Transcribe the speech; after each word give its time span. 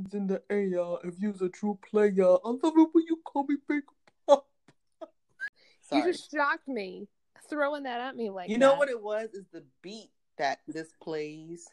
It's 0.00 0.14
in 0.14 0.26
the 0.26 0.42
air. 0.48 0.96
If 1.04 1.14
you's 1.18 1.42
a 1.42 1.48
true 1.48 1.78
player, 1.88 2.36
I 2.44 2.48
love 2.48 2.72
it 2.76 2.88
when 2.92 3.04
you 3.06 3.20
call 3.24 3.44
me 3.48 3.56
Big 3.68 3.82
Pop. 4.26 4.46
You 5.92 6.04
just 6.04 6.30
shocked 6.30 6.68
me 6.68 7.06
throwing 7.50 7.82
that 7.82 8.00
at 8.00 8.16
me 8.16 8.30
like 8.30 8.48
You 8.48 8.56
know 8.56 8.70
that. 8.70 8.78
what 8.78 8.88
it 8.88 9.02
was? 9.02 9.28
Is 9.34 9.44
the 9.52 9.62
beat 9.82 10.10
that 10.38 10.60
this 10.66 10.88
plays 11.02 11.68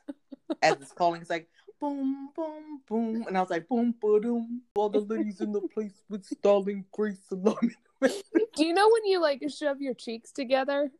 as 0.62 0.74
it's 0.82 0.92
calling. 0.92 1.22
It's 1.22 1.30
like 1.30 1.48
boom, 1.80 2.30
boom, 2.36 2.82
boom, 2.86 3.24
and 3.28 3.38
I 3.38 3.42
was 3.42 3.50
like 3.50 3.70
boom, 3.70 3.96
boom. 4.02 4.22
Boom. 4.22 4.62
All 4.76 4.90
the 4.90 5.00
ladies 5.00 5.40
in 5.40 5.54
the 5.54 5.62
place 5.62 6.04
with 6.10 6.26
Starling 6.26 6.84
Grace 6.92 7.20
Salami. 7.30 7.76
Do 8.02 8.66
you 8.66 8.74
know 8.74 8.90
when 8.92 9.06
you 9.06 9.22
like 9.22 9.42
shove 9.50 9.80
your 9.80 9.94
cheeks 9.94 10.34
together 10.34 10.92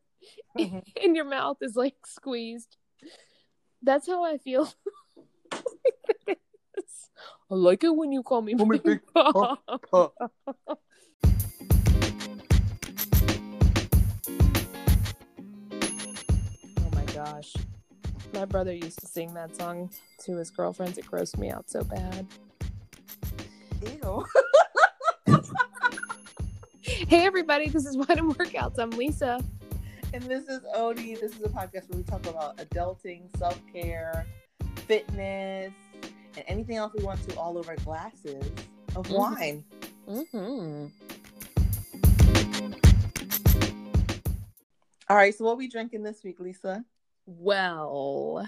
Mhm. 0.58 0.82
and 1.04 1.16
your 1.18 1.26
mouth 1.26 1.58
is 1.62 1.76
like 1.76 1.96
squeezed? 2.06 2.78
That's 3.84 4.08
how 4.08 4.24
I 4.24 4.38
feel. 4.38 4.72
I 7.52 7.56
like 7.56 7.84
it 7.84 7.96
when 7.96 8.12
you 8.12 8.22
call 8.22 8.44
me 8.44 8.54
Call 8.54 8.68
me 8.68 8.78
Big 8.78 8.84
Big 8.84 9.02
Pop. 9.12 9.60
Pop. 9.90 10.14
Oh 10.18 10.78
my 16.94 17.04
gosh. 17.14 17.54
My 18.36 18.46
brother 18.46 18.72
used 18.72 19.00
to 19.00 19.08
sing 19.08 19.34
that 19.34 19.56
song 19.56 19.90
to 20.26 20.36
his 20.36 20.52
girlfriends. 20.52 21.00
It 21.00 21.06
grossed 21.06 21.40
me 21.40 21.50
out 21.50 21.70
so 21.70 21.84
bad. 21.84 22.28
Ew. 24.04 24.26
Hey 26.82 27.26
everybody, 27.26 27.70
this 27.70 27.88
is 27.88 27.98
Wine 27.98 28.20
and 28.20 28.36
Workouts. 28.36 28.78
I'm 28.78 28.92
Lisa. 28.92 29.44
And 30.14 30.22
this 30.24 30.48
is 30.48 30.60
Odie. 30.76 31.20
This 31.20 31.36
is 31.36 31.42
a 31.42 31.50
podcast 31.50 31.90
where 31.90 31.98
we 31.98 32.04
talk 32.04 32.24
about 32.28 32.58
adulting, 32.58 33.36
self 33.38 33.60
care, 33.74 34.28
fitness, 34.88 35.72
and 36.36 36.46
anything 36.48 36.78
else 36.78 36.94
we 36.98 37.04
want 37.04 37.28
to 37.30 37.36
all 37.38 37.58
over 37.58 37.76
glasses 37.78 38.44
of 38.96 39.06
Mhm. 39.08 39.18
wine. 39.18 39.64
Mm-hmm. 40.08 40.88
All 45.10 45.16
right, 45.16 45.34
so 45.34 45.44
what 45.46 45.58
we 45.58 45.68
drinking 45.68 46.04
this 46.04 46.24
week, 46.24 46.40
Lisa? 46.40 46.86
Well, 47.26 48.48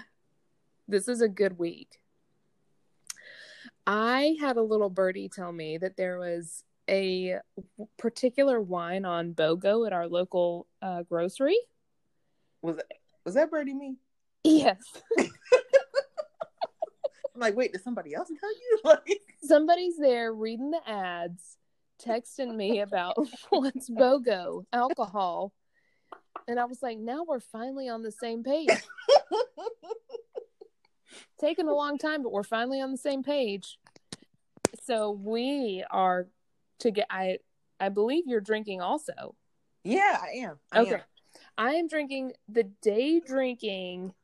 this 0.86 1.08
is 1.08 1.20
a 1.20 1.28
good 1.28 1.58
week. 1.58 2.00
I 3.86 4.36
had 4.40 4.56
a 4.56 4.62
little 4.62 4.90
birdie 4.90 5.28
tell 5.28 5.50
me 5.50 5.76
that 5.78 5.96
there 5.96 6.18
was 6.18 6.62
a 6.88 7.38
particular 7.96 8.60
wine 8.60 9.04
on 9.04 9.32
BOGO 9.34 9.86
at 9.86 9.92
our 9.92 10.06
local 10.08 10.68
uh, 10.80 11.02
grocery. 11.02 11.58
Was 12.60 12.76
was 13.24 13.34
that 13.34 13.50
Birdie 13.50 13.74
me? 13.74 13.96
Yes. 14.44 14.78
I'm 17.34 17.40
like, 17.40 17.56
wait, 17.56 17.72
did 17.72 17.82
somebody 17.82 18.14
else 18.14 18.30
tell 18.40 18.50
you? 18.52 18.78
Like, 18.84 19.20
Somebody's 19.42 19.96
there 19.98 20.32
reading 20.32 20.70
the 20.70 20.80
ads, 20.88 21.56
texting 22.04 22.54
me 22.54 22.80
about 22.80 23.16
what's 23.50 23.90
BOGO 23.90 24.64
alcohol. 24.72 25.52
And 26.48 26.58
I 26.58 26.64
was 26.64 26.82
like, 26.82 26.98
now 26.98 27.24
we're 27.26 27.40
finally 27.40 27.88
on 27.88 28.02
the 28.02 28.12
same 28.12 28.42
page. 28.42 28.68
Taking 31.40 31.68
a 31.68 31.74
long 31.74 31.98
time, 31.98 32.22
but 32.22 32.32
we're 32.32 32.42
finally 32.42 32.80
on 32.80 32.92
the 32.92 32.98
same 32.98 33.22
page. 33.22 33.78
So 34.84 35.10
we 35.12 35.84
are 35.90 36.28
to 36.80 36.90
get 36.90 37.06
I 37.10 37.38
I 37.80 37.88
believe 37.88 38.24
you're 38.26 38.40
drinking 38.40 38.80
also. 38.80 39.34
yeah, 39.84 40.18
I 40.20 40.28
am. 40.38 40.58
I 40.70 40.80
Okay. 40.80 40.94
am. 40.94 41.00
I 41.58 41.72
am 41.74 41.88
drinking 41.88 42.32
the 42.48 42.64
day 42.64 43.20
drinking 43.20 44.14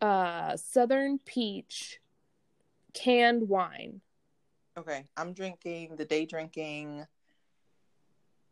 uh 0.00 0.56
Southern 0.56 1.18
Peach 1.18 2.00
canned 2.94 3.48
wine. 3.48 4.00
Okay, 4.76 5.04
I'm 5.16 5.34
drinking 5.34 5.96
the 5.96 6.04
day 6.04 6.24
drinking, 6.24 7.06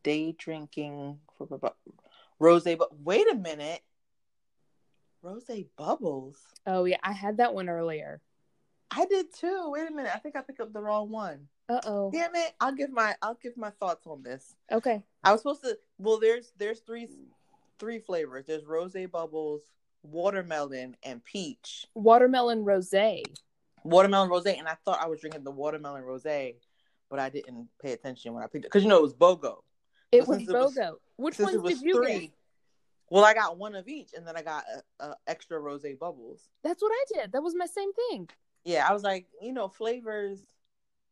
day 0.02 0.32
drinking 0.32 1.18
rose. 2.38 2.64
But 2.64 3.00
wait 3.00 3.30
a 3.30 3.34
minute, 3.34 3.80
rose 5.22 5.48
bubbles. 5.76 6.36
Oh 6.66 6.84
yeah, 6.84 6.98
I 7.02 7.12
had 7.12 7.38
that 7.38 7.54
one 7.54 7.68
earlier. 7.68 8.20
I 8.90 9.06
did 9.06 9.32
too. 9.32 9.70
Wait 9.70 9.88
a 9.88 9.90
minute, 9.90 10.12
I 10.14 10.18
think 10.18 10.36
I 10.36 10.42
picked 10.42 10.60
up 10.60 10.72
the 10.72 10.82
wrong 10.82 11.10
one. 11.10 11.48
Uh 11.68 11.80
oh. 11.86 12.10
Damn 12.10 12.34
it! 12.34 12.52
I'll 12.60 12.74
give 12.74 12.90
my 12.90 13.14
I'll 13.22 13.38
give 13.40 13.56
my 13.56 13.70
thoughts 13.70 14.06
on 14.06 14.22
this. 14.22 14.56
Okay. 14.72 15.02
I 15.22 15.32
was 15.32 15.40
supposed 15.40 15.62
to. 15.62 15.78
Well, 15.98 16.18
there's 16.18 16.52
there's 16.58 16.80
three 16.80 17.08
three 17.78 18.00
flavors. 18.00 18.46
There's 18.46 18.66
rose 18.66 18.96
bubbles, 19.10 19.62
watermelon, 20.02 20.96
and 21.02 21.24
peach. 21.24 21.86
Watermelon 21.94 22.64
rosé. 22.64 23.22
Watermelon 23.84 24.28
rose, 24.28 24.46
and 24.46 24.68
I 24.68 24.76
thought 24.84 25.00
I 25.02 25.06
was 25.08 25.20
drinking 25.20 25.44
the 25.44 25.50
watermelon 25.50 26.02
rose, 26.02 26.22
but 26.24 27.18
I 27.18 27.28
didn't 27.30 27.68
pay 27.82 27.92
attention 27.92 28.34
when 28.34 28.42
I 28.42 28.46
picked 28.46 28.64
it 28.64 28.68
because 28.68 28.82
you 28.82 28.88
know 28.88 28.98
it 28.98 29.02
was 29.02 29.14
BOGO. 29.14 29.62
It 30.12 30.24
So 30.24 30.30
was 30.30 30.42
it 30.42 30.48
was- 30.48 30.74
BOGO. 30.74 30.94
Which 31.16 31.38
it 31.38 31.62
did 31.62 31.82
you 31.82 31.94
three, 31.96 32.18
get? 32.20 32.30
well, 33.10 33.24
I 33.24 33.34
got 33.34 33.58
one 33.58 33.74
of 33.74 33.88
each, 33.88 34.12
and 34.16 34.26
then 34.26 34.36
I 34.36 34.42
got 34.42 34.64
a, 35.00 35.04
a 35.04 35.16
extra 35.26 35.58
rose 35.58 35.84
bubbles. 36.00 36.48
That's 36.64 36.80
what 36.82 36.92
I 36.92 37.04
did. 37.20 37.32
That 37.32 37.42
was 37.42 37.54
my 37.54 37.66
same 37.66 37.92
thing. 37.92 38.28
Yeah, 38.64 38.86
I 38.88 38.92
was 38.94 39.02
like, 39.02 39.26
you 39.42 39.52
know, 39.52 39.68
flavors. 39.68 40.40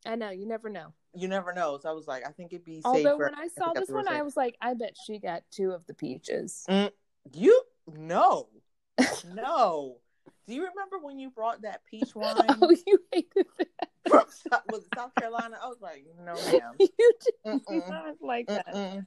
I 0.07 0.15
know, 0.15 0.31
you 0.31 0.47
never 0.47 0.71
know. 0.71 0.95
You 1.15 1.29
never 1.29 1.53
know, 1.53 1.79
so 1.83 1.89
I 1.91 1.93
was 1.93 2.07
like, 2.07 2.27
I 2.27 2.31
think 2.31 2.53
it'd 2.53 2.65
be 2.65 2.81
Although 2.85 3.19
when 3.19 3.35
I 3.35 3.49
saw 3.49 3.67
got 3.73 3.77
this 3.77 3.89
one. 3.91 4.09
I 4.09 4.23
was 4.23 4.37
like, 4.37 4.57
I 4.61 4.75
bet 4.75 4.95
she 5.07 5.19
got 5.19 5.43
two 5.51 5.73
of 5.73 5.87
the 5.87 5.95
peaches. 5.95 6.65
Mm, 6.69 6.91
you 7.33 7.61
no, 7.87 8.49
no. 9.35 9.99
Do 10.49 10.55
you 10.55 10.63
remember 10.67 10.99
when 11.01 11.19
you 11.19 11.29
brought 11.31 11.63
that 11.63 11.83
peach 11.85 12.11
oh, 12.17 12.21
wine 12.21 12.59
oh, 12.63 12.75
you 12.87 12.99
hated 13.13 13.47
that. 13.59 13.89
from 14.09 14.25
South, 14.51 14.63
was 14.73 14.85
it 14.85 14.89
South 14.97 15.15
Carolina? 15.15 15.59
I 15.63 15.69
was 15.69 15.77
like, 15.83 16.07
no, 16.25 16.35
ma'am. 16.59 16.73
you 16.79 16.89
did 16.99 17.35
Mm-mm. 17.47 17.89
not 17.91 18.15
like 18.23 18.47
that. 18.47 18.67
Mm-mm. 18.75 19.07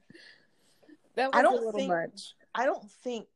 That 1.16 1.32
was 1.32 1.40
I 1.40 1.42
don't 1.42 1.54
a 1.54 1.66
little 1.66 1.72
think- 1.80 1.90
much. 1.90 2.36
I 2.54 2.66
don't 2.66 2.90
think 3.04 3.28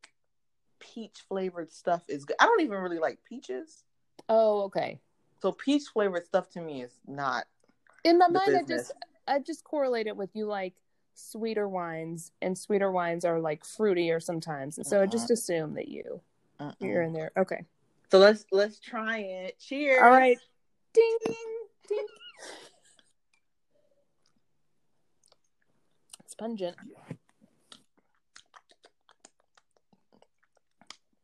peach 0.79 1.23
flavored 1.27 1.71
stuff 1.71 2.03
is 2.07 2.25
good. 2.25 2.35
I 2.39 2.45
don't 2.45 2.61
even 2.61 2.77
really 2.79 2.99
like 2.99 3.19
peaches. 3.27 3.83
Oh, 4.29 4.63
okay. 4.63 4.99
So 5.41 5.51
peach 5.51 5.83
flavored 5.91 6.25
stuff 6.25 6.49
to 6.51 6.61
me 6.61 6.83
is 6.83 6.91
not 7.07 7.45
In 8.03 8.17
my 8.19 8.27
the 8.27 8.33
mind, 8.33 8.57
I 8.57 8.63
just 8.63 8.91
I 9.27 9.39
just 9.39 9.63
correlate 9.63 10.05
it 10.07 10.15
with 10.15 10.29
you 10.35 10.45
like 10.47 10.73
sweeter 11.15 11.67
wines, 11.67 12.31
and 12.41 12.57
sweeter 12.57 12.91
wines 12.91 13.23
are 13.25 13.39
like 13.39 13.63
fruitier 13.63 14.21
sometimes, 14.21 14.77
and 14.77 14.85
so 14.85 15.01
I 15.01 15.05
just 15.05 15.31
assume 15.31 15.73
that 15.75 15.87
you 15.87 16.21
Mm-mm. 16.59 16.75
you're 16.79 17.01
in 17.01 17.13
there. 17.13 17.31
Okay. 17.37 17.63
So 18.15 18.19
let's 18.19 18.45
let's 18.49 18.79
try 18.79 19.17
it. 19.17 19.59
Cheers. 19.59 19.99
All 20.01 20.09
right. 20.09 20.37
Ding 20.93 21.17
ding. 21.25 22.05
It's 26.23 26.33
pungent. 26.33 26.77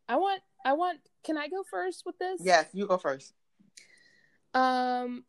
I 0.09 0.18
want 0.18 0.41
I 0.66 0.74
want 0.74 1.00
can 1.24 1.38
I 1.38 1.47
go 1.47 1.63
first 1.63 2.03
with 2.06 2.18
this? 2.18 2.41
Yes, 2.44 2.66
you 2.74 2.85
go 2.88 2.97
first. 2.97 3.34
Um 4.53 5.23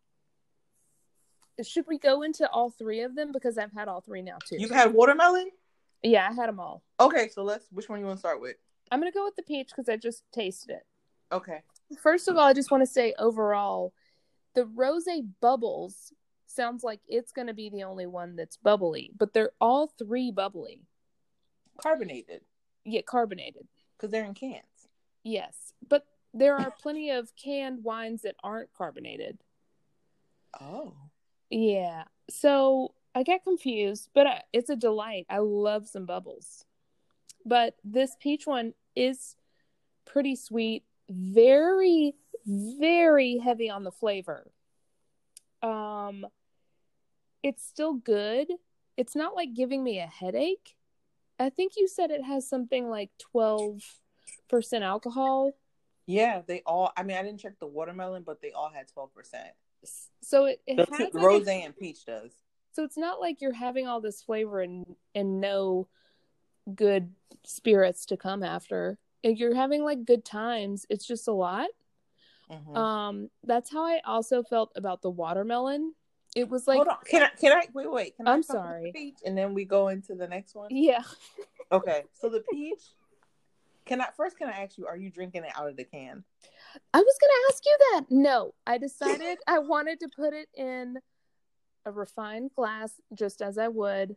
should 1.63 1.87
we 1.87 1.97
go 1.97 2.23
into 2.23 2.51
all 2.51 2.71
three 2.71 3.03
of 3.03 3.15
them 3.15 3.31
because 3.31 3.57
I've 3.57 3.73
had 3.73 3.87
all 3.87 4.01
three 4.01 4.23
now 4.23 4.39
too. 4.45 4.57
You've 4.59 4.73
had 4.73 4.93
watermelon? 4.93 5.49
yeah, 6.03 6.29
I 6.29 6.35
had 6.35 6.49
them 6.49 6.59
all. 6.59 6.83
Okay, 6.99 7.29
so 7.29 7.45
let's 7.45 7.67
which 7.71 7.89
one 7.89 8.01
you 8.01 8.07
want 8.07 8.17
to 8.17 8.21
start 8.21 8.41
with? 8.41 8.57
I'm 8.91 8.99
going 8.99 9.13
to 9.13 9.17
go 9.17 9.25
with 9.25 9.37
the 9.37 9.45
peach 9.45 9.71
cuz 9.77 9.89
I 9.89 9.97
just 9.97 10.25
tasted 10.33 10.71
it. 10.71 10.87
Okay. 11.33 11.63
First 12.03 12.29
of 12.29 12.37
all, 12.37 12.45
I 12.45 12.53
just 12.53 12.71
want 12.71 12.83
to 12.83 12.87
say 12.87 13.15
overall, 13.19 13.93
the 14.55 14.67
rose 14.67 15.07
bubbles 15.41 16.13
sounds 16.47 16.85
like 16.85 17.01
it's 17.09 17.33
going 17.33 17.47
to 17.47 17.55
be 17.55 17.71
the 17.71 17.85
only 17.85 18.07
one 18.07 18.37
that's 18.37 18.57
bubbly, 18.59 19.11
but 19.19 19.33
they're 19.33 19.53
all 19.61 19.87
three 19.99 20.31
bubbly, 20.31 20.83
Carbonated. 21.81 22.43
yet 22.85 23.07
carbonated. 23.07 23.67
Because 23.97 24.11
they're 24.11 24.25
in 24.25 24.35
cans. 24.35 24.63
Yes, 25.25 25.73
but 25.89 26.07
there 26.35 26.57
are 26.57 26.71
plenty 26.83 27.11
of 27.11 27.31
canned 27.37 27.85
wines 27.85 28.23
that 28.23 28.37
aren't 28.43 28.73
carbonated. 28.73 29.39
Oh. 30.61 30.95
Yeah, 31.51 32.05
so 32.29 32.95
I 33.15 33.23
got 33.23 33.45
confused, 33.45 34.09
but 34.15 34.27
I, 34.27 34.43
it's 34.53 34.71
a 34.71 34.77
delight. 34.77 35.27
I 35.31 35.39
love 35.39 35.87
some 35.89 36.07
bubbles, 36.07 36.65
but 37.45 37.77
this 37.85 38.17
peach 38.21 38.47
one 38.47 38.75
is 38.97 39.37
pretty 40.05 40.35
sweet, 40.37 40.85
very, 41.09 42.15
very 42.47 43.39
heavy 43.39 43.71
on 43.71 43.85
the 43.85 43.93
flavor. 43.93 44.51
Um, 45.63 46.27
it's 47.43 47.65
still 47.65 47.95
good. 47.95 48.49
It's 48.97 49.15
not 49.17 49.35
like 49.35 49.55
giving 49.55 49.83
me 49.83 49.99
a 50.01 50.07
headache. 50.07 50.77
I 51.39 51.51
think 51.51 51.73
you 51.77 51.89
said 51.89 52.11
it 52.11 52.23
has 52.25 52.49
something 52.49 52.89
like 52.89 53.11
twelve 53.19 53.83
percent 54.49 54.85
alcohol. 54.85 55.53
Yeah, 56.07 56.43
they 56.47 56.63
all 56.67 56.93
I 56.97 57.03
mean 57.03 57.17
I 57.17 57.23
didn't 57.23 57.41
check 57.41 57.59
the 57.59 57.67
watermelon, 57.67 58.23
but 58.23 58.41
they 58.41 58.53
all 58.53 58.71
had 58.71 58.89
twelve 58.89 59.15
percent. 59.15 59.49
So 60.23 60.45
it, 60.45 60.61
it 60.67 60.77
The 60.77 60.87
has 60.91 60.99
two, 60.99 61.05
like 61.05 61.15
a- 61.15 61.19
rose 61.19 61.49
and 61.49 61.77
peach 61.77 62.05
does. 62.05 62.31
So 62.73 62.85
it's 62.85 62.97
not 62.97 63.21
like 63.21 63.41
you're 63.41 63.53
having 63.53 63.87
all 63.87 64.01
this 64.01 64.23
flavor 64.23 64.61
and 64.61 64.85
and 65.15 65.41
no 65.41 65.89
good 66.75 67.13
spirits 67.45 68.07
to 68.07 68.17
come 68.17 68.43
after. 68.43 68.99
You're 69.23 69.55
having 69.55 69.85
like 69.85 70.05
good 70.05 70.25
times. 70.25 70.87
It's 70.91 71.07
just 71.07 71.29
a 71.29 71.33
lot. 71.33 71.69
Mhm. 72.51 72.77
Um, 72.77 73.31
that's 73.45 73.71
how 73.71 73.85
I 73.85 74.01
also 74.05 74.43
felt 74.43 74.73
about 74.77 75.01
the 75.03 75.11
watermelon. 75.11 75.95
It 76.35 76.49
was 76.49 76.67
like, 76.67 76.77
Hold 76.77 76.89
on. 76.89 76.97
Can 77.05 77.23
I? 77.23 77.29
Can 77.29 77.53
I? 77.53 77.63
Wait, 77.73 77.91
wait. 77.91 78.17
Can 78.17 78.27
I 78.27 78.33
I'm 78.33 78.41
the 78.41 78.45
sorry. 78.45 78.93
peach, 78.95 79.19
and 79.25 79.37
then 79.37 79.55
we 79.55 79.65
go 79.65 79.89
into 79.89 80.15
the 80.15 80.27
next 80.27 80.55
one. 80.55 80.69
yeah, 80.71 81.03
Okay. 81.73 82.05
So 82.13 82.29
the 82.29 82.41
peach. 82.51 82.83
Can 83.85 84.01
I 84.01 84.09
first? 84.17 84.39
Can 84.39 84.49
I 84.49 84.63
ask 84.63 84.77
you? 84.79 84.87
Are 84.87 84.97
you 84.97 85.11
drinking 85.11 85.45
it 85.45 85.53
out 85.57 85.69
of 85.69 85.77
the 85.77 85.85
can? 85.85 86.25
I 86.95 86.99
was 86.99 87.19
gonna 87.21 87.33
ask 87.51 87.65
you 87.65 87.77
that. 87.93 88.05
No, 88.11 88.55
I 88.67 88.79
decided 88.79 89.39
I 89.47 89.59
wanted 89.59 90.01
to 90.01 90.09
put 90.09 90.33
it 90.35 90.49
in 90.55 90.99
a 91.85 91.93
refined 91.93 92.51
glass, 92.55 92.93
just 93.15 93.43
as 93.43 93.59
I 93.59 93.69
would 93.69 94.17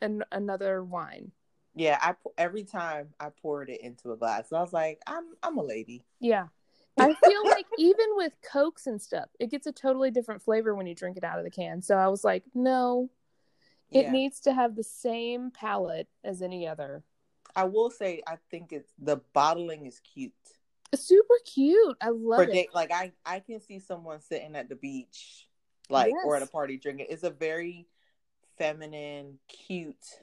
an- 0.00 0.24
another 0.32 0.82
wine. 0.84 1.32
Yeah. 1.74 1.98
I 2.00 2.14
every 2.38 2.64
time 2.64 3.08
I 3.20 3.30
poured 3.30 3.70
it 3.70 3.80
into 3.80 4.12
a 4.12 4.16
glass, 4.16 4.52
I 4.52 4.60
was 4.60 4.72
like, 4.72 5.00
I'm 5.06 5.24
I'm 5.42 5.58
a 5.58 5.62
lady. 5.62 6.04
Yeah. 6.20 6.48
I 6.98 7.12
feel 7.12 7.44
like 7.44 7.66
even 7.76 8.06
with 8.12 8.32
cokes 8.52 8.86
and 8.86 9.02
stuff, 9.02 9.28
it 9.40 9.50
gets 9.50 9.66
a 9.66 9.72
totally 9.72 10.12
different 10.12 10.42
flavor 10.42 10.74
when 10.76 10.86
you 10.86 10.94
drink 10.94 11.16
it 11.16 11.24
out 11.24 11.38
of 11.38 11.44
the 11.44 11.50
can. 11.50 11.82
So 11.82 11.96
I 11.96 12.06
was 12.06 12.22
like, 12.22 12.44
no, 12.54 13.10
it 13.90 14.02
Yeah. 14.02 14.12
needs 14.12 14.38
to 14.40 14.54
have 14.54 14.76
the 14.76 14.84
same 14.84 15.50
palate 15.50 16.06
as 16.22 16.40
any 16.40 16.68
other. 16.68 17.02
I 17.56 17.64
will 17.64 17.90
say, 17.90 18.22
I 18.26 18.36
think 18.50 18.72
it's 18.72 18.92
the 18.98 19.16
bottling 19.32 19.86
is 19.86 20.00
cute. 20.00 20.32
It's 20.92 21.02
super 21.02 21.34
cute. 21.44 21.96
I 22.00 22.10
love 22.10 22.44
For 22.44 22.50
it. 22.50 22.52
day, 22.52 22.68
like 22.72 22.92
I 22.92 23.12
I 23.26 23.40
can 23.40 23.60
see 23.60 23.80
someone 23.80 24.20
sitting 24.20 24.54
at 24.54 24.68
the 24.68 24.76
beach, 24.76 25.48
like 25.90 26.12
or 26.12 26.36
at 26.36 26.42
a 26.42 26.46
party 26.46 26.76
drinking. 26.76 27.06
It's 27.10 27.24
a 27.24 27.30
very 27.30 27.86
feminine, 28.56 29.38
cute. 29.48 30.20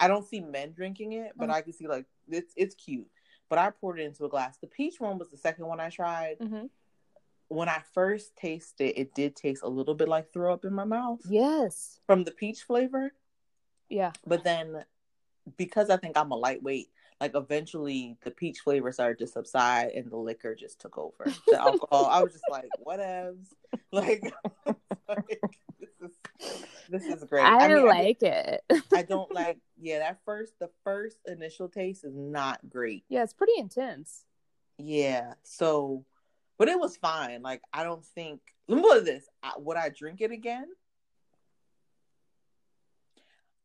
I 0.00 0.08
don't 0.08 0.26
see 0.26 0.40
men 0.40 0.72
drinking 0.72 1.12
it, 1.12 1.32
but 1.36 1.48
Mhm. 1.48 1.52
I 1.54 1.62
can 1.62 1.72
see 1.72 1.86
like 1.86 2.06
it's 2.28 2.52
it's 2.56 2.74
cute. 2.74 3.08
But 3.48 3.58
I 3.58 3.70
poured 3.70 3.98
it 4.00 4.04
into 4.04 4.24
a 4.24 4.28
glass. 4.28 4.58
The 4.58 4.66
peach 4.66 5.00
one 5.00 5.18
was 5.18 5.30
the 5.30 5.36
second 5.36 5.66
one 5.66 5.80
I 5.80 5.90
tried. 5.90 6.36
hmm 6.38 6.66
When 7.48 7.68
I 7.68 7.80
first 7.94 8.36
tasted, 8.36 8.90
it 8.90 8.98
it 8.98 9.14
did 9.14 9.36
taste 9.36 9.62
a 9.64 9.68
little 9.68 9.94
bit 9.94 10.08
like 10.08 10.32
throw 10.32 10.52
up 10.52 10.64
in 10.64 10.72
my 10.72 10.84
mouth 10.84 11.20
Yes. 11.28 12.00
from 12.06 12.24
the 12.24 12.30
peach 12.30 12.62
flavor. 12.62 13.12
Yeah. 13.88 14.12
But 14.26 14.44
then, 14.44 14.84
because 15.56 15.90
I 15.90 15.96
think 15.96 16.16
I'm 16.16 16.30
a 16.30 16.36
lightweight, 16.36 16.90
like 17.20 17.34
eventually 17.34 18.16
the 18.22 18.30
peach 18.30 18.60
flavor 18.60 18.92
started 18.92 19.18
to 19.18 19.26
subside 19.26 19.90
and 19.92 20.10
the 20.10 20.16
liquor 20.16 20.54
just 20.54 20.80
took 20.80 20.96
over. 20.96 21.24
The 21.48 21.60
alcohol, 21.60 22.06
I 22.06 22.22
was 22.22 22.32
just 22.32 22.48
like, 22.48 22.70
whatevs. 22.86 23.46
Like, 23.92 24.32
like, 25.08 25.58
this 25.80 25.90
is 26.00 26.12
this 26.90 27.06
is 27.06 27.24
great. 27.24 27.44
I, 27.44 27.68
mean, 27.68 27.86
like 27.86 28.22
it. 28.22 28.62
I 28.92 29.02
don't 29.08 29.32
like. 29.32 29.58
Yeah, 29.80 30.00
that 30.00 30.18
first, 30.24 30.58
the 30.58 30.70
first 30.84 31.18
initial 31.26 31.68
taste 31.68 32.04
is 32.04 32.14
not 32.14 32.58
great. 32.68 33.04
yeah, 33.08 33.22
it's 33.22 33.32
pretty 33.32 33.54
intense. 33.56 34.24
Yeah, 34.76 35.34
so, 35.42 36.04
but 36.58 36.68
it 36.68 36.78
was 36.78 36.96
fine. 36.96 37.42
Like, 37.42 37.62
I 37.72 37.84
don't 37.84 38.04
think. 38.04 38.40
Let 38.66 38.76
me 38.76 38.82
put 38.82 39.04
this: 39.04 39.24
I, 39.42 39.52
would 39.58 39.76
I 39.76 39.90
drink 39.90 40.20
it 40.20 40.32
again? 40.32 40.66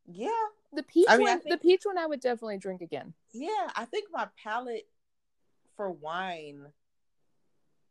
Yeah, 0.08 0.30
The 0.72 0.84
peach 0.84 1.08
I 1.10 1.18
mean, 1.18 1.28
I 1.28 1.32
one, 1.32 1.42
the 1.50 1.58
peach 1.58 1.82
one, 1.84 1.98
I 1.98 2.06
would 2.06 2.20
definitely 2.20 2.58
drink 2.60 2.82
again. 2.82 3.14
Yeah, 3.34 3.70
I 3.76 3.86
think 3.86 4.08
my 4.12 4.28
palate 4.42 4.88
for 5.76 5.90
wine, 5.90 6.68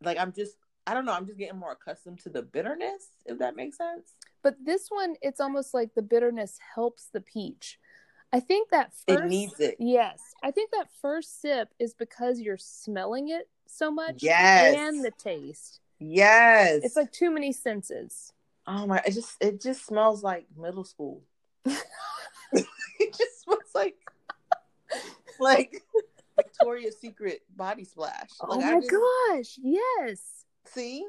like 0.00 0.18
I'm 0.18 0.32
just, 0.32 0.54
I 0.86 0.94
don't 0.94 1.06
know, 1.06 1.12
I'm 1.12 1.26
just 1.26 1.38
getting 1.38 1.58
more 1.58 1.72
accustomed 1.72 2.20
to 2.20 2.28
the 2.28 2.42
bitterness, 2.42 3.08
if 3.26 3.38
that 3.40 3.56
makes 3.56 3.78
sense. 3.78 4.12
But 4.44 4.56
this 4.64 4.86
one, 4.90 5.16
it's 5.22 5.40
almost 5.40 5.74
like 5.74 5.94
the 5.94 6.02
bitterness 6.02 6.58
helps 6.76 7.08
the 7.12 7.20
peach. 7.22 7.80
I 8.32 8.40
think 8.40 8.70
that 8.70 8.92
first, 9.08 9.24
It 9.24 9.26
needs 9.28 9.58
it. 9.58 9.76
Yes, 9.80 10.20
I 10.42 10.50
think 10.50 10.70
that 10.72 10.88
first 11.00 11.40
sip 11.40 11.70
is 11.80 11.94
because 11.94 12.40
you're 12.40 12.58
smelling 12.58 13.30
it 13.30 13.48
so 13.66 13.90
much, 13.90 14.22
Yes. 14.22 14.76
and 14.76 15.04
the 15.04 15.12
taste. 15.12 15.80
Yes. 15.98 16.82
It's 16.84 16.96
like 16.96 17.10
too 17.10 17.30
many 17.30 17.52
senses. 17.52 18.32
oh 18.66 18.86
my, 18.86 19.00
it 19.06 19.12
just, 19.12 19.36
it 19.40 19.60
just 19.62 19.86
smells 19.86 20.22
like 20.22 20.46
middle 20.56 20.84
school. 20.84 21.22
it 21.64 22.66
just 23.16 23.42
smells 23.44 23.60
like, 23.74 23.96
like 25.40 25.82
Victoria's 26.36 26.98
Secret 27.00 27.42
body 27.56 27.84
splash. 27.84 28.28
oh 28.42 28.60
my 28.60 28.80
just- 28.80 28.90
gosh! 28.90 29.58
Yes. 29.62 30.44
See, 30.66 31.06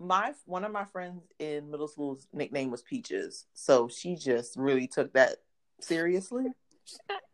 my 0.00 0.32
one 0.46 0.64
of 0.64 0.72
my 0.72 0.84
friends 0.84 1.22
in 1.38 1.70
middle 1.70 1.86
school's 1.86 2.26
nickname 2.32 2.70
was 2.70 2.82
Peaches, 2.82 3.46
so 3.52 3.86
she 3.86 4.16
just 4.16 4.56
really 4.56 4.88
took 4.88 5.12
that 5.12 5.36
seriously. 5.80 6.46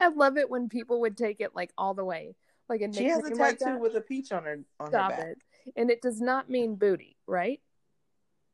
I- 0.00 0.08
love 0.08 0.36
it 0.36 0.50
when 0.50 0.68
people 0.68 1.00
would 1.02 1.16
take 1.16 1.40
it 1.40 1.54
like 1.54 1.70
all 1.78 1.94
the 1.94 2.04
way, 2.04 2.34
like 2.68 2.80
a 2.80 2.92
She 2.92 3.04
has 3.04 3.20
a 3.20 3.22
nickname 3.22 3.38
like 3.38 3.58
tattoo 3.58 3.78
with 3.78 3.94
a 3.94 4.00
peach 4.00 4.32
on 4.32 4.44
her 4.44 4.60
on 4.80 4.88
Stop 4.88 5.12
her 5.12 5.16
back. 5.18 5.26
it! 5.66 5.72
And 5.76 5.90
it 5.90 6.02
does 6.02 6.20
not 6.20 6.50
mean 6.50 6.74
booty, 6.76 7.16
right? 7.26 7.60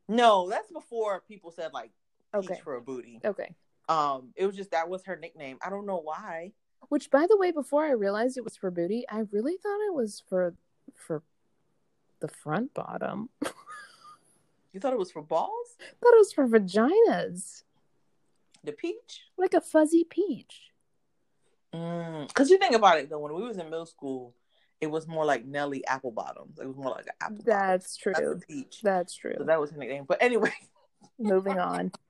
No, 0.08 0.48
that's 0.48 0.70
before 0.70 1.22
people 1.26 1.50
said 1.50 1.72
like 1.72 1.90
peach 2.34 2.50
Okay. 2.50 2.60
for 2.62 2.76
a 2.76 2.80
booty. 2.80 3.20
Okay. 3.24 3.54
Um, 3.88 4.32
it 4.36 4.46
was 4.46 4.56
just 4.56 4.70
that 4.72 4.88
was 4.88 5.04
her 5.04 5.16
nickname. 5.16 5.58
I 5.64 5.70
don't 5.70 5.86
know 5.86 6.00
why. 6.02 6.52
Which, 6.88 7.10
by 7.10 7.26
the 7.28 7.36
way, 7.36 7.52
before 7.52 7.84
I 7.84 7.92
realized 7.92 8.36
it 8.36 8.44
was 8.44 8.56
for 8.56 8.70
booty, 8.70 9.04
I 9.08 9.20
really 9.30 9.56
thought 9.56 9.86
it 9.86 9.94
was 9.94 10.22
for 10.28 10.54
for 10.94 11.22
the 12.20 12.28
front 12.28 12.74
bottom. 12.74 13.30
You 14.72 14.80
thought 14.80 14.92
it 14.92 14.98
was 14.98 15.10
for 15.12 15.22
balls? 15.22 15.76
thought 15.78 16.14
it 16.14 16.18
was 16.18 16.32
for 16.32 16.46
vaginas, 16.48 17.62
The 18.64 18.72
peach? 18.72 19.22
like 19.36 19.54
a 19.54 19.60
fuzzy 19.60 20.04
peach. 20.04 20.70
Mm, 21.74 22.28
because 22.28 22.50
you 22.50 22.58
think 22.58 22.74
about 22.74 22.98
it 22.98 23.08
though, 23.10 23.18
when 23.18 23.34
we 23.34 23.42
was 23.42 23.56
in 23.58 23.64
middle 23.70 23.86
school, 23.86 24.34
it 24.80 24.86
was 24.90 25.06
more 25.06 25.24
like 25.24 25.44
Nelly 25.44 25.86
apple 25.86 26.10
bottoms. 26.10 26.58
It 26.58 26.66
was 26.66 26.76
more 26.76 26.90
like 26.90 27.06
an 27.06 27.12
apple. 27.20 27.36
bottom. 27.44 27.44
That's 27.46 27.96
true. 27.96 28.12
That's 28.16 28.44
peach. 28.46 28.80
That's 28.82 29.14
true. 29.14 29.34
So 29.38 29.44
that 29.44 29.60
was 29.60 29.70
her 29.70 29.78
nickname. 29.78 30.04
But 30.06 30.18
anyway, 30.22 30.52
Moving 31.18 31.58
on. 31.58 31.92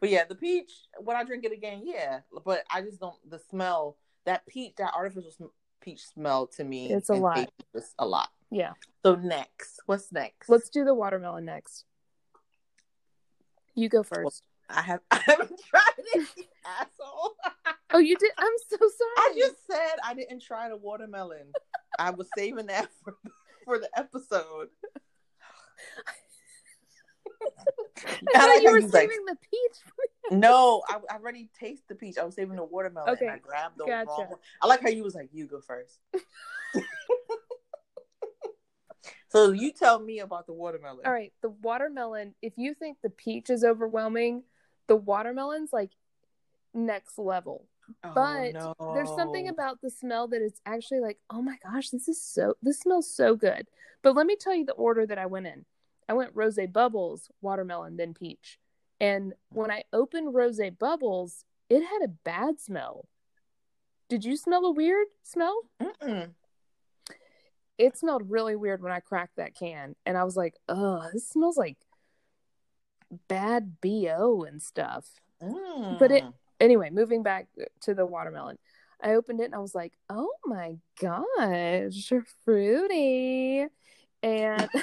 But 0.00 0.10
yeah, 0.10 0.24
the 0.28 0.34
peach. 0.34 0.70
When 0.98 1.16
I 1.16 1.24
drink 1.24 1.44
it 1.44 1.52
again, 1.52 1.82
yeah. 1.84 2.20
But 2.44 2.64
I 2.70 2.82
just 2.82 3.00
don't. 3.00 3.14
The 3.28 3.38
smell, 3.38 3.96
that 4.26 4.46
peach, 4.46 4.74
that 4.76 4.92
artificial 4.94 5.30
sm- 5.30 5.44
peach 5.80 6.04
smell 6.06 6.46
to 6.48 6.64
me, 6.64 6.90
It's 6.92 7.08
a 7.08 7.14
lot. 7.14 7.50
just 7.74 7.94
a 7.98 8.06
lot. 8.06 8.28
Yeah. 8.50 8.72
So 9.04 9.14
next, 9.14 9.80
what's 9.86 10.12
next? 10.12 10.48
Let's 10.50 10.68
do 10.68 10.84
the 10.84 10.92
watermelon 10.94 11.44
next. 11.46 11.84
You 13.74 13.88
go 13.88 14.02
first. 14.02 14.42
I 14.68 14.82
have. 14.82 15.00
I 15.10 15.18
haven't 15.18 15.60
tried 15.68 16.04
it, 16.14 16.28
asshole. 16.66 17.34
Oh, 17.92 17.98
you 17.98 18.16
did. 18.16 18.32
I'm 18.36 18.52
so 18.68 18.76
sorry. 18.76 18.90
I 19.18 19.34
just 19.38 19.54
said 19.70 19.98
I 20.04 20.14
didn't 20.14 20.42
try 20.42 20.68
the 20.68 20.76
watermelon. 20.76 21.52
I 21.96 22.10
was 22.10 22.28
saving 22.36 22.66
that 22.66 22.88
for 23.04 23.14
for 23.64 23.78
the 23.78 23.88
episode. 23.96 24.68
I 28.34 28.38
thought 28.40 28.62
you 28.62 28.72
were 28.72 28.80
He's 28.80 28.92
like, 28.92 29.08
saving 29.08 29.24
the 29.26 29.36
peach. 29.36 29.76
No, 30.32 30.82
I, 30.88 30.96
I 31.08 31.14
already 31.14 31.50
tasted 31.56 31.84
the 31.88 31.94
peach. 31.94 32.18
I 32.18 32.24
was 32.24 32.34
saving 32.34 32.56
the 32.56 32.64
watermelon. 32.64 33.10
Okay, 33.10 33.26
and 33.26 33.34
I 33.34 33.38
grabbed 33.38 33.78
the 33.78 33.84
gotcha. 33.84 34.08
wrong 34.08 34.26
one. 34.30 34.38
I 34.60 34.66
like 34.66 34.80
how 34.82 34.88
you 34.88 35.04
was 35.04 35.14
like, 35.14 35.28
you 35.32 35.46
go 35.46 35.60
first. 35.60 36.00
So 39.34 39.52
you 39.52 39.72
tell 39.72 39.98
me 39.98 40.20
about 40.20 40.46
the 40.46 40.52
watermelon. 40.52 41.06
All 41.06 41.12
right, 41.12 41.32
the 41.42 41.50
watermelon. 41.50 42.34
If 42.42 42.54
you 42.56 42.74
think 42.74 42.98
the 43.02 43.10
peach 43.10 43.50
is 43.50 43.64
overwhelming, 43.64 44.44
the 44.86 44.96
watermelon's 44.96 45.72
like 45.72 45.90
next 46.72 47.18
level. 47.18 47.66
Oh, 48.02 48.12
But 48.14 48.54
no. 48.54 48.74
There's 48.94 49.14
something 49.14 49.48
about 49.48 49.80
the 49.82 49.90
smell 49.90 50.28
that 50.28 50.40
it's 50.40 50.60
actually 50.64 51.00
like, 51.00 51.18
oh 51.30 51.42
my 51.42 51.56
gosh, 51.62 51.90
this 51.90 52.08
is 52.08 52.22
so. 52.22 52.54
This 52.62 52.80
smells 52.80 53.10
so 53.10 53.36
good. 53.36 53.66
But 54.02 54.14
let 54.14 54.26
me 54.26 54.36
tell 54.36 54.54
you 54.54 54.64
the 54.64 54.72
order 54.72 55.06
that 55.06 55.18
I 55.18 55.26
went 55.26 55.46
in. 55.46 55.64
I 56.08 56.12
went 56.12 56.32
rose 56.34 56.58
bubbles, 56.72 57.30
watermelon, 57.40 57.96
then 57.96 58.14
peach. 58.14 58.58
And 59.00 59.34
when 59.50 59.70
I 59.70 59.84
opened 59.92 60.34
rose 60.34 60.60
bubbles, 60.78 61.44
it 61.68 61.82
had 61.82 62.02
a 62.04 62.08
bad 62.08 62.60
smell. 62.60 63.06
Did 64.08 64.24
you 64.24 64.36
smell 64.36 64.66
a 64.66 64.70
weird 64.70 65.06
smell? 65.22 65.62
Mm-mm. 65.82 66.30
It 67.78 67.96
smelled 67.98 68.30
really 68.30 68.56
weird 68.56 68.82
when 68.82 68.92
I 68.92 69.00
cracked 69.00 69.36
that 69.36 69.54
can, 69.54 69.94
and 70.06 70.16
I 70.16 70.24
was 70.24 70.36
like, 70.36 70.54
"Oh, 70.68 71.08
this 71.12 71.28
smells 71.28 71.56
like 71.56 71.76
bad 73.28 73.80
bo 73.80 74.44
and 74.44 74.62
stuff." 74.62 75.08
Mm. 75.42 75.98
But 75.98 76.10
it- 76.12 76.24
Anyway, 76.60 76.88
moving 76.88 77.24
back 77.24 77.48
to 77.80 77.94
the 77.94 78.06
watermelon, 78.06 78.56
I 79.02 79.14
opened 79.14 79.40
it 79.40 79.46
and 79.46 79.56
I 79.56 79.58
was 79.58 79.74
like, 79.74 79.92
"Oh 80.08 80.32
my 80.46 80.76
gosh, 81.00 82.12
fruity!" 82.44 83.66
And 84.22 84.70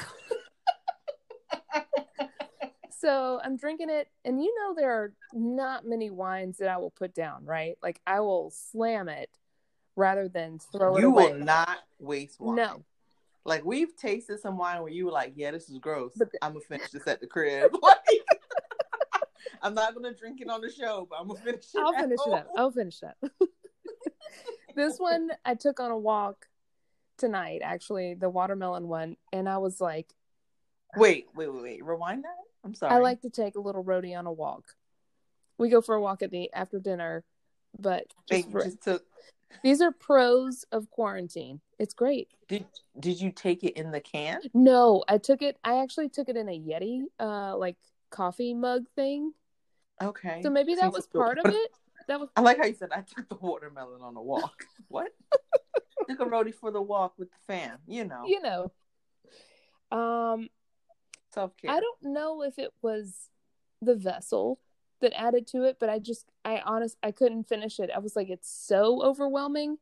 so 2.91 3.39
I'm 3.43 3.55
drinking 3.55 3.89
it, 3.89 4.10
and 4.25 4.43
you 4.43 4.53
know 4.60 4.75
there 4.75 4.91
are 4.91 5.13
not 5.33 5.86
many 5.86 6.10
wines 6.10 6.57
that 6.57 6.67
I 6.67 6.77
will 6.77 6.91
put 6.91 7.15
down, 7.15 7.45
right? 7.45 7.77
Like 7.81 8.01
I 8.05 8.19
will 8.19 8.51
slam 8.51 9.07
it 9.07 9.29
rather 9.95 10.27
than 10.27 10.60
throw 10.60 10.95
it 10.95 11.01
you 11.01 11.12
will 11.12 11.36
not 11.36 11.79
waste 12.00 12.39
wine. 12.39 12.55
No. 12.55 12.83
Like 13.43 13.65
we've 13.65 13.95
tasted 13.98 14.39
some 14.39 14.57
wine 14.57 14.81
where 14.81 14.91
you 14.91 15.05
were 15.05 15.12
like, 15.12 15.33
"Yeah, 15.36 15.51
this 15.51 15.69
is 15.69 15.79
gross. 15.79 16.13
The- 16.15 16.29
I'm 16.41 16.53
gonna 16.53 16.65
finish 16.65 16.91
this 16.91 17.07
at 17.07 17.21
the 17.21 17.27
crib." 17.27 17.71
Like, 17.81 17.98
I'm 19.63 19.74
not 19.74 19.93
gonna 19.93 20.13
drink 20.13 20.41
it 20.41 20.50
on 20.50 20.62
the 20.62 20.71
show, 20.71 21.07
but 21.10 21.19
I'm 21.19 21.27
gonna 21.27 21.39
finish 21.39 21.65
it. 21.74 21.79
I'll 21.79 21.93
finish 21.93 22.19
it 22.25 22.33
up. 22.33 22.48
I'll 22.55 22.71
finish 22.71 23.00
that. 23.00 23.17
this 24.75 24.98
one 24.98 25.29
I 25.45 25.55
took 25.55 25.79
on 25.79 25.91
a 25.91 25.98
walk 25.98 26.48
tonight, 27.17 27.62
actually, 27.63 28.15
the 28.15 28.29
watermelon 28.29 28.88
one, 28.88 29.17
and 29.31 29.48
I 29.48 29.60
was 29.60 29.79
like, 29.79 30.13
Wait, 30.95 31.27
wait, 31.36 31.53
wait, 31.53 31.63
wait. 31.63 31.86
Rewind 31.86 32.24
that. 32.24 32.36
I'm 32.63 32.75
sorry. 32.75 32.93
I 32.93 32.98
like 32.98 33.21
to 33.21 33.29
take 33.29 33.55
a 33.55 33.62
little 33.62 33.83
roadie 33.83 34.17
on 34.17 34.25
a 34.25 34.31
walk. 34.31 34.75
We 35.57 35.69
go 35.69 35.81
for 35.81 35.95
a 35.95 36.01
walk 36.01 36.21
at 36.21 36.31
the 36.31 36.51
after 36.53 36.79
dinner, 36.79 37.24
but 37.79 38.05
just 38.29 38.51
just 38.51 38.83
took. 38.83 39.03
These 39.63 39.81
are 39.81 39.91
pros 39.91 40.65
of 40.72 40.89
quarantine. 40.89 41.62
It's 41.79 41.93
great. 41.93 42.29
Did 42.48 42.65
Did 43.00 43.20
you 43.20 43.31
take 43.31 43.63
it 43.63 43.77
in 43.77 43.91
the 43.91 44.01
can? 44.01 44.41
No, 44.53 45.03
I 45.08 45.17
took 45.17 45.41
it. 45.41 45.58
I 45.63 45.81
actually 45.81 46.10
took 46.10 46.29
it 46.29 46.38
in 46.38 46.50
a 46.50 46.60
Yeti, 46.60 47.03
uh, 47.20 47.58
like 47.58 47.77
coffee 48.10 48.53
mug 48.53 48.86
thing. 48.96 49.34
Okay. 50.01 50.41
So 50.43 50.50
maybe 50.50 50.75
that 50.75 50.81
Seems 50.81 50.93
was 50.93 51.08
part 51.08 51.38
of 51.38 51.46
it. 51.46 51.72
That 52.08 52.20
was 52.20 52.29
I 52.36 52.41
like 52.41 52.58
how 52.58 52.65
you 52.65 52.74
said 52.74 52.89
I 52.91 53.01
took 53.01 53.29
the 53.29 53.36
watermelon 53.36 54.01
on 54.01 54.15
a 54.15 54.22
walk. 54.22 54.65
what? 54.88 55.12
took 56.10 56.20
a 56.20 56.25
roadie 56.25 56.53
for 56.53 56.72
the 56.72 56.81
walk 56.81 57.13
with 57.17 57.29
the 57.31 57.38
fam. 57.48 57.77
You 57.88 58.05
know, 58.05 58.24
you 58.25 58.41
know. 58.41 58.72
Um, 59.91 60.50
self 61.34 61.55
care. 61.58 61.72
I 61.72 61.79
don't 61.79 62.13
know 62.13 62.43
if 62.43 62.58
it 62.58 62.72
was 62.81 63.29
the 63.81 63.96
vessel 63.96 64.60
that 65.01 65.13
added 65.20 65.48
to 65.48 65.63
it, 65.63 65.77
but 65.79 65.89
I 65.89 66.00
just, 66.00 66.25
I 66.46 66.62
honest, 66.65 66.98
I 67.03 67.12
couldn't 67.12 67.48
finish 67.48 67.79
it. 67.79 67.89
I 67.93 68.00
was 68.00 68.15
like, 68.15 68.29
it's 68.29 68.50
so 68.50 69.01
overwhelming, 69.03 69.77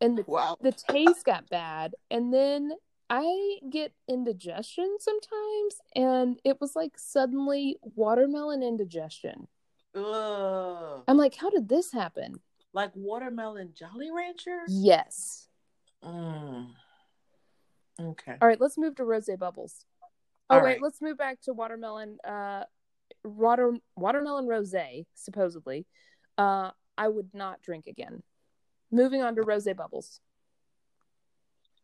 and 0.00 0.18
the 0.18 0.24
Wow. 0.26 0.56
the 0.60 0.72
taste 0.72 1.24
got 1.24 1.48
bad, 1.48 1.94
and 2.10 2.32
then 2.32 2.72
I 3.08 3.58
get 3.70 3.92
indigestion 4.08 4.96
sometimes, 4.98 5.80
and 5.94 6.40
it 6.44 6.60
was 6.60 6.74
like 6.74 6.98
suddenly 6.98 7.78
watermelon 7.82 8.62
indigestion. 8.62 9.46
Ugh. 9.94 11.04
I'm 11.06 11.16
like, 11.16 11.36
how 11.36 11.50
did 11.50 11.68
this 11.68 11.92
happen? 11.92 12.40
Like 12.72 12.90
watermelon 12.94 13.72
Jolly 13.74 14.10
Ranchers. 14.10 14.68
Yes. 14.68 15.48
Mm. 16.04 16.68
Okay. 17.98 18.36
All 18.40 18.48
right, 18.48 18.60
let's 18.60 18.76
move 18.76 18.96
to 18.96 19.04
rose 19.04 19.30
bubbles. 19.38 19.86
Oh 20.50 20.56
All 20.56 20.62
wait, 20.62 20.72
right. 20.72 20.82
let's 20.82 21.00
move 21.00 21.16
back 21.16 21.40
to 21.42 21.52
watermelon. 21.52 22.18
Uh, 22.22 22.64
water 23.26 23.74
watermelon 23.96 24.46
rose 24.46 24.74
supposedly. 25.14 25.86
Uh, 26.38 26.70
I 26.98 27.08
would 27.08 27.30
not 27.34 27.62
drink 27.62 27.86
again. 27.86 28.22
Moving 28.90 29.22
on 29.22 29.34
to 29.36 29.42
rose 29.42 29.68
bubbles. 29.76 30.20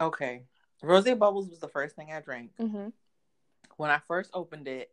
Okay. 0.00 0.44
Rose 0.82 1.04
bubbles 1.04 1.48
was 1.48 1.60
the 1.60 1.68
first 1.68 1.96
thing 1.96 2.12
I 2.12 2.20
drank. 2.20 2.50
Mm-hmm. 2.60 2.88
When 3.76 3.90
I 3.90 4.00
first 4.06 4.30
opened 4.34 4.68
it, 4.68 4.90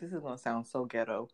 this 0.00 0.12
is 0.12 0.20
gonna 0.20 0.38
sound 0.38 0.66
so 0.66 0.84
ghetto, 0.84 1.28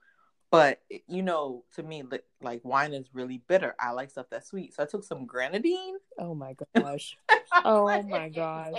but 0.50 0.80
you 1.06 1.22
know, 1.22 1.64
to 1.76 1.82
me, 1.82 2.02
like 2.40 2.60
wine 2.64 2.92
is 2.92 3.08
really 3.14 3.42
bitter. 3.48 3.74
I 3.78 3.92
like 3.92 4.10
stuff 4.10 4.26
that's 4.30 4.50
sweet, 4.50 4.74
so 4.74 4.82
I 4.82 4.86
took 4.86 5.04
some 5.04 5.26
grenadine. 5.26 5.96
Oh 6.18 6.34
my 6.34 6.54
gosh. 6.76 7.16
Oh 7.64 7.84
my 7.86 8.28
gosh. 8.28 8.72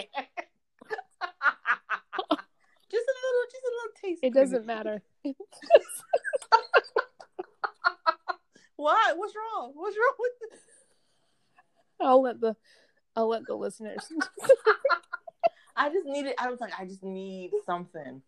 just 2.90 3.08
a 3.08 3.16
little, 3.24 3.46
just 3.51 3.63
a 3.63 3.72
little 3.72 3.92
taste. 4.01 4.20
It 4.24 4.34
doesn't 4.34 4.66
matter. 4.66 5.01
Why? 8.75 9.13
What's 9.16 9.36
wrong? 9.36 9.72
What's 9.75 9.96
wrong 9.98 10.16
with 10.20 10.32
this? 10.50 10.60
I'll 12.01 12.22
let 12.22 12.42
the 12.42 12.56
I'll 13.16 13.30
let 13.30 13.46
the 13.46 13.56
listeners. 13.56 14.08
I 15.75 15.90
just 15.90 16.06
needed. 16.06 16.34
I 16.40 16.50
was 16.50 16.60
like, 16.60 16.74
I 16.80 16.86
just 16.86 17.04
need 17.04 17.51
something. 17.66 18.22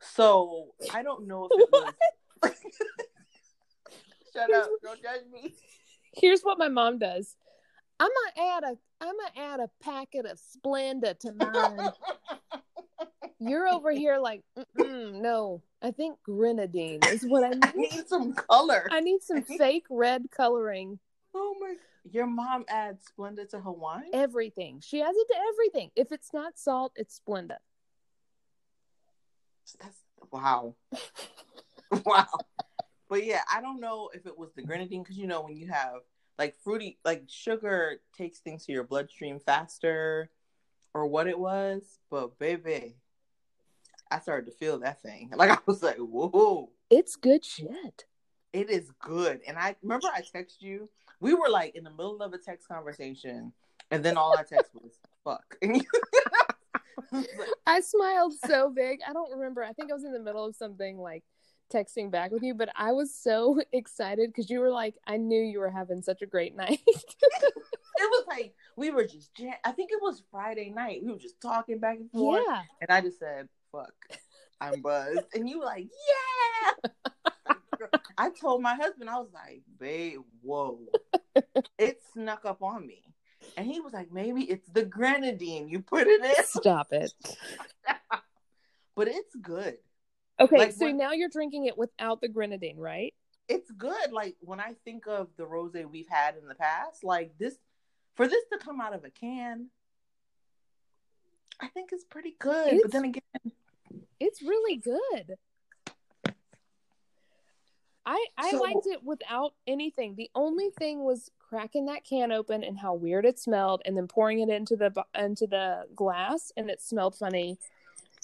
So 0.00 0.74
I 0.92 1.02
don't 1.02 1.28
know 1.28 1.48
if 1.50 1.60
it 1.60 1.68
was. 1.72 1.94
Shut 4.32 4.52
up! 4.52 4.68
Don't 4.82 5.00
judge 5.02 5.22
me. 5.30 5.54
Here's 6.14 6.42
what 6.42 6.58
my 6.58 6.68
mom 6.68 6.98
does. 6.98 7.36
I'm 8.00 8.08
gonna 8.08 8.50
add 8.50 8.64
a 8.64 8.76
I'm 9.00 9.14
gonna 9.16 9.52
add 9.52 9.60
a 9.60 9.70
packet 9.82 10.26
of 10.26 10.40
Splenda 10.40 11.18
to 11.20 11.32
mine. 11.32 11.90
You're 13.48 13.68
over 13.68 13.90
here 13.90 14.18
like, 14.18 14.42
no. 14.76 15.62
I 15.82 15.90
think 15.90 16.18
grenadine 16.22 17.00
is 17.08 17.24
what 17.24 17.42
I 17.42 17.48
I 17.62 17.72
need. 17.72 17.92
need 17.92 18.08
some 18.08 18.34
color. 18.34 18.86
I 18.90 19.00
need 19.00 19.22
some 19.22 19.42
fake 19.58 19.86
red 19.90 20.26
coloring. 20.30 20.98
Oh 21.34 21.56
my! 21.60 21.74
Your 22.10 22.26
mom 22.26 22.64
adds 22.68 23.06
Splenda 23.10 23.48
to 23.50 23.60
her 23.60 23.72
wine. 23.72 24.10
Everything. 24.12 24.80
She 24.80 25.02
adds 25.02 25.16
it 25.16 25.26
to 25.32 25.38
everything. 25.52 25.90
If 25.96 26.12
it's 26.12 26.32
not 26.32 26.58
salt, 26.58 26.92
it's 26.96 27.20
Splenda. 27.20 27.56
That's 29.80 29.98
wow, 30.30 30.74
wow. 32.04 32.26
But 33.08 33.24
yeah, 33.24 33.40
I 33.52 33.60
don't 33.60 33.80
know 33.80 34.10
if 34.14 34.26
it 34.26 34.38
was 34.38 34.52
the 34.54 34.62
grenadine 34.62 35.02
because 35.02 35.18
you 35.18 35.26
know 35.26 35.42
when 35.42 35.56
you 35.56 35.68
have 35.68 36.00
like 36.38 36.54
fruity, 36.62 36.98
like 37.04 37.24
sugar 37.28 38.00
takes 38.16 38.38
things 38.40 38.66
to 38.66 38.72
your 38.72 38.84
bloodstream 38.84 39.40
faster, 39.40 40.30
or 40.94 41.06
what 41.06 41.26
it 41.26 41.38
was. 41.38 41.98
But 42.10 42.38
baby, 42.38 42.96
I 44.12 44.20
started 44.20 44.46
to 44.46 44.52
feel 44.56 44.78
that 44.80 45.02
thing. 45.02 45.30
Like 45.36 45.50
I 45.50 45.58
was 45.66 45.82
like, 45.82 45.96
whoa, 45.96 46.70
It's 46.90 47.16
good 47.16 47.44
shit. 47.44 48.04
it 48.52 48.70
is 48.70 48.90
good. 49.00 49.40
And 49.46 49.58
I 49.58 49.76
remember 49.82 50.08
I 50.14 50.20
texted 50.20 50.60
you. 50.60 50.88
We 51.20 51.34
were 51.34 51.48
like 51.48 51.74
in 51.74 51.84
the 51.84 51.90
middle 51.90 52.20
of 52.20 52.32
a 52.32 52.38
text 52.38 52.68
conversation, 52.68 53.52
and 53.90 54.04
then 54.04 54.16
all 54.16 54.36
I 54.36 54.42
text 54.42 54.72
was 54.74 54.98
"fuck." 55.24 55.56
I 57.66 57.80
smiled 57.80 58.34
so 58.46 58.70
big. 58.70 59.00
I 59.08 59.12
don't 59.12 59.30
remember. 59.30 59.62
I 59.62 59.72
think 59.72 59.90
I 59.90 59.94
was 59.94 60.04
in 60.04 60.12
the 60.12 60.20
middle 60.20 60.44
of 60.44 60.56
something 60.56 60.98
like 60.98 61.22
texting 61.72 62.10
back 62.10 62.30
with 62.30 62.42
you, 62.42 62.54
but 62.54 62.68
I 62.76 62.92
was 62.92 63.14
so 63.14 63.60
excited 63.72 64.30
because 64.30 64.50
you 64.50 64.60
were 64.60 64.70
like, 64.70 64.94
I 65.06 65.16
knew 65.16 65.40
you 65.40 65.58
were 65.60 65.70
having 65.70 66.02
such 66.02 66.22
a 66.22 66.26
great 66.26 66.54
night. 66.56 66.80
it 66.86 67.54
was 67.98 68.24
like 68.28 68.54
we 68.76 68.90
were 68.90 69.04
just. 69.04 69.34
Jam- 69.34 69.54
I 69.64 69.72
think 69.72 69.90
it 69.92 70.00
was 70.02 70.22
Friday 70.30 70.70
night. 70.70 71.00
We 71.04 71.12
were 71.12 71.18
just 71.18 71.40
talking 71.40 71.78
back 71.78 71.98
and 71.98 72.10
forth, 72.10 72.42
yeah. 72.46 72.62
and 72.80 72.90
I 72.90 73.00
just 73.00 73.18
said, 73.18 73.48
"Fuck." 73.72 73.94
I'm 74.60 74.80
buzzed, 74.80 75.22
and 75.34 75.48
you 75.48 75.58
were 75.58 75.64
like, 75.64 75.88
"Yeah." 76.08 77.54
I 78.16 78.30
told 78.30 78.62
my 78.62 78.74
husband, 78.74 79.10
I 79.10 79.18
was 79.18 79.32
like, 79.32 79.62
"Babe, 79.78 80.20
whoa!" 80.42 80.86
it 81.78 82.00
snuck 82.12 82.44
up 82.44 82.62
on 82.62 82.86
me, 82.86 83.02
and 83.56 83.66
he 83.66 83.80
was 83.80 83.92
like, 83.92 84.12
"Maybe 84.12 84.42
it's 84.44 84.68
the 84.70 84.84
grenadine 84.84 85.68
you 85.68 85.80
put 85.80 86.06
it 86.06 86.24
in." 86.24 86.44
Stop 86.44 86.92
it. 86.92 87.12
but 88.94 89.08
it's 89.08 89.34
good. 89.36 89.78
Okay, 90.38 90.58
Like, 90.58 90.72
so 90.72 90.86
what- 90.86 90.94
now 90.94 91.12
you're 91.12 91.28
drinking 91.28 91.66
it 91.66 91.76
without 91.76 92.20
the 92.20 92.28
grenadine, 92.28 92.76
right? 92.78 93.14
It's 93.48 93.70
good. 93.72 94.12
Like 94.12 94.36
when 94.40 94.60
I 94.60 94.74
think 94.84 95.06
of 95.08 95.28
the 95.36 95.44
rose 95.46 95.74
we've 95.90 96.08
had 96.08 96.36
in 96.36 96.46
the 96.46 96.54
past, 96.54 97.02
like 97.02 97.36
this, 97.38 97.56
for 98.14 98.28
this 98.28 98.42
to 98.52 98.58
come 98.58 98.80
out 98.80 98.94
of 98.94 99.04
a 99.04 99.10
can, 99.10 99.68
I 101.60 101.68
think 101.68 101.90
it's 101.92 102.04
pretty 102.04 102.36
good. 102.38 102.66
It's- 102.68 102.80
but 102.82 102.92
then 102.92 103.04
again, 103.06 103.51
It's 104.24 104.40
really 104.40 104.76
good. 104.76 105.36
I 108.06 108.26
I 108.36 108.50
So- 108.52 108.60
liked 108.60 108.86
it 108.86 109.02
without 109.02 109.54
anything. 109.66 110.14
The 110.14 110.30
only 110.36 110.70
thing 110.70 111.02
was 111.02 111.30
cracking 111.38 111.86
that 111.86 112.04
can 112.04 112.30
open 112.30 112.62
and 112.62 112.78
how 112.78 112.94
weird 112.94 113.26
it 113.26 113.38
smelled, 113.38 113.82
and 113.84 113.96
then 113.96 114.06
pouring 114.06 114.38
it 114.40 114.48
into 114.48 114.76
the 114.76 114.92
into 115.14 115.46
the 115.48 115.88
glass, 115.94 116.52
and 116.56 116.70
it 116.70 116.80
smelled 116.80 117.16
funny 117.16 117.58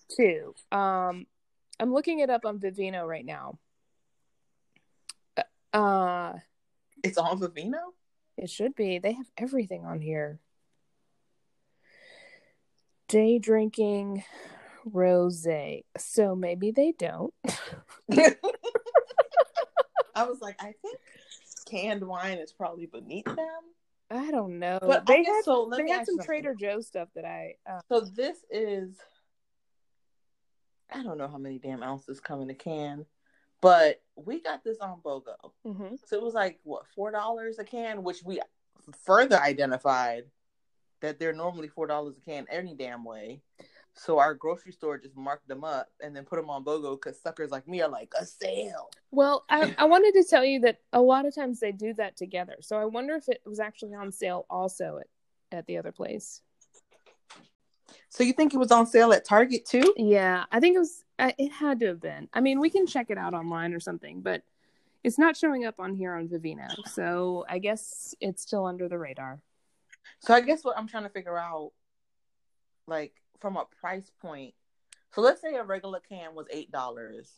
too. 0.09 0.55
Um, 0.71 1.27
I'm 1.81 1.93
looking 1.93 2.21
it 2.21 2.31
up 2.31 2.45
on 2.45 2.59
Vivino 2.61 3.07
right 3.07 3.25
now. 3.25 3.59
Uh, 5.73 6.39
it's 7.05 7.19
on 7.19 7.39
Vivino. 7.41 7.93
it 8.37 8.49
should 8.51 8.75
be. 8.77 8.99
They 9.01 9.13
have 9.15 9.31
everything 9.37 9.85
on 9.85 10.01
here. 10.01 10.39
Day 13.09 13.39
drinking 13.39 14.25
rosé. 14.89 15.85
So 15.97 16.35
maybe 16.35 16.71
they 16.71 16.93
don't. 16.99 17.33
I 20.15 20.25
was 20.25 20.41
like, 20.41 20.57
I 20.61 20.75
think 20.83 20.99
canned 21.67 22.03
wine 22.07 22.39
is 22.39 22.53
probably 22.53 22.87
beneath 22.87 23.25
them. 23.25 23.61
I 24.11 24.31
don't 24.31 24.59
know. 24.59 24.79
But 24.81 25.07
they 25.07 25.23
had 25.23 25.43
so. 25.45 25.71
They 25.71 25.89
had 25.89 26.07
some 26.07 26.17
something. 26.17 26.25
Trader 26.25 26.55
Joe 26.55 26.81
stuff 26.81 27.09
that 27.15 27.25
I. 27.25 27.55
Uh, 27.69 27.81
So 27.89 28.01
this 28.01 28.39
is, 28.51 28.97
I 30.93 31.03
don't 31.03 31.19
know 31.19 31.29
how 31.29 31.37
many 31.39 31.59
damn 31.59 31.83
ounces 31.83 32.19
come 32.19 32.41
in 32.41 32.49
a 32.51 32.55
can, 32.55 33.05
but 33.61 34.01
we 34.17 34.41
got 34.41 34.65
this 34.65 34.79
on 34.79 35.01
BOGO. 35.05 35.37
mhm. 35.67 35.99
So 36.07 36.17
it 36.17 36.23
was 36.23 36.35
like 36.35 36.59
what 36.65 36.87
four 36.97 37.11
dollars 37.11 37.59
a 37.59 37.65
can, 37.65 38.03
which 38.03 38.23
we 38.25 38.41
further 39.05 39.39
identified 39.39 40.25
that 41.01 41.19
they're 41.19 41.35
normally 41.35 41.69
four 41.69 41.87
dollars 41.87 42.17
a 42.17 42.21
can 42.23 42.47
any 42.51 42.75
damn 42.75 43.05
way. 43.05 43.43
So 43.99 44.21
our 44.21 44.33
grocery 44.33 44.73
store 44.73 44.97
just 44.97 45.17
marked 45.17 45.49
them 45.49 45.65
up 45.65 45.89
and 46.01 46.15
then 46.15 46.25
put 46.25 46.37
them 46.37 46.49
on 46.49 46.65
BOGO 46.65 46.97
because 46.97 47.21
suckers 47.21 47.51
like 47.51 47.67
me 47.67 47.83
are 47.83 47.89
like 47.89 48.13
a 48.19 48.25
sale. 48.25 48.91
Well, 49.11 49.45
I, 49.49 49.75
I 49.79 49.85
wanted 49.87 50.13
to 50.15 50.25
tell 50.29 50.45
you 50.45 50.61
that 50.61 50.79
a 50.93 51.01
lot 51.01 51.27
of 51.27 51.35
times 51.35 51.59
they 51.59 51.73
do 51.73 51.93
that 51.95 52.17
together. 52.17 52.57
So 52.61 52.77
I 52.77 52.85
wonder 52.85 53.17
if 53.17 53.29
it 53.29 53.43
was 53.45 53.59
actually 53.59 53.95
on 53.95 54.13
sale 54.13 54.47
also 54.49 55.01
at, 55.01 55.59
at 55.59 55.67
the 55.67 55.79
other 55.79 55.91
place. 55.91 56.43
So 58.09 58.23
you 58.23 58.33
think 58.33 58.55
it 58.55 58.59
was 58.59 58.71
on 58.71 58.87
sale 58.87 59.13
at 59.13 59.25
Target 59.25 59.67
too? 59.67 59.93
Yeah, 59.97 60.45
I 60.53 60.61
think 60.61 60.77
it 60.77 60.79
was. 60.79 61.05
Uh, 61.19 61.33
it 61.37 61.51
had 61.51 61.81
to 61.81 61.87
have 61.87 62.01
been. 62.01 62.29
I 62.33 62.41
mean, 62.41 62.61
we 62.61 62.71
can 62.71 62.87
check 62.87 63.11
it 63.11 63.19
out 63.19 63.35
online 63.35 63.75
or 63.75 63.81
something, 63.81 64.21
but 64.21 64.43
it's 65.03 65.19
not 65.19 65.37
showing 65.37 65.65
up 65.65 65.81
on 65.81 65.95
here 65.95 66.15
on 66.15 66.29
Vivino. 66.29 66.69
So 66.87 67.45
I 67.49 67.59
guess 67.59 68.15
it's 68.21 68.43
still 68.43 68.65
under 68.65 68.89
the 68.89 68.99
radar. 68.99 69.41
So 70.21 70.35
I 70.35 70.41
guess 70.41 70.65
what 70.65 70.79
I'm 70.79 70.87
trying 70.87 71.03
to 71.03 71.09
figure 71.09 71.37
out 71.37 71.73
like 72.87 73.13
from 73.41 73.57
a 73.57 73.65
price 73.81 74.11
point. 74.21 74.55
So 75.15 75.21
let's 75.21 75.41
say 75.41 75.55
a 75.55 75.65
regular 75.65 76.01
can 76.01 76.35
was 76.35 76.47
eight 76.51 76.71
dollars. 76.71 77.31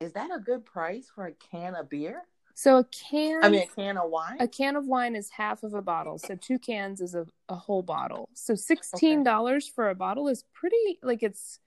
Is 0.00 0.12
that 0.12 0.30
a 0.34 0.38
good 0.38 0.64
price 0.64 1.10
for 1.14 1.26
a 1.26 1.32
can 1.32 1.74
of 1.74 1.88
beer? 1.88 2.22
So 2.54 2.78
a 2.78 2.84
can 2.84 3.44
I 3.44 3.48
mean, 3.48 3.62
a 3.62 3.66
can 3.66 3.96
of 3.96 4.10
wine. 4.10 4.36
a 4.38 4.46
can 4.46 4.76
of 4.76 4.86
wine 4.86 5.16
is 5.16 5.28
half 5.30 5.62
of 5.62 5.74
a 5.74 5.82
bottle. 5.82 6.18
So 6.18 6.36
two 6.36 6.58
cans 6.58 7.00
is 7.00 7.14
a, 7.14 7.26
a 7.48 7.56
whole 7.56 7.82
bottle. 7.82 8.28
So 8.34 8.54
sixteen 8.54 9.24
dollars 9.24 9.68
for 9.68 9.90
a 9.90 9.94
bottle 9.94 10.28
is 10.28 10.44
pretty 10.52 10.98
like 11.02 11.22
it's 11.22 11.58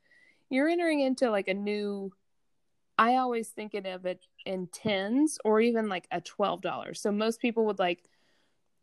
you're 0.49 0.69
entering 0.69 1.01
into 1.01 1.29
like 1.29 1.47
a 1.47 1.53
new 1.53 2.13
I 2.97 3.15
always 3.17 3.49
think 3.49 3.73
of 3.73 4.05
it 4.05 4.21
in 4.45 4.67
tens 4.67 5.37
or 5.43 5.59
even 5.59 5.89
like 5.89 6.07
a 6.09 6.21
twelve 6.21 6.61
dollars. 6.61 7.01
So 7.01 7.11
most 7.11 7.41
people 7.41 7.65
would 7.65 7.79
like 7.79 8.03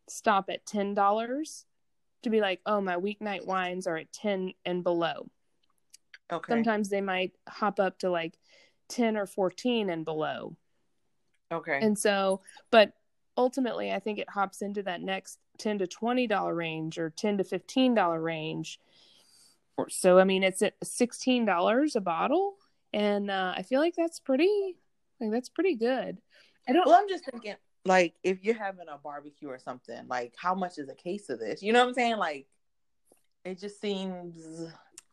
stop 0.09 0.51
at 0.51 0.67
ten 0.67 0.95
dollars 0.95 1.65
to 2.25 2.31
be 2.31 2.41
like, 2.41 2.61
oh 2.67 2.81
my 2.81 2.97
weeknight 2.97 3.47
wines 3.47 3.87
are 3.87 3.97
at 3.97 4.13
ten 4.13 4.53
and 4.65 4.83
below. 4.83 5.29
okay. 6.33 6.53
Sometimes 6.53 6.89
they 6.89 7.01
might 7.01 7.33
hop 7.49 7.81
up 7.81 7.99
to 8.01 8.11
like 8.11 8.39
ten 8.89 9.17
or 9.17 9.27
fourteen 9.27 9.91
and 9.91 10.05
below. 10.05 10.57
okay. 11.53 11.79
And 11.81 11.99
so, 11.99 12.41
but 12.71 12.93
ultimately, 13.37 13.93
I 13.93 13.99
think 13.99 14.19
it 14.19 14.29
hops 14.29 14.63
into 14.63 14.83
that 14.85 15.01
next 15.01 15.39
ten 15.59 15.79
to 15.79 15.87
twenty 15.87 16.27
dollar 16.27 16.55
range 16.55 16.99
or 16.99 17.11
ten 17.11 17.39
to 17.39 17.45
fifteen 17.45 17.95
dollar 17.95 18.21
range. 18.21 18.81
So, 19.89 20.19
I 20.19 20.25
mean, 20.25 20.45
it's 20.45 20.63
at 20.63 20.75
sixteen 20.83 21.45
dollars 21.45 21.97
a 21.97 22.01
bottle, 22.01 22.55
and 22.93 23.31
uh, 23.31 23.55
I 23.57 23.63
feel 23.63 23.81
like 23.81 23.95
that's 23.97 24.21
pretty, 24.21 24.77
like 25.21 25.31
that's 25.33 25.49
pretty 25.49 25.75
good. 25.75 26.19
I 26.69 26.73
don't. 26.73 26.87
well, 26.87 26.99
I'm 27.01 27.09
just 27.09 27.25
thinking, 27.25 27.55
like, 27.85 28.15
if 28.23 28.43
you're 28.43 28.55
having 28.55 28.89
a 28.89 28.99
barbecue 28.99 29.49
or 29.49 29.59
something, 29.59 30.07
like, 30.09 30.35
how 30.37 30.55
much 30.55 30.79
is 30.79 30.89
a 30.89 30.95
case 30.95 31.29
of 31.29 31.39
this? 31.39 31.63
You 31.63 31.73
know 31.73 31.81
what 31.81 31.89
I'm 31.89 31.95
saying? 31.95 32.17
Like, 32.17 32.47
it 33.45 33.59
just 33.59 33.81
seems. 33.81 34.37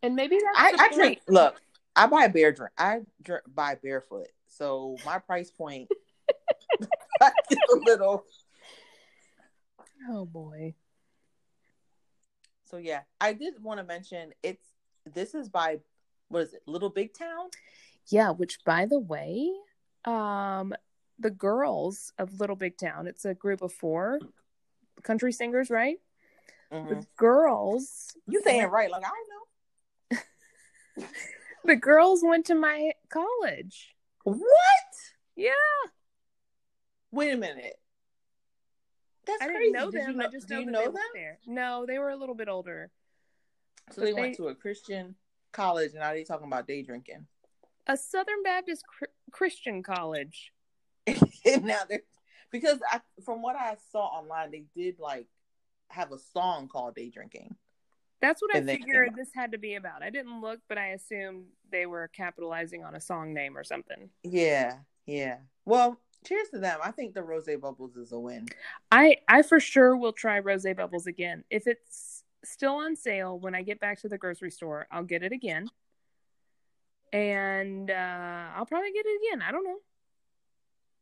and 0.02 0.16
maybe 0.16 0.38
that's 0.38 0.82
I, 0.82 0.86
I 0.86 0.94
drink. 0.94 1.22
Look, 1.28 1.62
I 1.96 2.08
buy 2.08 2.26
a 2.26 2.30
bear 2.30 2.52
drink. 2.52 2.72
I 2.78 3.02
drink, 3.22 3.44
buy 3.54 3.76
barefoot, 3.76 4.28
so 4.48 4.96
my 5.06 5.20
price 5.20 5.52
point 5.52 5.90
is 7.22 7.58
a 7.74 7.78
little. 7.86 8.24
Oh 10.10 10.26
boy. 10.26 10.74
So 12.66 12.78
yeah, 12.78 13.02
I 13.20 13.34
did 13.34 13.62
want 13.62 13.80
to 13.80 13.84
mention 13.84 14.32
it's. 14.42 14.66
This 15.14 15.36
is 15.36 15.50
by 15.50 15.80
what 16.30 16.44
is 16.44 16.54
it? 16.54 16.62
Little 16.66 16.90
Big 16.90 17.14
Town. 17.14 17.50
Yeah. 18.08 18.32
Which, 18.32 18.64
by 18.64 18.86
the 18.86 19.00
way, 19.00 19.52
um, 20.06 20.74
the 21.22 21.30
girls 21.32 22.12
of 22.18 22.40
Little 22.40 22.56
Big 22.56 22.78
Town. 22.78 23.08
It's 23.08 23.26
a 23.26 23.34
group 23.34 23.62
of 23.62 23.72
four 23.72 24.20
country 25.04 25.32
singers, 25.32 25.70
right? 25.70 25.98
Mhm. 26.72 26.90
The 26.90 27.06
girls 27.18 28.16
You 28.28 28.42
saying 28.42 28.68
right? 28.70 28.90
Like 28.90 29.04
I 29.06 29.24
know. 29.30 30.18
the 31.66 31.76
girls 31.76 32.22
went 32.24 32.46
to 32.48 32.56
my 32.56 32.92
college. 33.10 33.96
What? 34.24 34.40
Yeah. 35.36 35.52
Wait 37.12 37.34
a 37.34 37.38
minute. 37.38 37.76
That's 39.26 39.42
I 39.42 39.48
crazy. 39.48 39.60
didn't 39.60 39.74
know 39.74 39.92
Did 39.92 40.02
them. 40.02 40.12
You 40.12 40.18
know, 40.18 40.26
I 40.26 40.30
just 40.32 40.50
know 40.50 40.60
you 40.60 40.66
know 40.66 40.80
they 40.80 40.86
them? 40.86 41.02
there. 41.14 41.40
No, 41.46 41.86
they 41.86 42.00
were 42.00 42.10
a 42.10 42.16
little 42.16 42.36
bit 42.36 42.48
older. 42.50 42.90
So 43.92 44.02
they, 44.02 44.14
But 44.14 44.22
went 44.22 44.36
to 44.38 44.48
a 44.48 44.56
Christian 44.56 45.16
college, 45.52 45.92
and 45.92 46.00
now 46.00 46.14
they 46.14 46.24
talking 46.24 46.48
about 46.48 46.68
day 46.68 46.82
drinking. 46.82 47.28
A 47.88 47.98
Southern 47.98 48.42
Baptist 48.44 48.84
Chr- 48.88 49.06
Christian 49.32 49.84
college. 49.84 50.52
now 51.62 51.80
they're 51.90 52.02
because 52.52 52.80
I, 52.92 53.00
from 53.24 53.42
what 53.42 53.56
I 53.56 53.78
saw 53.92 54.06
online, 54.08 54.52
they 54.52 54.66
did 54.76 55.00
like 55.00 55.28
have 55.90 56.12
a 56.12 56.18
song 56.20 56.68
called 56.68 56.96
"Day 56.96 57.10
Drinking." 57.10 57.56
That's 58.22 58.42
what 58.42 58.54
I 58.54 58.60
And 58.60 58.70
they- 58.70 58.78
figured 58.78 59.16
this 59.16 59.30
had 59.34 59.54
to 59.54 59.58
be 59.58 59.76
about. 59.76 60.04
I 60.04 60.10
didn't 60.12 60.42
look, 60.42 60.60
but 60.70 60.78
I 60.78 60.90
assumed 60.90 61.46
they 61.72 61.88
were 61.88 62.08
capitalizing 62.10 62.84
on 62.84 62.94
a 62.94 63.02
song 63.02 63.34
name 63.34 63.58
or 63.58 63.64
something. 63.64 64.10
Yeah, 64.24 64.78
yeah. 65.08 65.38
Well, 65.66 65.98
cheers 66.24 66.50
to 66.50 66.60
them. 66.60 66.80
I 66.84 66.92
think 66.92 67.16
the 67.16 67.24
rose 67.24 67.50
bubbles 67.60 67.96
is 67.96 68.12
a 68.12 68.20
win. 68.20 68.48
I 68.92 69.18
I 69.28 69.42
for 69.42 69.60
sure 69.60 69.98
will 69.98 70.14
try 70.14 70.40
Rose 70.40 70.66
Bubbles 70.78 71.08
again. 71.08 71.44
If 71.50 71.66
it's 71.66 72.24
still 72.44 72.76
on 72.76 72.96
sale 72.96 73.40
when 73.40 73.56
I 73.56 73.64
get 73.64 73.80
back 73.80 74.00
to 74.02 74.10
the 74.10 74.18
grocery 74.20 74.52
store, 74.52 74.88
I'll 74.92 75.04
get 75.04 75.24
it 75.24 75.32
again. 75.32 75.68
And 77.14 77.90
uh, 77.92 78.46
I'll 78.56 78.66
probably 78.66 78.92
get 78.92 79.06
it 79.06 79.22
again. 79.28 79.42
I 79.42 79.52
don't 79.52 79.64
know. 79.66 79.78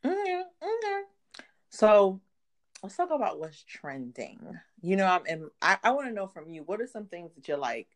Okay, 0.05 0.43
okay. 0.61 1.01
So 1.69 2.21
let's 2.81 2.95
talk 2.95 3.11
about 3.11 3.39
what's 3.39 3.63
trending. 3.63 4.39
You 4.81 4.95
know, 4.95 5.05
I'm 5.05 5.21
and 5.27 5.49
I, 5.61 5.77
I 5.83 5.91
want 5.91 6.07
to 6.07 6.13
know 6.13 6.27
from 6.27 6.49
you 6.49 6.63
what 6.63 6.81
are 6.81 6.87
some 6.87 7.05
things 7.05 7.33
that 7.35 7.47
you're 7.47 7.57
like 7.57 7.87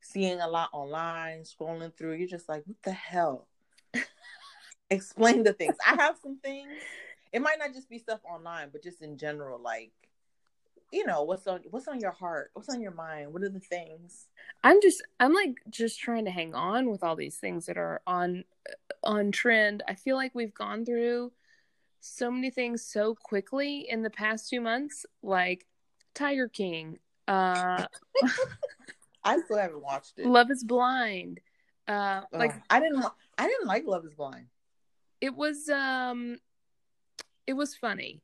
seeing 0.00 0.40
a 0.40 0.48
lot 0.48 0.70
online, 0.72 1.42
scrolling 1.42 1.94
through. 1.96 2.14
You're 2.14 2.28
just 2.28 2.48
like, 2.48 2.62
what 2.66 2.82
the 2.82 2.92
hell? 2.92 3.48
Explain 4.90 5.42
the 5.42 5.52
things. 5.52 5.76
I 5.86 5.94
have 5.96 6.16
some 6.22 6.38
things. 6.38 6.72
It 7.32 7.42
might 7.42 7.58
not 7.58 7.74
just 7.74 7.90
be 7.90 7.98
stuff 7.98 8.20
online, 8.24 8.68
but 8.72 8.82
just 8.82 9.02
in 9.02 9.18
general, 9.18 9.60
like 9.60 9.92
you 10.92 11.04
know, 11.04 11.22
what's 11.22 11.46
on 11.46 11.60
what's 11.70 11.88
on 11.88 12.00
your 12.00 12.12
heart, 12.12 12.50
what's 12.54 12.68
on 12.68 12.80
your 12.80 12.92
mind, 12.92 13.32
what 13.32 13.42
are 13.42 13.48
the 13.48 13.60
things? 13.60 14.26
I'm 14.64 14.80
just 14.80 15.02
I'm 15.20 15.34
like 15.34 15.56
just 15.68 16.00
trying 16.00 16.24
to 16.24 16.30
hang 16.30 16.54
on 16.54 16.90
with 16.90 17.02
all 17.02 17.16
these 17.16 17.36
things 17.36 17.66
that 17.66 17.76
are 17.76 18.00
on 18.06 18.44
on 19.04 19.30
trend. 19.30 19.82
I 19.86 19.94
feel 19.94 20.16
like 20.16 20.34
we've 20.34 20.54
gone 20.54 20.84
through 20.84 21.32
so 22.00 22.30
many 22.30 22.50
things 22.50 22.84
so 22.84 23.14
quickly 23.14 23.86
in 23.88 24.02
the 24.02 24.10
past 24.10 24.48
two 24.48 24.60
months, 24.60 25.04
like 25.22 25.66
Tiger 26.14 26.48
King, 26.48 26.98
uh, 27.26 27.84
I 29.24 29.38
still 29.40 29.58
haven't 29.58 29.82
watched 29.82 30.18
it. 30.18 30.26
Love 30.26 30.50
Is 30.50 30.64
Blind. 30.64 31.40
Uh, 31.86 32.22
like 32.32 32.52
I 32.70 32.80
didn't, 32.80 33.04
I 33.36 33.46
didn't 33.46 33.66
like 33.66 33.84
Love 33.86 34.04
Is 34.04 34.14
Blind. 34.14 34.46
it 35.20 35.34
was 35.34 35.68
um, 35.68 36.38
it 37.46 37.54
was 37.54 37.74
funny. 37.76 38.22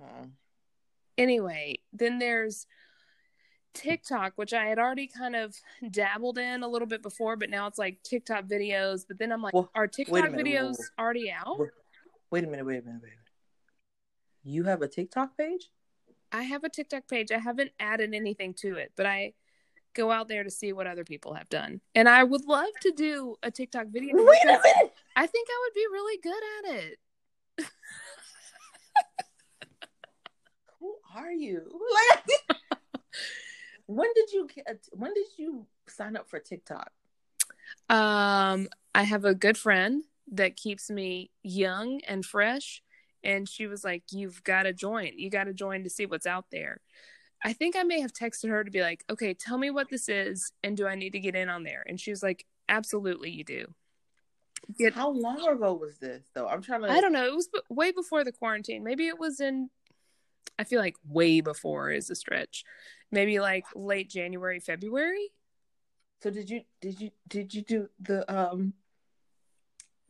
Uh, 0.00 0.26
Anyway, 1.16 1.78
then 1.92 2.18
there's 2.18 2.66
TikTok, 3.72 4.32
which 4.34 4.52
I 4.52 4.66
had 4.66 4.80
already 4.80 5.06
kind 5.06 5.36
of 5.36 5.54
dabbled 5.90 6.38
in 6.38 6.64
a 6.64 6.68
little 6.68 6.88
bit 6.88 7.02
before, 7.02 7.36
but 7.36 7.50
now 7.50 7.68
it's 7.68 7.78
like 7.78 8.02
TikTok 8.02 8.46
videos. 8.46 9.04
But 9.06 9.18
then 9.18 9.30
I'm 9.30 9.40
like, 9.40 9.54
Well, 9.54 9.70
are 9.76 9.86
TikTok 9.86 10.30
videos 10.30 10.76
already 10.98 11.30
out? 11.30 11.68
Wait- 12.34 12.42
a 12.42 12.46
minute, 12.48 12.66
wait 12.66 12.78
a 12.78 12.82
minute, 12.82 13.00
wait 13.00 13.12
a 13.12 13.16
minute. 13.16 13.18
You 14.42 14.64
have 14.64 14.82
a 14.82 14.88
TikTok 14.88 15.36
page? 15.38 15.70
I 16.32 16.42
have 16.42 16.64
a 16.64 16.68
TikTok 16.68 17.06
page. 17.06 17.30
I 17.30 17.38
haven't 17.38 17.70
added 17.78 18.12
anything 18.12 18.54
to 18.54 18.74
it, 18.74 18.90
but 18.96 19.06
I 19.06 19.34
go 19.94 20.10
out 20.10 20.26
there 20.26 20.42
to 20.42 20.50
see 20.50 20.72
what 20.72 20.88
other 20.88 21.04
people 21.04 21.34
have 21.34 21.48
done. 21.48 21.80
And 21.94 22.08
I 22.08 22.24
would 22.24 22.44
love 22.44 22.72
to 22.82 22.90
do 22.90 23.36
a 23.44 23.52
TikTok 23.52 23.86
video. 23.86 24.16
Wait 24.16 24.42
a 24.42 24.46
minute. 24.46 24.92
I 25.14 25.26
think 25.28 25.48
I 25.48 25.62
would 25.62 25.74
be 25.74 25.86
really 25.92 26.18
good 26.20 26.42
at 26.58 26.74
it. 26.74 26.98
Who 30.80 30.96
are 31.14 31.30
you? 31.30 31.70
Like, 31.94 32.60
when 33.86 34.08
did 34.16 34.32
you 34.32 34.48
get? 34.52 34.88
When 34.90 35.14
did 35.14 35.26
you 35.36 35.66
sign 35.86 36.16
up 36.16 36.28
for 36.28 36.40
TikTok? 36.40 36.90
Um, 37.88 38.66
I 38.92 39.04
have 39.04 39.24
a 39.24 39.36
good 39.36 39.56
friend 39.56 40.02
that 40.32 40.56
keeps 40.56 40.90
me 40.90 41.30
young 41.42 42.00
and 42.06 42.24
fresh, 42.24 42.82
and 43.22 43.48
she 43.48 43.66
was 43.66 43.84
like, 43.84 44.04
"You've 44.10 44.42
got 44.44 44.64
to 44.64 44.72
join. 44.72 45.12
You 45.16 45.30
got 45.30 45.44
to 45.44 45.54
join 45.54 45.84
to 45.84 45.90
see 45.90 46.06
what's 46.06 46.26
out 46.26 46.46
there." 46.50 46.80
I 47.42 47.52
think 47.52 47.76
I 47.76 47.82
may 47.82 48.00
have 48.00 48.12
texted 48.12 48.48
her 48.48 48.64
to 48.64 48.70
be 48.70 48.80
like, 48.80 49.04
"Okay, 49.10 49.34
tell 49.34 49.58
me 49.58 49.70
what 49.70 49.90
this 49.90 50.08
is, 50.08 50.52
and 50.62 50.76
do 50.76 50.86
I 50.86 50.94
need 50.94 51.10
to 51.10 51.20
get 51.20 51.36
in 51.36 51.48
on 51.48 51.62
there?" 51.62 51.84
And 51.86 52.00
she 52.00 52.10
was 52.10 52.22
like, 52.22 52.46
"Absolutely, 52.68 53.30
you 53.30 53.44
do." 53.44 53.74
Get 54.78 54.94
How 54.94 55.10
long 55.10 55.46
ago 55.46 55.74
was 55.74 55.98
this? 55.98 56.24
Though 56.34 56.48
I'm 56.48 56.62
trying 56.62 56.82
to. 56.82 56.90
I 56.90 57.00
don't 57.00 57.12
know. 57.12 57.26
It 57.26 57.34
was 57.34 57.48
b- 57.48 57.60
way 57.68 57.92
before 57.92 58.24
the 58.24 58.32
quarantine. 58.32 58.82
Maybe 58.82 59.06
it 59.08 59.18
was 59.18 59.40
in. 59.40 59.68
I 60.58 60.64
feel 60.64 60.80
like 60.80 60.96
way 61.06 61.40
before 61.40 61.90
is 61.90 62.08
a 62.10 62.14
stretch. 62.14 62.64
Maybe 63.10 63.40
like 63.40 63.64
late 63.74 64.08
January, 64.08 64.60
February. 64.60 65.32
So 66.22 66.30
did 66.30 66.48
you 66.48 66.62
did 66.80 67.00
you 67.00 67.10
did 67.28 67.52
you 67.52 67.62
do 67.62 67.88
the 68.00 68.34
um? 68.34 68.72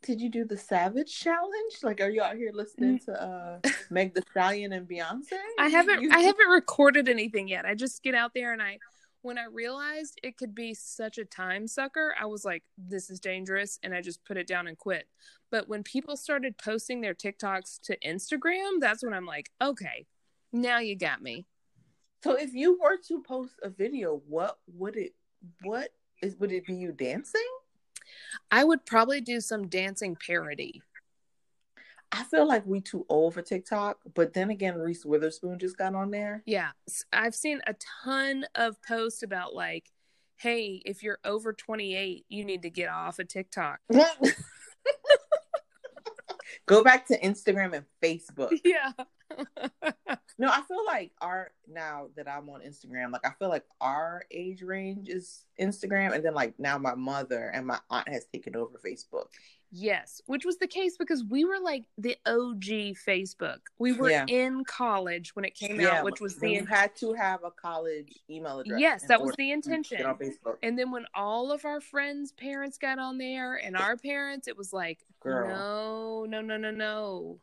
Did 0.05 0.21
you 0.21 0.29
do 0.29 0.45
the 0.45 0.57
Savage 0.57 1.19
challenge? 1.19 1.83
Like, 1.83 2.01
are 2.01 2.11
you 2.11 2.23
out 2.23 2.37
here 2.37 2.51
listening 2.53 2.99
to 3.01 3.13
uh 3.23 3.59
Meg 3.91 4.15
The 4.15 4.23
Stallion 4.31 4.73
and 4.73 4.87
Beyonce? 4.87 5.39
I 5.59 5.69
haven't. 5.69 6.03
You- 6.03 6.11
I 6.13 6.21
haven't 6.21 6.49
recorded 6.49 7.09
anything 7.09 7.49
yet. 7.49 7.65
I 7.65 7.75
just 7.75 8.03
get 8.03 8.15
out 8.15 8.33
there 8.35 8.53
and 8.53 8.63
I. 8.63 8.79
When 9.23 9.39
I 9.39 9.47
realized 9.51 10.21
it 10.23 10.37
could 10.37 10.55
be 10.55 10.75
such 10.75 11.17
a 11.17 11.25
time 11.25 11.67
sucker, 11.67 12.15
I 12.21 12.27
was 12.27 12.45
like, 12.45 12.63
"This 12.77 13.09
is 13.09 13.19
dangerous," 13.21 13.79
and 13.83 13.95
I 13.95 14.03
just 14.03 14.23
put 14.27 14.37
it 14.37 14.47
down 14.47 14.67
and 14.67 14.77
quit. 14.77 15.09
But 15.51 15.67
when 15.67 15.83
people 15.83 16.19
started 16.19 16.59
posting 16.59 17.01
their 17.01 17.15
TikToks 17.15 17.81
to 17.85 17.97
Instagram, 18.01 18.81
that's 18.81 19.03
when 19.03 19.15
I'm 19.15 19.25
like, 19.25 19.51
"Okay, 19.63 20.07
now 20.53 20.79
you 20.79 20.95
got 20.95 21.23
me." 21.23 21.47
So 22.23 22.35
if 22.35 22.53
you 22.53 22.79
were 22.79 22.99
to 23.09 23.23
post 23.23 23.55
a 23.63 23.71
video, 23.71 24.21
what 24.29 24.59
would 24.67 24.97
it? 24.97 25.15
What 25.63 25.89
is? 26.23 26.37
Would 26.37 26.53
it 26.53 26.67
be 26.67 26.75
you 26.75 26.93
dancing? 26.93 27.41
I 28.51 28.65
would 28.65 28.85
probably 28.87 29.21
do 29.21 29.41
some 29.41 29.69
dancing 29.69 30.17
parody. 30.17 30.83
I 32.13 32.23
feel 32.25 32.47
like 32.47 32.65
we 32.65 32.81
too 32.81 33.05
old 33.09 33.35
for 33.35 33.43
TikTok, 33.43 33.99
but 34.15 34.35
then 34.35 34.51
again, 34.51 34.77
Reese 34.77 35.05
Witherspoon 35.05 35.59
just 35.59 35.77
got 35.77 35.97
on 35.97 36.13
there. 36.13 36.43
Yeah, 36.47 36.71
I've 37.13 37.35
seen 37.35 37.61
a 37.67 37.75
ton 38.05 38.47
of 38.55 38.81
posts 38.83 39.25
about 39.25 39.55
like 39.55 39.91
hey, 40.37 40.83
if 40.85 41.03
you're 41.03 41.19
over 41.25 41.53
28, 41.53 42.27
you 42.29 42.45
need 42.45 42.63
to 42.63 42.71
get 42.71 42.89
off 42.89 43.19
of 43.19 43.29
TikTok. 43.29 43.81
Go 46.67 46.83
back 46.85 47.07
to 47.07 47.19
Instagram 47.21 47.73
and 47.75 47.85
Facebook. 48.03 48.51
Yeah. 48.65 48.93
No, 50.37 50.49
I 50.49 50.63
feel 50.63 50.85
like 50.85 51.13
our 51.21 51.53
now 51.69 52.09
that 52.17 52.29
I'm 52.29 52.49
on 52.51 52.61
Instagram, 52.63 53.13
like 53.13 53.25
I 53.25 53.31
feel 53.39 53.49
like 53.49 53.65
our 53.81 54.25
age 54.33 54.63
range 54.63 55.09
is 55.09 55.45
Instagram, 55.61 56.13
and 56.13 56.25
then 56.25 56.35
like 56.35 56.59
now 56.59 56.77
my 56.77 56.95
mother 56.97 57.51
and 57.55 57.67
my 57.67 57.79
aunt 57.89 58.09
has 58.09 58.25
taken 58.27 58.57
over 58.57 58.79
Facebook. 58.85 59.27
Yes, 59.77 60.21
which 60.27 60.45
was 60.45 60.59
the 60.59 60.67
case 60.69 60.97
because 60.97 61.25
we 61.25 61.45
were 61.45 61.59
like 61.61 61.85
the 61.99 62.17
OG 62.27 62.95
Facebook. 63.07 63.59
We 63.79 63.93
were 63.93 64.11
Yeah. 64.11 64.25
in 64.29 64.65
college 64.65 65.35
when 65.35 65.45
it 65.45 65.55
came 65.55 65.81
Yeah, 65.81 65.99
out, 65.99 66.05
which 66.05 66.21
was 66.21 66.37
the 66.37 66.51
you 66.51 66.65
had 66.65 66.95
to 66.97 67.13
have 67.15 67.43
a 67.45 67.51
college 67.51 68.21
email 68.31 68.61
address. 68.61 68.81
yes, 68.81 69.07
that 69.09 69.21
was 69.21 69.35
the 69.37 69.51
intention. 69.51 70.05
And 70.63 70.79
then 70.79 70.91
when 70.93 71.07
all 71.15 71.51
of 71.51 71.65
our 71.65 71.81
friends' 71.81 72.31
parents 72.33 72.79
got 72.79 72.99
on 73.01 73.19
there 73.19 73.55
and 73.57 73.77
our 73.77 73.97
parents, 73.97 74.47
it 74.47 74.57
was 74.57 74.73
like, 74.73 75.01
Girl. 75.21 75.49
no, 75.49 76.25
no, 76.25 76.41
no, 76.41 76.57
no, 76.57 76.71
no. 76.71 77.41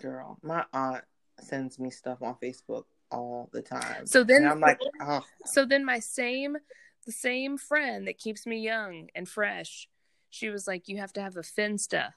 girl. 0.00 0.38
My 0.42 0.64
aunt 0.72 1.04
sends 1.42 1.78
me 1.78 1.90
stuff 1.90 2.22
on 2.22 2.36
Facebook 2.42 2.84
all 3.10 3.50
the 3.52 3.62
time. 3.62 4.06
So 4.06 4.24
then, 4.24 4.42
and 4.42 4.48
I'm 4.50 4.60
like, 4.60 4.80
oh, 5.00 5.22
so 5.44 5.64
then 5.64 5.84
my 5.84 5.98
same, 5.98 6.56
the 7.04 7.12
same 7.12 7.58
friend 7.58 8.06
that 8.06 8.18
keeps 8.18 8.46
me 8.46 8.60
young 8.60 9.08
and 9.14 9.28
fresh, 9.28 9.88
she 10.30 10.48
was 10.48 10.66
like, 10.66 10.88
you 10.88 10.98
have 10.98 11.12
to 11.14 11.22
have 11.22 11.36
a 11.36 11.40
Finsta, 11.40 12.12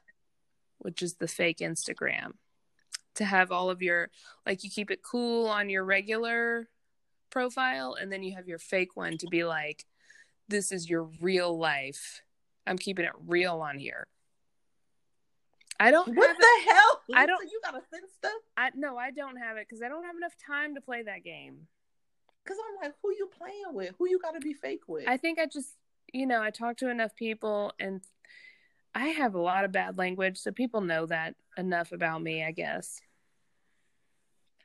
which 0.79 1.01
is 1.01 1.15
the 1.15 1.27
fake 1.27 1.59
Instagram, 1.59 2.33
to 3.15 3.25
have 3.25 3.51
all 3.51 3.69
of 3.69 3.81
your, 3.81 4.09
like, 4.45 4.63
you 4.63 4.69
keep 4.69 4.91
it 4.91 5.03
cool 5.03 5.47
on 5.47 5.69
your 5.69 5.83
regular 5.83 6.69
profile, 7.29 7.97
and 7.99 8.11
then 8.11 8.23
you 8.23 8.35
have 8.35 8.47
your 8.47 8.59
fake 8.59 8.95
one 8.95 9.17
to 9.17 9.27
be 9.27 9.43
like, 9.43 9.85
this 10.47 10.71
is 10.71 10.89
your 10.89 11.09
real 11.19 11.57
life. 11.57 12.21
I'm 12.65 12.77
keeping 12.77 13.05
it 13.05 13.11
real 13.27 13.61
on 13.61 13.77
here. 13.77 14.07
I 15.79 15.91
don't 15.91 16.07
what 16.15 16.27
have 16.27 16.37
it. 16.39 16.41
the 16.65 16.71
hell? 16.73 17.01
I 17.15 17.25
don't- 17.25 17.51
You 17.51 17.59
gotta 17.63 17.77
a 17.77 17.81
Finsta? 17.81 18.29
I 18.57 18.71
no, 18.75 18.97
I 18.97 19.11
don't 19.11 19.37
have 19.37 19.57
it 19.57 19.67
because 19.67 19.81
I 19.83 19.89
don't 19.89 20.03
have 20.05 20.15
enough 20.15 20.35
time 20.37 20.75
to 20.75 20.81
play 20.81 21.03
that 21.03 21.23
game. 21.23 21.67
Because 22.43 22.57
I'm 22.59 22.83
like, 22.87 22.95
who 23.01 23.11
you 23.11 23.27
playing 23.37 23.73
with? 23.73 23.93
Who 23.97 24.07
you 24.07 24.19
got 24.19 24.35
to 24.35 24.39
be 24.39 24.53
fake 24.53 24.83
with? 24.87 25.05
I 25.07 25.17
think 25.17 25.39
I 25.39 25.47
just, 25.47 25.69
you 26.13 26.27
know, 26.27 26.41
I 26.43 26.51
talk 26.51 26.77
to 26.77 26.89
enough 26.89 27.15
people 27.15 27.73
and 27.79 28.01
I 28.93 29.07
have 29.07 29.33
a 29.33 29.39
lot 29.41 29.65
of 29.65 29.71
bad 29.71 29.97
language, 29.97 30.37
so 30.37 30.51
people 30.51 30.81
know 30.81 31.07
that 31.07 31.35
enough 31.57 31.91
about 31.91 32.21
me, 32.21 32.43
I 32.45 32.51
guess. 32.51 33.01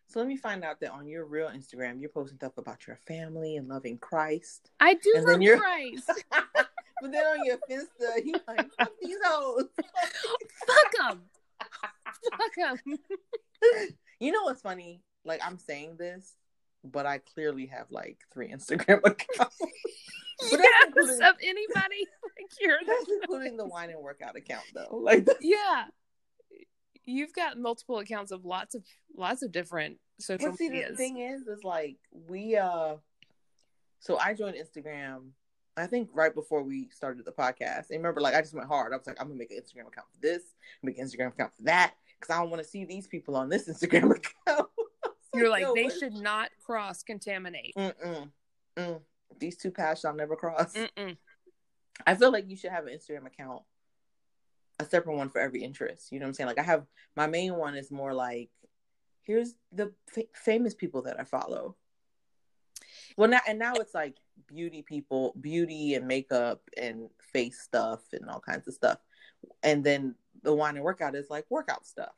So 0.08 0.18
let 0.18 0.28
me 0.28 0.36
find 0.36 0.62
out 0.64 0.80
that 0.80 0.90
on 0.92 1.06
your 1.08 1.24
real 1.24 1.48
Instagram, 1.48 2.00
you're 2.00 2.10
posting 2.10 2.36
stuff 2.36 2.58
about 2.58 2.86
your 2.86 2.96
family 3.06 3.56
and 3.56 3.66
loving 3.68 3.96
Christ. 3.98 4.70
I 4.80 4.94
do 4.94 5.12
And 5.16 5.24
love 5.26 5.58
Christ. 5.58 6.10
but 7.00 7.12
then 7.12 7.24
on 7.24 7.44
your 7.44 7.56
Finsta, 7.68 8.24
you 8.24 8.34
like, 8.48 8.70
fuck 8.78 8.92
these 9.00 9.16
hoes. 9.24 9.64
Fuck 9.76 10.92
them. 11.08 11.22
Fuck 12.30 12.54
them. 12.84 12.98
you 14.20 14.32
know 14.32 14.42
what's 14.44 14.62
funny? 14.62 15.02
Like, 15.24 15.40
I'm 15.44 15.58
saying 15.58 15.96
this, 15.98 16.34
but 16.84 17.06
I 17.06 17.18
clearly 17.18 17.66
have 17.66 17.86
like 17.90 18.18
three 18.32 18.48
Instagram 18.52 18.98
accounts. 19.04 19.56
But 20.50 20.60
Yes, 20.60 21.18
of 21.20 21.34
anybody. 21.42 22.06
Like 22.22 22.50
you're 22.60 22.78
That's 22.86 23.10
including 23.22 23.56
the 23.56 23.66
wine 23.66 23.90
and 23.90 24.00
workout 24.00 24.36
account, 24.36 24.64
though. 24.74 24.96
Like, 24.96 25.26
that's- 25.26 25.44
yeah. 25.44 25.84
You've 27.04 27.32
got 27.34 27.58
multiple 27.58 27.98
accounts 27.98 28.30
of 28.30 28.44
lots 28.44 28.74
of 28.74 28.84
lots 29.16 29.42
of 29.42 29.50
different 29.50 29.98
social 30.20 30.50
but 30.50 30.58
see, 30.58 30.68
the 30.68 30.94
thing 30.96 31.18
is, 31.18 31.42
is 31.48 31.64
like 31.64 31.96
we 32.28 32.56
uh, 32.56 32.96
so 34.00 34.18
I 34.18 34.34
joined 34.34 34.56
Instagram. 34.56 35.30
I 35.76 35.86
think 35.86 36.10
right 36.12 36.34
before 36.34 36.62
we 36.62 36.88
started 36.92 37.24
the 37.24 37.32
podcast. 37.32 37.90
And 37.90 37.98
remember, 37.98 38.20
like 38.20 38.34
I 38.34 38.40
just 38.40 38.54
went 38.54 38.68
hard. 38.68 38.92
I 38.92 38.96
was 38.96 39.06
like, 39.06 39.20
I'm 39.20 39.28
gonna 39.28 39.38
make 39.38 39.50
an 39.50 39.58
Instagram 39.58 39.88
account 39.88 40.08
for 40.12 40.20
this, 40.20 40.42
make 40.82 40.98
an 40.98 41.06
Instagram 41.06 41.28
account 41.28 41.52
for 41.56 41.62
that, 41.64 41.94
because 42.18 42.34
I 42.34 42.40
don't 42.40 42.50
want 42.50 42.62
to 42.62 42.68
see 42.68 42.84
these 42.84 43.06
people 43.06 43.36
on 43.36 43.48
this 43.48 43.68
Instagram 43.68 44.10
account. 44.16 44.68
You're 45.34 45.48
like, 45.48 45.64
they 45.74 45.84
what- 45.84 45.98
should 45.98 46.14
not 46.14 46.50
cross 46.64 47.02
contaminate. 47.02 47.74
Mm. 47.76 49.00
These 49.38 49.56
two 49.56 49.70
paths 49.70 50.00
shall 50.00 50.14
never 50.14 50.34
cross. 50.36 50.74
Mm-mm. 50.74 51.16
I 52.06 52.14
feel 52.14 52.32
like 52.32 52.48
you 52.48 52.56
should 52.56 52.72
have 52.72 52.86
an 52.86 52.96
Instagram 52.96 53.26
account, 53.26 53.62
a 54.78 54.84
separate 54.84 55.16
one 55.16 55.28
for 55.28 55.40
every 55.40 55.62
interest. 55.62 56.10
You 56.10 56.18
know 56.18 56.24
what 56.24 56.28
I'm 56.28 56.34
saying? 56.34 56.48
Like 56.48 56.58
I 56.58 56.62
have 56.62 56.86
my 57.16 57.26
main 57.26 57.54
one 57.56 57.76
is 57.76 57.90
more 57.90 58.12
like, 58.12 58.50
here's 59.22 59.54
the 59.70 59.92
fa- 60.08 60.22
famous 60.34 60.74
people 60.74 61.02
that 61.02 61.20
I 61.20 61.24
follow. 61.24 61.76
Well, 63.16 63.30
now 63.30 63.40
and 63.46 63.58
now 63.58 63.74
it's 63.74 63.94
like 63.94 64.16
beauty 64.46 64.82
people, 64.82 65.34
beauty 65.40 65.94
and 65.94 66.06
makeup 66.06 66.62
and 66.76 67.08
face 67.32 67.60
stuff 67.60 68.00
and 68.12 68.28
all 68.28 68.40
kinds 68.40 68.68
of 68.68 68.74
stuff. 68.74 68.98
And 69.62 69.84
then 69.84 70.14
the 70.42 70.54
wine 70.54 70.76
and 70.76 70.84
workout 70.84 71.14
is 71.14 71.30
like 71.30 71.46
workout 71.50 71.86
stuff. 71.86 72.14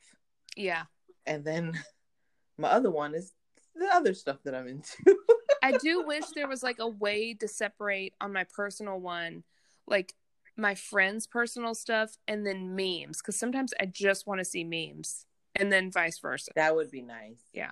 Yeah. 0.55 0.83
And 1.25 1.43
then 1.43 1.73
my 2.57 2.69
other 2.69 2.91
one 2.91 3.15
is 3.15 3.33
the 3.75 3.87
other 3.93 4.13
stuff 4.13 4.37
that 4.43 4.55
I'm 4.55 4.67
into. 4.67 5.17
I 5.61 5.77
do 5.81 6.05
wish 6.05 6.25
there 6.35 6.47
was 6.47 6.63
like 6.63 6.79
a 6.79 6.87
way 6.87 7.33
to 7.35 7.47
separate 7.47 8.13
on 8.21 8.33
my 8.33 8.43
personal 8.43 8.99
one, 8.99 9.43
like 9.87 10.13
my 10.55 10.75
friends' 10.75 11.25
personal 11.25 11.73
stuff 11.73 12.17
and 12.27 12.45
then 12.45 12.75
memes. 12.75 13.19
Because 13.19 13.37
sometimes 13.37 13.73
I 13.79 13.85
just 13.85 14.27
want 14.27 14.39
to 14.39 14.45
see 14.45 14.63
memes 14.63 15.25
and 15.55 15.71
then 15.71 15.91
vice 15.91 16.19
versa. 16.19 16.51
That 16.55 16.75
would 16.75 16.91
be 16.91 17.01
nice. 17.01 17.41
Yeah. 17.53 17.71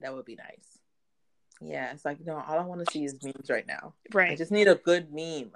That 0.00 0.14
would 0.14 0.24
be 0.24 0.36
nice. 0.36 0.77
Yeah, 1.60 1.92
it's 1.92 2.04
like 2.04 2.24
no, 2.24 2.36
all 2.46 2.58
I 2.58 2.64
want 2.64 2.84
to 2.84 2.92
see 2.92 3.04
is 3.04 3.16
memes 3.22 3.50
right 3.50 3.66
now. 3.66 3.94
Right. 4.12 4.26
I 4.26 4.28
Right. 4.30 4.38
just 4.38 4.52
need 4.52 4.68
a 4.68 4.74
good 4.76 5.12
meme. 5.12 5.52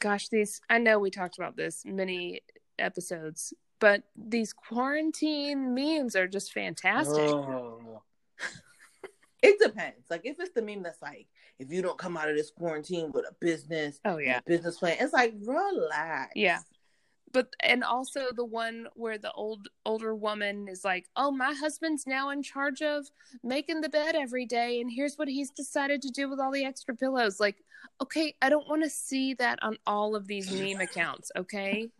Gosh, 0.00 0.28
these, 0.28 0.60
I 0.68 0.78
know 0.78 0.98
we 0.98 1.10
talked 1.10 1.38
about 1.38 1.56
this 1.56 1.84
many 1.84 2.40
episodes, 2.78 3.54
but 3.78 4.02
these 4.16 4.52
quarantine 4.52 5.74
memes 5.74 6.16
are 6.16 6.26
just 6.26 6.52
fantastic. 6.52 7.18
Oh. 7.20 8.02
it 9.42 9.58
depends. 9.60 10.10
Like 10.10 10.22
if 10.24 10.40
it's 10.40 10.52
the 10.54 10.62
meme 10.62 10.82
that's 10.82 11.02
like, 11.02 11.28
if 11.58 11.70
you 11.70 11.82
don't 11.82 11.98
come 11.98 12.16
out 12.16 12.28
of 12.28 12.36
this 12.36 12.50
quarantine 12.50 13.12
with 13.12 13.24
a 13.26 13.34
business, 13.40 14.00
Oh, 14.04 14.16
yeah. 14.18 14.40
business 14.44 14.78
plan, 14.78 14.96
it's 14.98 15.12
like 15.12 15.34
relax. 15.44 16.32
Yeah. 16.34 16.58
But 17.32 17.48
and 17.60 17.82
also 17.82 18.26
the 18.34 18.44
one 18.44 18.86
where 18.94 19.18
the 19.18 19.32
old 19.32 19.68
older 19.84 20.14
woman 20.14 20.68
is 20.68 20.84
like 20.84 21.06
oh 21.16 21.30
my 21.30 21.52
husband's 21.52 22.06
now 22.06 22.30
in 22.30 22.42
charge 22.42 22.82
of 22.82 23.06
making 23.42 23.80
the 23.80 23.88
bed 23.88 24.14
every 24.14 24.46
day 24.46 24.80
and 24.80 24.90
here's 24.90 25.16
what 25.16 25.28
he's 25.28 25.50
decided 25.50 26.02
to 26.02 26.10
do 26.10 26.28
with 26.28 26.38
all 26.38 26.52
the 26.52 26.64
extra 26.64 26.94
pillows. 26.94 27.40
Like 27.40 27.56
okay 28.00 28.34
i 28.40 28.48
don't 28.48 28.68
want 28.68 28.82
to 28.84 28.88
see 28.88 29.34
that 29.34 29.58
on 29.60 29.76
all 29.86 30.14
of 30.14 30.28
these 30.28 30.52
meme 30.52 30.80
accounts 30.88 31.32
okay? 31.36 31.90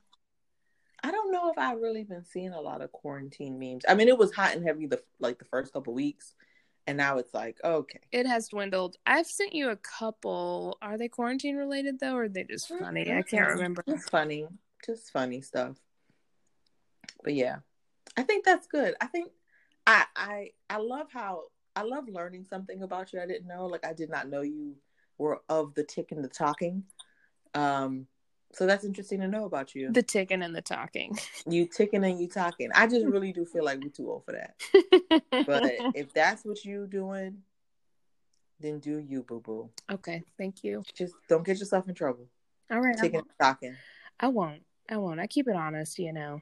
I 1.02 1.10
don't 1.10 1.32
know 1.32 1.50
if 1.50 1.58
I've 1.58 1.80
really 1.80 2.04
been 2.04 2.24
seeing 2.24 2.52
a 2.52 2.60
lot 2.60 2.80
of 2.80 2.92
quarantine 2.92 3.58
memes. 3.58 3.84
I 3.88 3.94
mean, 3.94 4.08
it 4.08 4.16
was 4.16 4.32
hot 4.32 4.54
and 4.54 4.64
heavy 4.64 4.86
the 4.86 5.02
like 5.18 5.38
the 5.38 5.44
first 5.46 5.72
couple 5.72 5.92
weeks, 5.94 6.34
and 6.86 6.96
now 6.96 7.18
it's 7.18 7.34
like 7.34 7.58
okay. 7.64 7.98
it 8.12 8.26
has 8.26 8.48
dwindled. 8.48 8.96
I've 9.04 9.26
sent 9.26 9.52
you 9.52 9.70
a 9.70 9.76
couple. 9.76 10.78
Are 10.80 10.96
they 10.96 11.08
quarantine 11.08 11.56
related 11.56 11.98
though 11.98 12.14
or 12.14 12.24
are 12.24 12.28
they 12.28 12.44
just 12.44 12.68
funny? 12.68 13.12
i 13.12 13.22
can't 13.22 13.48
remember. 13.48 13.82
Just 13.88 14.10
funny, 14.10 14.46
just 14.84 15.10
funny 15.10 15.40
stuff. 15.40 15.76
But 17.22 17.34
yeah, 17.34 17.56
I 18.16 18.22
think 18.22 18.44
that's 18.44 18.66
good. 18.66 18.94
I 19.00 19.06
think 19.06 19.30
I 19.86 20.04
I 20.16 20.50
I 20.70 20.76
love 20.78 21.08
how 21.12 21.42
I 21.74 21.82
love 21.82 22.08
learning 22.08 22.44
something 22.44 22.82
about 22.82 23.12
you 23.12 23.20
I 23.20 23.26
didn't 23.26 23.46
know. 23.48 23.66
Like 23.66 23.84
I 23.86 23.92
did 23.92 24.10
not 24.10 24.28
know 24.28 24.42
you 24.42 24.74
were 25.18 25.40
of 25.48 25.74
the 25.74 25.84
tick 25.84 26.12
and 26.12 26.24
the 26.24 26.28
talking. 26.28 26.84
Um, 27.54 28.06
so 28.54 28.66
that's 28.66 28.84
interesting 28.84 29.20
to 29.20 29.28
know 29.28 29.44
about 29.46 29.74
you. 29.74 29.90
the 29.92 30.02
ticking 30.02 30.42
and 30.42 30.54
the 30.54 30.60
talking 30.62 31.16
You 31.48 31.66
ticking 31.66 32.04
and 32.04 32.20
you 32.20 32.28
talking. 32.28 32.70
I 32.74 32.86
just 32.86 33.06
really 33.06 33.32
do 33.32 33.44
feel 33.46 33.64
like 33.64 33.80
we're 33.82 33.90
too 33.90 34.10
old 34.10 34.24
for 34.26 34.32
that. 34.32 35.22
But 35.46 35.64
if 35.94 36.12
that's 36.12 36.44
what 36.44 36.62
you're 36.64 36.86
doing, 36.86 37.38
then 38.60 38.78
do 38.78 38.98
you, 38.98 39.22
boo 39.22 39.40
boo. 39.40 39.70
okay 39.90 40.22
thank 40.38 40.62
you 40.64 40.82
Just 40.96 41.14
don't 41.28 41.44
get 41.44 41.58
yourself 41.58 41.88
in 41.88 41.94
trouble. 41.94 42.26
all 42.70 42.80
right 42.80 42.96
Ticking 42.96 43.20
and 43.20 43.28
talking. 43.40 43.74
I 44.20 44.28
won't 44.28 44.62
i 44.88 44.96
won't 44.96 45.20
i 45.20 45.26
keep 45.26 45.48
it 45.48 45.56
honest 45.56 45.98
you 45.98 46.12
know 46.12 46.40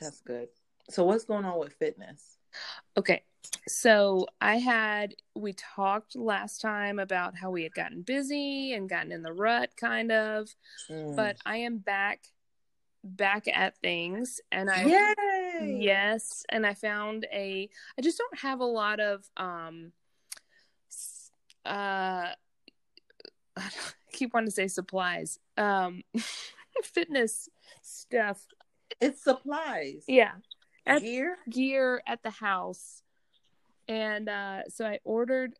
That's 0.00 0.20
good. 0.20 0.48
So 0.90 1.04
what's 1.04 1.24
going 1.24 1.44
on 1.44 1.58
with 1.58 1.72
fitness? 1.72 2.38
Okay. 2.96 3.22
So 3.66 4.26
I 4.40 4.56
had, 4.58 5.14
we 5.34 5.52
talked 5.54 6.14
last 6.16 6.60
time 6.60 6.98
about 6.98 7.34
how 7.34 7.50
we 7.50 7.62
had 7.62 7.74
gotten 7.74 8.02
busy 8.02 8.74
and 8.74 8.88
gotten 8.88 9.10
in 9.10 9.22
the 9.22 9.32
rut, 9.32 9.70
kind 9.76 10.12
of, 10.12 10.54
Mm. 10.90 11.16
but 11.16 11.36
I 11.46 11.56
am 11.58 11.78
back, 11.78 12.28
back 13.02 13.48
at 13.48 13.78
things. 13.78 14.40
And 14.52 14.70
I, 14.70 14.84
Yay! 14.84 15.78
yes. 15.80 16.44
And 16.50 16.66
I 16.66 16.74
found 16.74 17.26
a, 17.32 17.68
I 17.98 18.02
just 18.02 18.18
don't 18.18 18.38
have 18.40 18.60
a 18.60 18.64
lot 18.64 19.00
of, 19.00 19.24
um, 19.36 19.92
uh, 21.64 22.32
I 23.56 23.70
keep 24.12 24.34
wanting 24.34 24.48
to 24.48 24.54
say 24.54 24.68
supplies, 24.68 25.38
um, 25.56 26.02
fitness 26.84 27.48
stuff. 27.82 28.40
It's 29.00 29.22
supplies. 29.22 30.04
Yeah. 30.06 30.32
At- 30.86 31.02
Gear. 31.02 31.36
gear 31.50 32.02
at 32.06 32.22
the 32.22 32.30
house 32.30 33.02
and 33.88 34.28
uh 34.28 34.62
so 34.68 34.86
i 34.86 35.00
ordered 35.02 35.52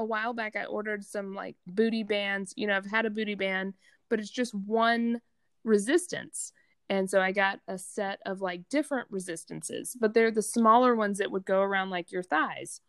a 0.00 0.04
while 0.04 0.32
back 0.32 0.56
I 0.56 0.64
ordered 0.64 1.04
some 1.04 1.34
like 1.34 1.56
booty 1.66 2.02
bands. 2.02 2.54
You 2.56 2.66
know, 2.66 2.76
I've 2.76 2.86
had 2.86 3.06
a 3.06 3.10
booty 3.10 3.34
band, 3.34 3.74
but 4.08 4.18
it's 4.18 4.30
just 4.30 4.54
one 4.54 5.20
resistance. 5.62 6.52
And 6.88 7.08
so 7.08 7.20
I 7.20 7.30
got 7.32 7.60
a 7.68 7.78
set 7.78 8.18
of 8.26 8.40
like 8.40 8.68
different 8.68 9.08
resistances, 9.10 9.96
but 10.00 10.12
they're 10.12 10.32
the 10.32 10.42
smaller 10.42 10.96
ones 10.96 11.18
that 11.18 11.30
would 11.30 11.44
go 11.44 11.60
around 11.60 11.90
like 11.90 12.10
your 12.10 12.22
thighs. 12.22 12.80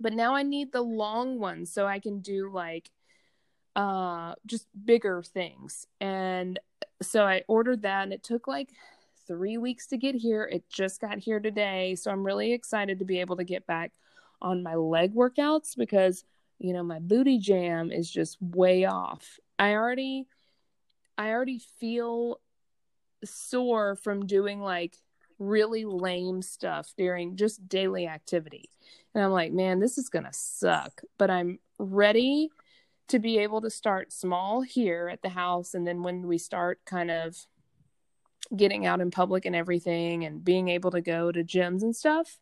But 0.00 0.14
now 0.14 0.34
I 0.34 0.42
need 0.42 0.72
the 0.72 0.80
long 0.80 1.38
ones 1.38 1.72
so 1.72 1.86
I 1.86 2.00
can 2.00 2.20
do 2.20 2.50
like 2.50 2.90
uh 3.76 4.34
just 4.46 4.66
bigger 4.84 5.22
things. 5.22 5.86
And 6.00 6.58
so 7.02 7.24
I 7.24 7.42
ordered 7.48 7.82
that 7.82 8.04
and 8.04 8.12
it 8.12 8.22
took 8.22 8.46
like 8.46 8.70
3 9.26 9.58
weeks 9.58 9.86
to 9.88 9.96
get 9.96 10.14
here. 10.14 10.44
It 10.44 10.64
just 10.68 11.00
got 11.00 11.18
here 11.18 11.40
today, 11.40 11.94
so 11.94 12.10
I'm 12.10 12.24
really 12.24 12.52
excited 12.52 12.98
to 12.98 13.04
be 13.04 13.20
able 13.20 13.36
to 13.36 13.44
get 13.44 13.66
back 13.66 13.92
on 14.40 14.62
my 14.62 14.74
leg 14.74 15.14
workouts 15.14 15.76
because 15.76 16.24
you 16.58 16.72
know 16.72 16.82
my 16.82 16.98
booty 16.98 17.38
jam 17.38 17.92
is 17.92 18.10
just 18.10 18.40
way 18.40 18.84
off. 18.84 19.38
I 19.58 19.72
already 19.74 20.26
I 21.16 21.30
already 21.30 21.60
feel 21.78 22.40
sore 23.24 23.96
from 23.96 24.26
doing 24.26 24.60
like 24.60 24.96
really 25.38 25.84
lame 25.84 26.42
stuff 26.42 26.92
during 26.96 27.36
just 27.36 27.68
daily 27.68 28.06
activity. 28.06 28.70
And 29.14 29.22
I'm 29.22 29.30
like, 29.30 29.52
man, 29.52 29.80
this 29.80 29.98
is 29.98 30.08
going 30.08 30.24
to 30.24 30.32
suck. 30.32 31.02
But 31.18 31.30
I'm 31.30 31.58
ready 31.78 32.50
to 33.12 33.18
be 33.18 33.36
able 33.36 33.60
to 33.60 33.68
start 33.68 34.10
small 34.10 34.62
here 34.62 35.10
at 35.12 35.20
the 35.20 35.28
house. 35.28 35.74
And 35.74 35.86
then 35.86 36.02
when 36.02 36.26
we 36.26 36.38
start 36.38 36.80
kind 36.86 37.10
of 37.10 37.36
getting 38.56 38.86
out 38.86 39.02
in 39.02 39.10
public 39.10 39.44
and 39.44 39.54
everything 39.54 40.24
and 40.24 40.42
being 40.42 40.68
able 40.68 40.90
to 40.92 41.02
go 41.02 41.30
to 41.30 41.44
gyms 41.44 41.82
and 41.82 41.94
stuff, 41.94 42.38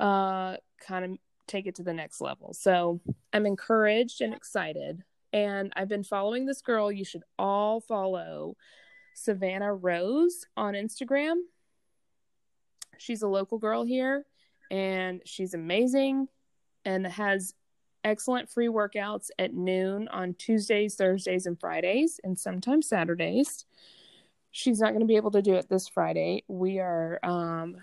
uh, 0.00 0.56
kind 0.84 1.04
of 1.04 1.18
take 1.46 1.68
it 1.68 1.76
to 1.76 1.84
the 1.84 1.94
next 1.94 2.20
level. 2.20 2.52
So 2.54 3.00
I'm 3.32 3.46
encouraged 3.46 4.20
and 4.20 4.34
excited. 4.34 5.04
And 5.32 5.72
I've 5.76 5.88
been 5.88 6.02
following 6.02 6.44
this 6.44 6.60
girl 6.60 6.90
you 6.90 7.04
should 7.04 7.22
all 7.38 7.80
follow, 7.80 8.56
Savannah 9.14 9.74
Rose, 9.74 10.44
on 10.56 10.74
Instagram. 10.74 11.36
She's 12.98 13.22
a 13.22 13.28
local 13.28 13.58
girl 13.58 13.84
here 13.84 14.26
and 14.72 15.20
she's 15.24 15.54
amazing 15.54 16.26
and 16.84 17.06
has 17.06 17.54
excellent 18.04 18.50
free 18.50 18.68
workouts 18.68 19.30
at 19.38 19.54
noon 19.54 20.08
on 20.08 20.34
Tuesdays, 20.34 20.94
Thursdays, 20.94 21.46
and 21.46 21.58
Fridays, 21.58 22.20
and 22.22 22.38
sometimes 22.38 22.88
Saturdays. 22.88 23.64
She's 24.50 24.78
not 24.78 24.90
going 24.90 25.00
to 25.00 25.06
be 25.06 25.16
able 25.16 25.32
to 25.32 25.42
do 25.42 25.54
it 25.54 25.68
this 25.68 25.88
Friday. 25.88 26.44
We 26.46 26.78
are 26.78 27.18
um, 27.24 27.76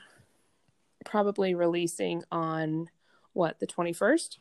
probably 1.03 1.55
releasing 1.55 2.23
on 2.31 2.87
what, 3.33 3.59
the 3.59 3.67
21st? 3.67 4.37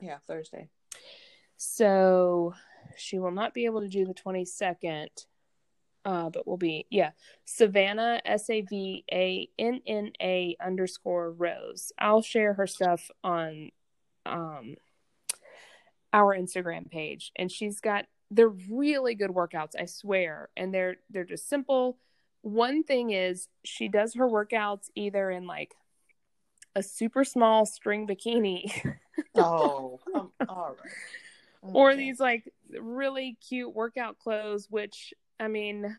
Yeah, 0.00 0.18
Thursday. 0.26 0.68
So 1.56 2.54
she 2.96 3.18
will 3.18 3.30
not 3.30 3.54
be 3.54 3.64
able 3.64 3.80
to 3.80 3.88
do 3.88 4.04
the 4.04 4.14
22nd, 4.14 5.08
uh, 6.04 6.30
but 6.30 6.46
will 6.46 6.56
be, 6.56 6.86
yeah, 6.90 7.10
Savannah, 7.44 8.20
S 8.24 8.48
A 8.50 8.60
V 8.62 9.04
A 9.12 9.48
N 9.58 9.80
N 9.86 10.12
A 10.20 10.56
underscore 10.64 11.32
Rose. 11.32 11.92
I'll 11.98 12.22
share 12.22 12.54
her 12.54 12.66
stuff 12.66 13.10
on 13.24 13.70
um, 14.26 14.76
our 16.12 16.36
Instagram 16.36 16.90
page. 16.90 17.32
And 17.36 17.50
she's 17.50 17.80
got, 17.80 18.06
they're 18.30 18.48
really 18.48 19.14
good 19.14 19.30
workouts, 19.30 19.72
I 19.78 19.86
swear. 19.86 20.48
And 20.56 20.72
they're, 20.72 20.96
they're 21.10 21.24
just 21.24 21.48
simple. 21.48 21.98
One 22.42 22.82
thing 22.82 23.10
is 23.10 23.48
she 23.64 23.88
does 23.88 24.14
her 24.14 24.28
workouts 24.28 24.90
either 24.94 25.30
in 25.30 25.46
like 25.46 25.74
a 26.74 26.82
super 26.82 27.24
small 27.24 27.66
string 27.66 28.06
bikini. 28.06 28.70
oh, 29.34 30.00
all 30.48 30.76
right 30.82 30.92
or 31.72 31.96
these 31.96 32.20
like 32.20 32.52
really 32.80 33.36
cute 33.46 33.74
workout 33.74 34.18
clothes 34.18 34.66
which 34.70 35.12
i 35.40 35.48
mean 35.48 35.96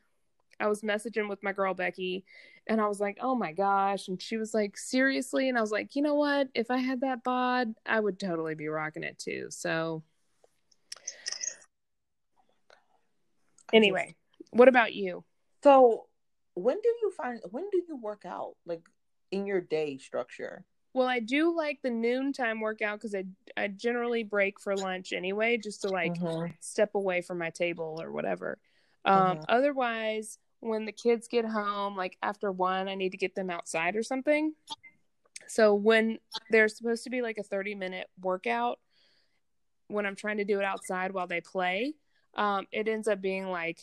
i 0.60 0.68
was 0.68 0.82
messaging 0.82 1.30
with 1.30 1.42
my 1.44 1.52
girl 1.52 1.74
becky 1.74 2.26
and 2.68 2.82
i 2.82 2.88
was 2.88 3.00
like 3.00 3.18
oh 3.22 3.36
my 3.36 3.52
gosh 3.52 4.08
and 4.08 4.22
she 4.22 4.38
was 4.38 4.54
like 4.54 4.78
seriously 4.78 5.50
and 5.50 5.58
i 5.58 5.62
was 5.62 5.72
like 5.72 5.96
you 5.96 6.02
know 6.02 6.16
what 6.16 6.48
if 6.54 6.72
i 6.72 6.78
had 6.78 7.02
that 7.02 7.24
bod 7.24 7.74
i 7.86 8.00
would 8.00 8.20
totally 8.20 8.56
be 8.56 8.68
rocking 8.68 9.04
it 9.04 9.18
too 9.18 9.48
so 9.50 10.04
anyway 13.74 14.16
what 14.52 14.68
about 14.68 14.94
you 14.94 15.24
so 15.64 16.08
when 16.54 16.78
do 16.82 16.90
you 17.02 17.12
find 17.12 17.40
when 17.52 17.66
do 17.72 17.82
you 17.88 17.98
work 17.98 18.24
out 18.26 18.56
like 18.66 18.82
in 19.32 19.46
your 19.46 19.62
day 19.62 19.98
structure 19.98 20.66
well, 20.98 21.08
I 21.08 21.20
do 21.20 21.56
like 21.56 21.84
the 21.84 21.92
noontime 21.92 22.60
workout 22.60 22.98
because 22.98 23.14
I 23.14 23.26
I 23.56 23.68
generally 23.68 24.24
break 24.24 24.60
for 24.60 24.76
lunch 24.76 25.14
anyway, 25.14 25.58
just 25.58 25.82
to 25.84 25.90
like 25.90 26.16
mm-hmm. 26.16 26.52
step 26.60 26.96
away 26.96 27.22
from 27.22 27.38
my 27.38 27.52
table 27.52 28.00
or 28.02 28.12
whatever. 28.12 28.58
Um, 29.06 29.38
mm-hmm. 29.38 29.44
Otherwise, 29.48 30.40
when 30.60 30.86
the 30.86 30.92
kids 30.92 31.28
get 31.28 31.46
home, 31.46 31.96
like 31.96 32.18
after 32.22 32.52
one, 32.52 32.88
I 32.88 32.96
need 32.96 33.12
to 33.12 33.18
get 33.18 33.36
them 33.36 33.50
outside 33.50 33.96
or 33.96 34.04
something. 34.04 34.54
So 35.48 35.76
when 35.76 36.20
there's 36.50 36.78
supposed 36.78 37.04
to 37.06 37.10
be 37.10 37.22
like 37.22 37.38
a 37.38 37.44
30 37.44 37.76
minute 37.76 38.08
workout, 38.22 38.80
when 39.88 40.06
I'm 40.06 40.16
trying 40.16 40.38
to 40.38 40.44
do 40.44 40.60
it 40.60 40.66
outside 40.66 41.14
while 41.14 41.28
they 41.28 41.42
play, 41.42 41.94
um, 42.36 42.68
it 42.72 42.88
ends 42.88 43.08
up 43.08 43.22
being 43.22 43.48
like 43.48 43.80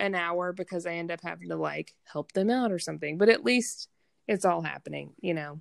an 0.00 0.14
hour 0.14 0.52
because 0.52 0.86
I 0.86 0.94
end 0.94 1.10
up 1.10 1.20
having 1.22 1.48
to 1.50 1.56
like 1.56 1.94
help 2.04 2.32
them 2.32 2.50
out 2.50 2.72
or 2.72 2.78
something. 2.78 3.18
But 3.18 3.28
at 3.28 3.44
least 3.44 3.88
it's 4.26 4.44
all 4.44 4.62
happening, 4.62 5.12
you 5.20 5.34
know. 5.34 5.60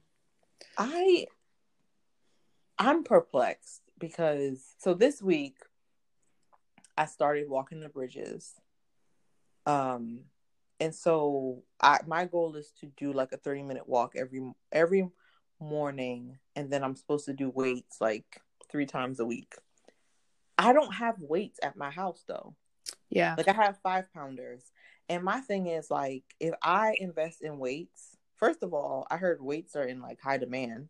I 0.78 1.28
I'm 2.78 3.04
perplexed 3.04 3.82
because 4.00 4.64
so 4.80 4.94
this 4.94 5.22
week 5.22 5.58
I 6.98 7.06
started 7.06 7.50
walking 7.50 7.82
the 7.82 7.90
bridges. 7.90 8.56
Um 9.66 10.22
and 10.80 10.94
so 10.94 11.64
I 11.82 12.00
my 12.08 12.26
goal 12.26 12.56
is 12.56 12.72
to 12.80 12.88
do 12.98 13.14
like 13.14 13.32
a 13.32 13.38
30 13.38 13.64
minute 13.64 13.88
walk 13.88 14.14
every 14.16 14.54
every 14.72 15.10
morning 15.60 16.38
and 16.56 16.72
then 16.72 16.84
I'm 16.84 16.96
supposed 16.96 17.26
to 17.26 17.34
do 17.34 17.50
weights 17.50 18.00
like 18.00 18.42
3 18.72 18.86
times 18.86 19.20
a 19.20 19.26
week. 19.26 19.56
I 20.58 20.74
don't 20.74 20.94
have 20.94 21.16
weights 21.20 21.60
at 21.62 21.78
my 21.78 21.90
house 21.90 22.24
though. 22.28 22.56
Yeah. 23.10 23.36
Like 23.38 23.48
I 23.48 23.54
have 23.54 23.80
5 23.84 24.14
pounders 24.14 24.72
and 25.10 25.24
my 25.24 25.42
thing 25.42 25.68
is 25.68 25.92
like 25.92 26.24
if 26.40 26.54
I 26.62 26.96
invest 27.00 27.42
in 27.42 27.60
weights 27.60 28.18
first 28.40 28.64
of 28.64 28.74
all, 28.74 29.06
I 29.12 29.18
heard 29.18 29.42
weights 29.42 29.76
are 29.76 29.84
in 29.84 30.02
like 30.02 30.20
high 30.22 30.38
demand. 30.38 30.88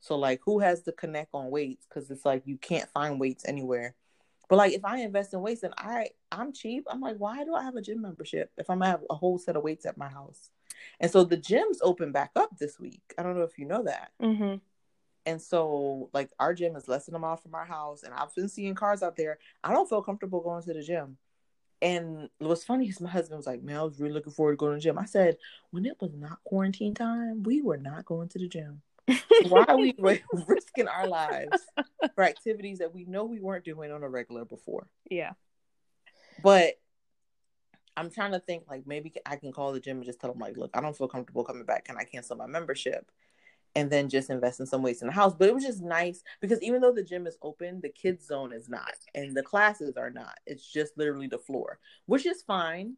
So 0.00 0.16
like 0.16 0.40
who 0.44 0.60
has 0.60 0.82
to 0.82 0.92
connect 0.92 1.30
on 1.32 1.50
weights? 1.50 1.86
Because 1.88 2.10
it's 2.10 2.24
like 2.24 2.42
you 2.44 2.58
can't 2.58 2.88
find 2.90 3.18
weights 3.18 3.44
anywhere. 3.48 3.94
But 4.54 4.58
like 4.58 4.72
if 4.72 4.84
I 4.84 4.98
invest 4.98 5.34
in 5.34 5.40
weights 5.40 5.64
and 5.64 5.74
I 5.76 6.10
I'm 6.30 6.52
cheap, 6.52 6.86
I'm 6.88 7.00
like, 7.00 7.16
why 7.16 7.42
do 7.42 7.56
I 7.56 7.64
have 7.64 7.74
a 7.74 7.82
gym 7.82 8.00
membership 8.00 8.52
if 8.56 8.70
I'm 8.70 8.78
gonna 8.78 8.92
have 8.92 9.02
a 9.10 9.14
whole 9.16 9.36
set 9.36 9.56
of 9.56 9.64
weights 9.64 9.84
at 9.84 9.98
my 9.98 10.08
house? 10.08 10.50
And 11.00 11.10
so 11.10 11.24
the 11.24 11.36
gyms 11.36 11.78
open 11.82 12.12
back 12.12 12.30
up 12.36 12.56
this 12.56 12.78
week. 12.78 13.02
I 13.18 13.24
don't 13.24 13.36
know 13.36 13.42
if 13.42 13.58
you 13.58 13.64
know 13.64 13.82
that. 13.82 14.12
Mm-hmm. 14.22 14.58
And 15.26 15.42
so 15.42 16.08
like 16.12 16.30
our 16.38 16.54
gym 16.54 16.76
is 16.76 16.86
less 16.86 17.06
than 17.06 17.16
a 17.16 17.18
mile 17.18 17.36
from 17.36 17.56
our 17.56 17.64
house, 17.64 18.04
and 18.04 18.14
I've 18.14 18.32
been 18.32 18.48
seeing 18.48 18.76
cars 18.76 19.02
out 19.02 19.16
there. 19.16 19.38
I 19.64 19.72
don't 19.72 19.88
feel 19.88 20.02
comfortable 20.02 20.40
going 20.40 20.62
to 20.62 20.72
the 20.72 20.82
gym. 20.82 21.16
And 21.82 22.28
what's 22.38 22.62
funny 22.62 22.88
is 22.88 23.00
my 23.00 23.10
husband 23.10 23.38
was 23.38 23.48
like, 23.48 23.60
"Man, 23.64 23.76
I 23.78 23.82
was 23.82 23.98
really 23.98 24.14
looking 24.14 24.32
forward 24.32 24.52
to 24.52 24.56
going 24.56 24.74
to 24.74 24.76
the 24.76 24.82
gym." 24.82 25.00
I 25.00 25.06
said, 25.06 25.36
"When 25.72 25.84
it 25.84 26.00
was 26.00 26.14
not 26.14 26.44
quarantine 26.44 26.94
time, 26.94 27.42
we 27.42 27.60
were 27.60 27.76
not 27.76 28.04
going 28.04 28.28
to 28.28 28.38
the 28.38 28.46
gym. 28.46 28.82
Why 29.48 29.64
are 29.68 29.76
we 29.76 29.94
risking 30.46 30.88
our 30.88 31.06
lives 31.06 31.62
for 32.14 32.24
activities 32.24 32.78
that 32.78 32.94
we 32.94 33.04
know 33.04 33.24
we 33.24 33.40
weren't 33.40 33.64
doing 33.64 33.92
on 33.92 34.02
a 34.02 34.08
regular 34.08 34.44
before?" 34.44 34.88
Yeah. 35.10 35.32
But 36.42 36.74
I'm 37.96 38.10
trying 38.10 38.32
to 38.32 38.40
think 38.40 38.64
like 38.68 38.86
maybe 38.86 39.12
I 39.26 39.36
can 39.36 39.52
call 39.52 39.72
the 39.72 39.80
gym 39.80 39.98
and 39.98 40.06
just 40.06 40.20
tell 40.20 40.30
them 40.30 40.40
like, 40.40 40.56
"Look, 40.56 40.70
I 40.74 40.80
don't 40.80 40.96
feel 40.96 41.08
comfortable 41.08 41.44
coming 41.44 41.64
back. 41.64 41.84
Can 41.84 41.96
I 41.96 42.04
cancel 42.04 42.36
my 42.36 42.46
membership?" 42.46 43.10
and 43.76 43.90
then 43.90 44.08
just 44.08 44.30
invest 44.30 44.60
in 44.60 44.66
some 44.66 44.82
weights 44.82 45.02
in 45.02 45.08
the 45.08 45.12
house. 45.12 45.34
But 45.36 45.48
it 45.48 45.54
was 45.54 45.64
just 45.64 45.82
nice 45.82 46.22
because 46.40 46.62
even 46.62 46.80
though 46.80 46.92
the 46.92 47.02
gym 47.02 47.26
is 47.26 47.38
open, 47.42 47.80
the 47.80 47.88
kids 47.88 48.26
zone 48.26 48.52
is 48.52 48.68
not, 48.68 48.94
and 49.14 49.36
the 49.36 49.42
classes 49.42 49.96
are 49.96 50.10
not. 50.10 50.38
It's 50.46 50.70
just 50.70 50.96
literally 50.96 51.26
the 51.26 51.38
floor, 51.38 51.78
which 52.06 52.26
is 52.26 52.42
fine. 52.42 52.96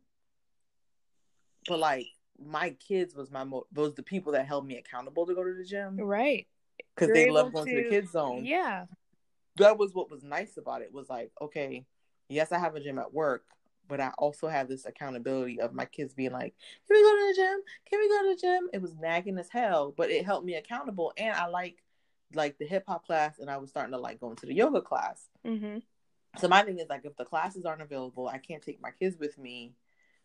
But 1.68 1.78
like 1.80 2.06
my 2.44 2.70
kids 2.70 3.14
was 3.14 3.30
my 3.30 3.44
mo- 3.44 3.66
was 3.74 3.94
the 3.94 4.02
people 4.02 4.32
that 4.32 4.46
held 4.46 4.66
me 4.66 4.76
accountable 4.76 5.26
to 5.26 5.34
go 5.34 5.44
to 5.44 5.54
the 5.54 5.64
gym, 5.64 5.98
right? 5.98 6.46
Because 6.94 7.12
they 7.12 7.30
love 7.30 7.52
going 7.52 7.66
to, 7.66 7.76
to 7.76 7.82
the 7.82 7.90
kids 7.90 8.12
zone. 8.12 8.44
Yeah, 8.44 8.86
that 9.56 9.78
was 9.78 9.94
what 9.94 10.10
was 10.10 10.22
nice 10.22 10.56
about 10.56 10.82
it. 10.82 10.92
Was 10.92 11.08
like, 11.08 11.32
okay, 11.40 11.84
yes, 12.28 12.52
I 12.52 12.58
have 12.58 12.74
a 12.74 12.80
gym 12.80 12.98
at 12.98 13.12
work, 13.12 13.44
but 13.88 14.00
I 14.00 14.10
also 14.18 14.48
have 14.48 14.68
this 14.68 14.86
accountability 14.86 15.60
of 15.60 15.72
my 15.72 15.84
kids 15.84 16.14
being 16.14 16.32
like, 16.32 16.54
"Can 16.86 16.96
we 16.96 17.02
go 17.02 17.10
to 17.10 17.34
the 17.34 17.42
gym? 17.42 17.60
Can 17.88 18.00
we 18.00 18.08
go 18.08 18.22
to 18.22 18.34
the 18.34 18.40
gym?" 18.40 18.70
It 18.72 18.82
was 18.82 18.94
nagging 18.96 19.38
as 19.38 19.48
hell, 19.48 19.94
but 19.96 20.10
it 20.10 20.24
helped 20.24 20.46
me 20.46 20.54
accountable, 20.54 21.12
and 21.16 21.34
I 21.34 21.46
like 21.46 21.82
like 22.34 22.58
the 22.58 22.66
hip 22.66 22.84
hop 22.86 23.06
class, 23.06 23.38
and 23.38 23.50
I 23.50 23.56
was 23.56 23.70
starting 23.70 23.92
to 23.92 23.98
like 23.98 24.20
going 24.20 24.36
to 24.36 24.46
the 24.46 24.54
yoga 24.54 24.80
class. 24.80 25.28
Mm-hmm. 25.46 25.78
So 26.38 26.48
my 26.48 26.62
thing 26.62 26.78
is 26.78 26.88
like, 26.88 27.04
if 27.04 27.16
the 27.16 27.24
classes 27.24 27.64
aren't 27.64 27.82
available, 27.82 28.28
I 28.28 28.38
can't 28.38 28.62
take 28.62 28.80
my 28.80 28.90
kids 28.90 29.16
with 29.18 29.38
me. 29.38 29.72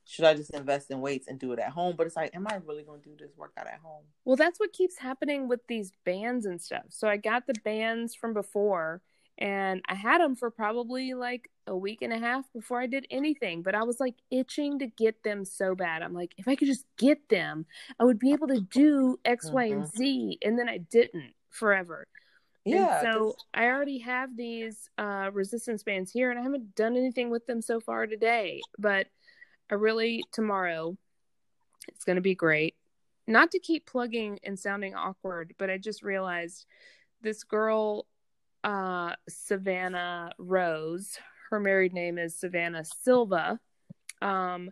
Should 0.06 0.26
I 0.26 0.34
just 0.34 0.54
invest 0.54 0.92
in 0.92 1.02
weights 1.02 1.28
and 1.28 1.40
do 1.40 1.54
it 1.54 1.60
at 1.60 1.70
home? 1.70 1.96
But 1.98 2.08
it's 2.08 2.16
like, 2.16 2.36
am 2.36 2.48
I 2.48 2.60
really 2.66 2.84
going 2.84 3.02
to 3.02 3.10
do 3.10 3.16
this 3.18 3.32
workout 3.38 3.68
at 3.68 3.80
home? 3.84 4.04
Well, 4.26 4.36
that's 4.36 4.60
what 4.60 4.74
keeps 4.74 4.98
happening 4.98 5.48
with 5.48 5.62
these 5.68 5.92
bands 6.06 6.46
and 6.46 6.62
stuff. 6.62 6.86
So 6.90 7.08
I 7.08 7.18
got 7.18 7.48
the 7.48 7.54
bands 7.64 8.16
from 8.16 8.34
before 8.34 9.02
and 9.38 9.82
I 9.88 9.96
had 9.96 10.22
them 10.22 10.36
for 10.36 10.52
probably 10.52 11.14
like 11.14 11.50
a 11.66 11.76
week 11.76 12.02
and 12.02 12.14
a 12.14 12.20
half 12.20 12.46
before 12.54 12.80
I 12.80 12.88
did 12.88 13.08
anything. 13.10 13.64
But 13.64 13.76
I 13.76 13.84
was 13.84 14.00
like 14.00 14.16
itching 14.30 14.80
to 14.80 14.88
get 14.88 15.24
them 15.24 15.46
so 15.46 15.74
bad. 15.74 16.04
I'm 16.04 16.14
like, 16.14 16.34
if 16.38 16.48
I 16.48 16.56
could 16.56 16.68
just 16.68 16.86
get 16.98 17.30
them, 17.30 17.66
I 18.00 18.04
would 18.04 18.20
be 18.20 18.34
able 18.34 18.48
to 18.48 18.60
do 18.60 19.20
X, 19.26 19.48
mm-hmm. 19.48 19.56
Y, 19.56 19.64
and 19.66 19.84
mm-hmm. 19.84 19.98
Z. 19.98 20.40
And 20.44 20.60
then 20.60 20.70
I 20.70 20.78
didn't 20.78 21.34
forever. 21.50 22.08
Yeah. 22.66 23.04
And 23.04 23.14
so 23.14 23.36
I 23.54 23.66
already 23.66 23.98
have 24.00 24.38
these 24.38 24.90
uh, 24.98 25.32
resistance 25.34 25.82
bands 25.82 26.12
here, 26.12 26.30
and 26.30 26.40
I 26.40 26.44
haven't 26.44 26.76
done 26.76 26.96
anything 26.96 27.32
with 27.32 27.48
them 27.48 27.62
so 27.62 27.80
far 27.80 28.06
today. 28.06 28.62
But 28.78 29.08
I 29.72 29.76
really 29.76 30.24
tomorrow, 30.34 30.98
it's 31.88 32.04
going 32.04 32.18
to 32.18 32.22
be 32.22 32.36
great. 32.36 32.76
Not 33.26 33.52
to 33.52 33.60
keep 33.60 33.86
plugging 33.86 34.40
and 34.44 34.60
sounding 34.60 34.94
awkward, 34.94 35.54
but 35.58 35.70
I 35.70 35.78
just 35.78 36.04
realized 36.04 36.66
this 37.22 37.44
girl 37.44 38.06
uh, 38.64 39.14
Savannah 39.30 40.34
Rose. 40.38 41.18
Her 41.50 41.60
married 41.60 41.94
name 41.94 42.18
is 42.18 42.36
Savannah 42.36 42.84
Silva. 42.84 43.60
Um, 44.22 44.72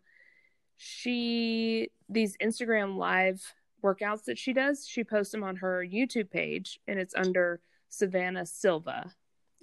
she 0.77 1.89
these 2.09 2.35
Instagram 2.37 2.97
live 2.97 3.41
workouts 3.83 4.25
that 4.25 4.37
she 4.37 4.51
does, 4.51 4.85
she 4.87 5.03
posts 5.03 5.31
them 5.31 5.43
on 5.43 5.55
her 5.57 5.85
YouTube 5.85 6.29
page, 6.29 6.79
and 6.87 6.99
it's 6.99 7.15
under 7.15 7.61
Savannah 7.87 8.45
Silva. 8.45 9.13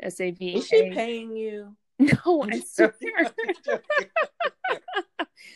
S 0.01 0.21
A 0.21 0.31
V. 0.31 0.57
Is 0.57 0.69
she 0.69 0.91
paying 0.91 1.37
you? 1.37 1.77
No, 2.27 2.43
I 2.43 2.61
swear. 2.67 2.95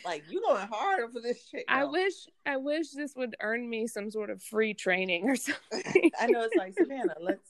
like 0.03 0.23
you 0.27 0.41
going 0.41 0.67
hard 0.67 1.11
for 1.13 1.21
this 1.21 1.37
shit. 1.47 1.65
I 1.67 1.85
wish 1.85 2.13
I 2.47 2.57
wish 2.57 2.89
this 2.89 3.13
would 3.15 3.35
earn 3.41 3.69
me 3.69 3.85
some 3.85 4.09
sort 4.09 4.31
of 4.31 4.41
free 4.41 4.73
training 4.73 5.29
or 5.29 5.35
something. 5.35 6.09
I 6.19 6.25
know 6.25 6.41
it's 6.41 6.55
like 6.55 6.73
Savannah, 6.75 7.13
let's 7.19 7.47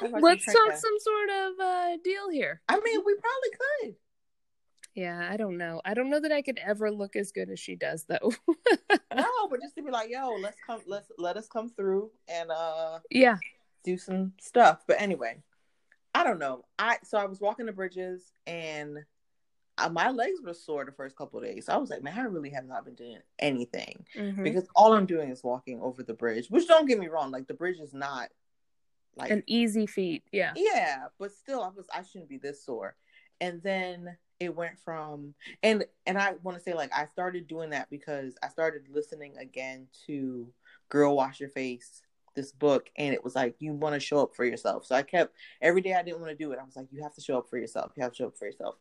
Let's 0.00 0.44
talk 0.44 0.72
some 0.76 0.98
sort 1.00 1.30
of 1.30 1.60
uh, 1.60 1.96
deal 2.04 2.30
here. 2.30 2.60
I 2.68 2.74
mean, 2.80 3.02
we 3.04 3.14
probably 3.14 3.50
could. 3.82 3.96
Yeah, 4.94 5.28
I 5.30 5.36
don't 5.36 5.58
know. 5.58 5.82
I 5.84 5.94
don't 5.94 6.08
know 6.08 6.20
that 6.20 6.32
I 6.32 6.42
could 6.42 6.58
ever 6.64 6.90
look 6.90 7.16
as 7.16 7.32
good 7.32 7.50
as 7.50 7.60
she 7.60 7.76
does, 7.76 8.04
though. 8.04 8.32
no, 9.14 9.48
but 9.50 9.60
just 9.60 9.74
to 9.76 9.82
be 9.82 9.90
like, 9.90 10.10
yo, 10.10 10.36
let's 10.40 10.58
come, 10.66 10.80
let's 10.86 11.10
let 11.18 11.36
us 11.36 11.48
come 11.48 11.68
through 11.68 12.10
and 12.28 12.50
uh, 12.50 13.00
yeah, 13.10 13.36
do 13.84 13.98
some 13.98 14.32
stuff. 14.40 14.84
But 14.86 15.00
anyway, 15.00 15.42
I 16.16 16.24
don't 16.24 16.38
know. 16.38 16.64
I 16.78 16.96
so 17.04 17.18
I 17.18 17.26
was 17.26 17.40
walking 17.40 17.66
the 17.66 17.72
bridges 17.72 18.32
and 18.46 19.04
uh, 19.76 19.90
my 19.90 20.08
legs 20.08 20.40
were 20.42 20.54
sore 20.54 20.86
the 20.86 20.92
first 20.92 21.14
couple 21.14 21.38
of 21.38 21.44
days. 21.44 21.66
So 21.66 21.74
I 21.74 21.76
was 21.76 21.90
like, 21.90 22.02
man, 22.02 22.18
I 22.18 22.22
really 22.22 22.48
have 22.50 22.64
not 22.64 22.86
been 22.86 22.94
doing 22.94 23.18
anything 23.38 24.06
mm-hmm. 24.16 24.42
because 24.42 24.66
all 24.74 24.94
I'm 24.94 25.04
doing 25.04 25.28
is 25.28 25.44
walking 25.44 25.78
over 25.82 26.02
the 26.02 26.14
bridge. 26.14 26.48
Which 26.48 26.66
don't 26.66 26.88
get 26.88 26.98
me 26.98 27.08
wrong, 27.08 27.30
like 27.30 27.46
the 27.46 27.52
bridge 27.52 27.78
is 27.80 27.92
not 27.92 28.30
like 29.16 29.30
an 29.30 29.42
easy 29.46 29.86
feat 29.86 30.24
yeah 30.30 30.52
yeah 30.56 31.04
but 31.18 31.32
still 31.32 31.62
i 31.62 31.68
was 31.68 31.86
i 31.94 32.02
shouldn't 32.02 32.28
be 32.28 32.36
this 32.36 32.62
sore 32.62 32.94
and 33.40 33.62
then 33.62 34.14
it 34.38 34.54
went 34.54 34.78
from 34.78 35.34
and 35.62 35.86
and 36.06 36.18
i 36.18 36.34
want 36.42 36.56
to 36.56 36.62
say 36.62 36.74
like 36.74 36.92
i 36.94 37.06
started 37.06 37.46
doing 37.46 37.70
that 37.70 37.88
because 37.88 38.36
i 38.42 38.48
started 38.48 38.82
listening 38.90 39.34
again 39.38 39.86
to 40.06 40.46
girl 40.90 41.16
wash 41.16 41.40
your 41.40 41.48
face 41.48 42.02
this 42.36 42.52
book 42.52 42.88
and 42.96 43.12
it 43.12 43.24
was 43.24 43.34
like 43.34 43.56
you 43.58 43.72
want 43.72 43.94
to 43.94 44.00
show 44.00 44.20
up 44.20 44.34
for 44.36 44.44
yourself. 44.44 44.86
So 44.86 44.94
i 44.94 45.02
kept 45.02 45.34
every 45.60 45.80
day 45.80 45.94
i 45.94 46.02
didn't 46.02 46.20
want 46.20 46.30
to 46.30 46.44
do 46.44 46.52
it. 46.52 46.58
I 46.60 46.64
was 46.64 46.76
like 46.76 46.86
you 46.92 47.02
have 47.02 47.14
to 47.14 47.20
show 47.20 47.38
up 47.38 47.48
for 47.50 47.58
yourself. 47.58 47.92
You 47.96 48.02
have 48.02 48.12
to 48.12 48.16
show 48.16 48.26
up 48.28 48.36
for 48.38 48.46
yourself. 48.46 48.76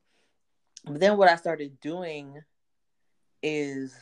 But 0.86 1.00
then 1.00 1.18
what 1.18 1.30
i 1.30 1.36
started 1.36 1.80
doing 1.80 2.42
is 3.42 3.96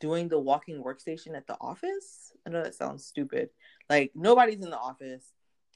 doing 0.00 0.28
the 0.28 0.38
walking 0.38 0.82
workstation 0.82 1.36
at 1.36 1.46
the 1.46 1.56
office. 1.60 2.32
I 2.46 2.50
know 2.50 2.62
that 2.62 2.74
sounds 2.74 3.04
stupid. 3.04 3.50
Like 3.88 4.12
nobody's 4.14 4.62
in 4.62 4.70
the 4.70 4.78
office, 4.78 5.32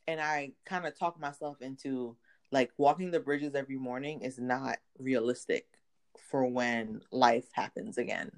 and 0.07 0.21
I 0.21 0.53
kind 0.65 0.87
of 0.87 0.99
talk 0.99 1.21
myself 1.21 1.61
into 1.61 2.17
like 2.51 2.71
walking 2.77 3.11
the 3.11 3.21
bridges 3.21 3.55
every 3.55 3.77
morning 3.77 4.21
is 4.21 4.39
not 4.39 4.79
realistic 4.99 5.67
for 6.31 6.47
when 6.47 7.01
life 7.11 7.49
happens 7.53 7.99
again. 7.99 8.31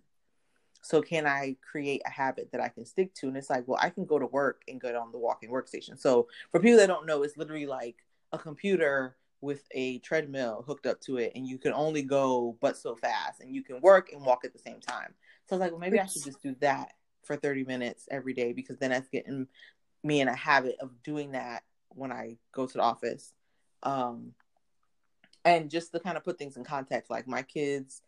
So 0.84 1.00
can 1.00 1.26
I 1.26 1.56
create 1.62 2.02
a 2.04 2.10
habit 2.10 2.52
that 2.52 2.60
I 2.60 2.68
can 2.68 2.84
stick 2.84 3.14
to? 3.14 3.28
And 3.28 3.36
it's 3.38 3.48
like, 3.48 3.66
well, 3.66 3.78
I 3.80 3.88
can 3.88 4.04
go 4.04 4.18
to 4.18 4.26
work 4.26 4.62
and 4.68 4.78
get 4.78 4.94
on 4.94 5.12
the 5.12 5.18
walking 5.18 5.48
workstation. 5.48 5.98
So 5.98 6.28
for 6.50 6.60
people 6.60 6.76
that 6.76 6.88
don't 6.88 7.06
know, 7.06 7.22
it's 7.22 7.38
literally 7.38 7.64
like 7.64 8.04
a 8.32 8.38
computer 8.38 9.16
with 9.40 9.62
a 9.70 9.98
treadmill 10.00 10.62
hooked 10.66 10.86
up 10.86 11.00
to 11.02 11.16
it, 11.16 11.32
and 11.34 11.46
you 11.48 11.56
can 11.56 11.72
only 11.72 12.02
go 12.02 12.56
but 12.60 12.76
so 12.76 12.94
fast, 12.94 13.40
and 13.40 13.54
you 13.54 13.62
can 13.62 13.80
work 13.80 14.12
and 14.12 14.24
walk 14.24 14.44
at 14.44 14.52
the 14.52 14.58
same 14.58 14.80
time. 14.80 15.14
So 15.48 15.54
I 15.54 15.58
was 15.58 15.60
like, 15.60 15.70
well, 15.70 15.80
maybe 15.80 15.98
I 15.98 16.06
should 16.06 16.24
just 16.24 16.42
do 16.42 16.54
that 16.60 16.92
for 17.22 17.36
30 17.36 17.64
minutes 17.64 18.06
every 18.10 18.34
day 18.34 18.52
because 18.52 18.76
then 18.78 18.90
that's 18.90 19.08
getting 19.08 19.46
me 20.02 20.20
in 20.20 20.28
a 20.28 20.36
habit 20.36 20.76
of 20.80 20.90
doing 21.02 21.32
that 21.32 21.62
when 21.88 22.12
I 22.12 22.36
go 22.52 22.66
to 22.66 22.72
the 22.74 22.82
office. 22.82 23.32
Um, 23.82 24.32
and 25.46 25.70
just 25.70 25.92
to 25.92 26.00
kind 26.00 26.18
of 26.18 26.24
put 26.24 26.38
things 26.38 26.56
in 26.56 26.64
context, 26.64 27.10
like 27.10 27.26
my 27.26 27.42
kids 27.42 28.02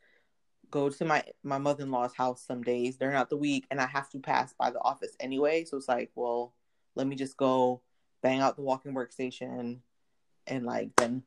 go 0.70 0.88
to 0.88 1.04
my 1.04 1.22
my 1.42 1.58
mother 1.58 1.84
in 1.84 1.90
law's 1.90 2.14
house 2.14 2.42
some 2.42 2.62
days 2.62 2.96
during 2.96 3.16
out 3.16 3.30
the 3.30 3.36
week, 3.36 3.66
and 3.70 3.80
I 3.80 3.86
have 3.86 4.10
to 4.10 4.18
pass 4.18 4.52
by 4.52 4.70
the 4.70 4.80
office 4.80 5.16
anyway. 5.20 5.64
So 5.64 5.76
it's 5.76 5.88
like, 5.88 6.10
well, 6.14 6.54
let 6.94 7.06
me 7.06 7.16
just 7.16 7.36
go 7.36 7.82
bang 8.22 8.40
out 8.40 8.56
the 8.56 8.62
walking 8.62 8.92
workstation, 8.92 9.78
and 10.46 10.66
like 10.66 10.90
then, 10.96 11.22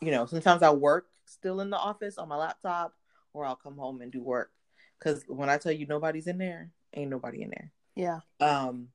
you 0.00 0.10
know, 0.10 0.26
sometimes 0.26 0.62
I 0.62 0.70
work 0.70 1.06
still 1.24 1.60
in 1.60 1.70
the 1.70 1.78
office 1.78 2.18
on 2.18 2.28
my 2.28 2.36
laptop, 2.36 2.94
or 3.32 3.44
I'll 3.44 3.56
come 3.56 3.76
home 3.76 4.00
and 4.00 4.12
do 4.12 4.22
work. 4.22 4.50
Because 4.98 5.24
when 5.26 5.48
I 5.48 5.58
tell 5.58 5.72
you 5.72 5.86
nobody's 5.86 6.26
in 6.26 6.38
there, 6.38 6.70
ain't 6.94 7.10
nobody 7.10 7.42
in 7.42 7.50
there. 7.50 7.72
Yeah. 7.94 8.20
Um. 8.40 8.88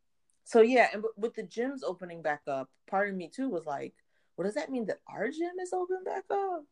So 0.46 0.62
yeah, 0.62 0.88
and 0.94 1.04
with 1.16 1.36
the 1.36 1.44
gyms 1.44 1.82
opening 1.86 2.22
back 2.22 2.42
up, 2.48 2.70
part 2.88 3.10
of 3.10 3.16
me 3.16 3.30
too 3.30 3.50
was 3.50 3.66
like, 3.66 3.94
"What 4.36 4.46
does 4.46 4.56
that 4.56 4.72
mean 4.72 4.86
that 4.86 5.02
our 5.08 5.30
gym 5.30 5.60
is 5.62 5.74
open 5.74 6.04
back 6.04 6.24
up?" 6.32 6.64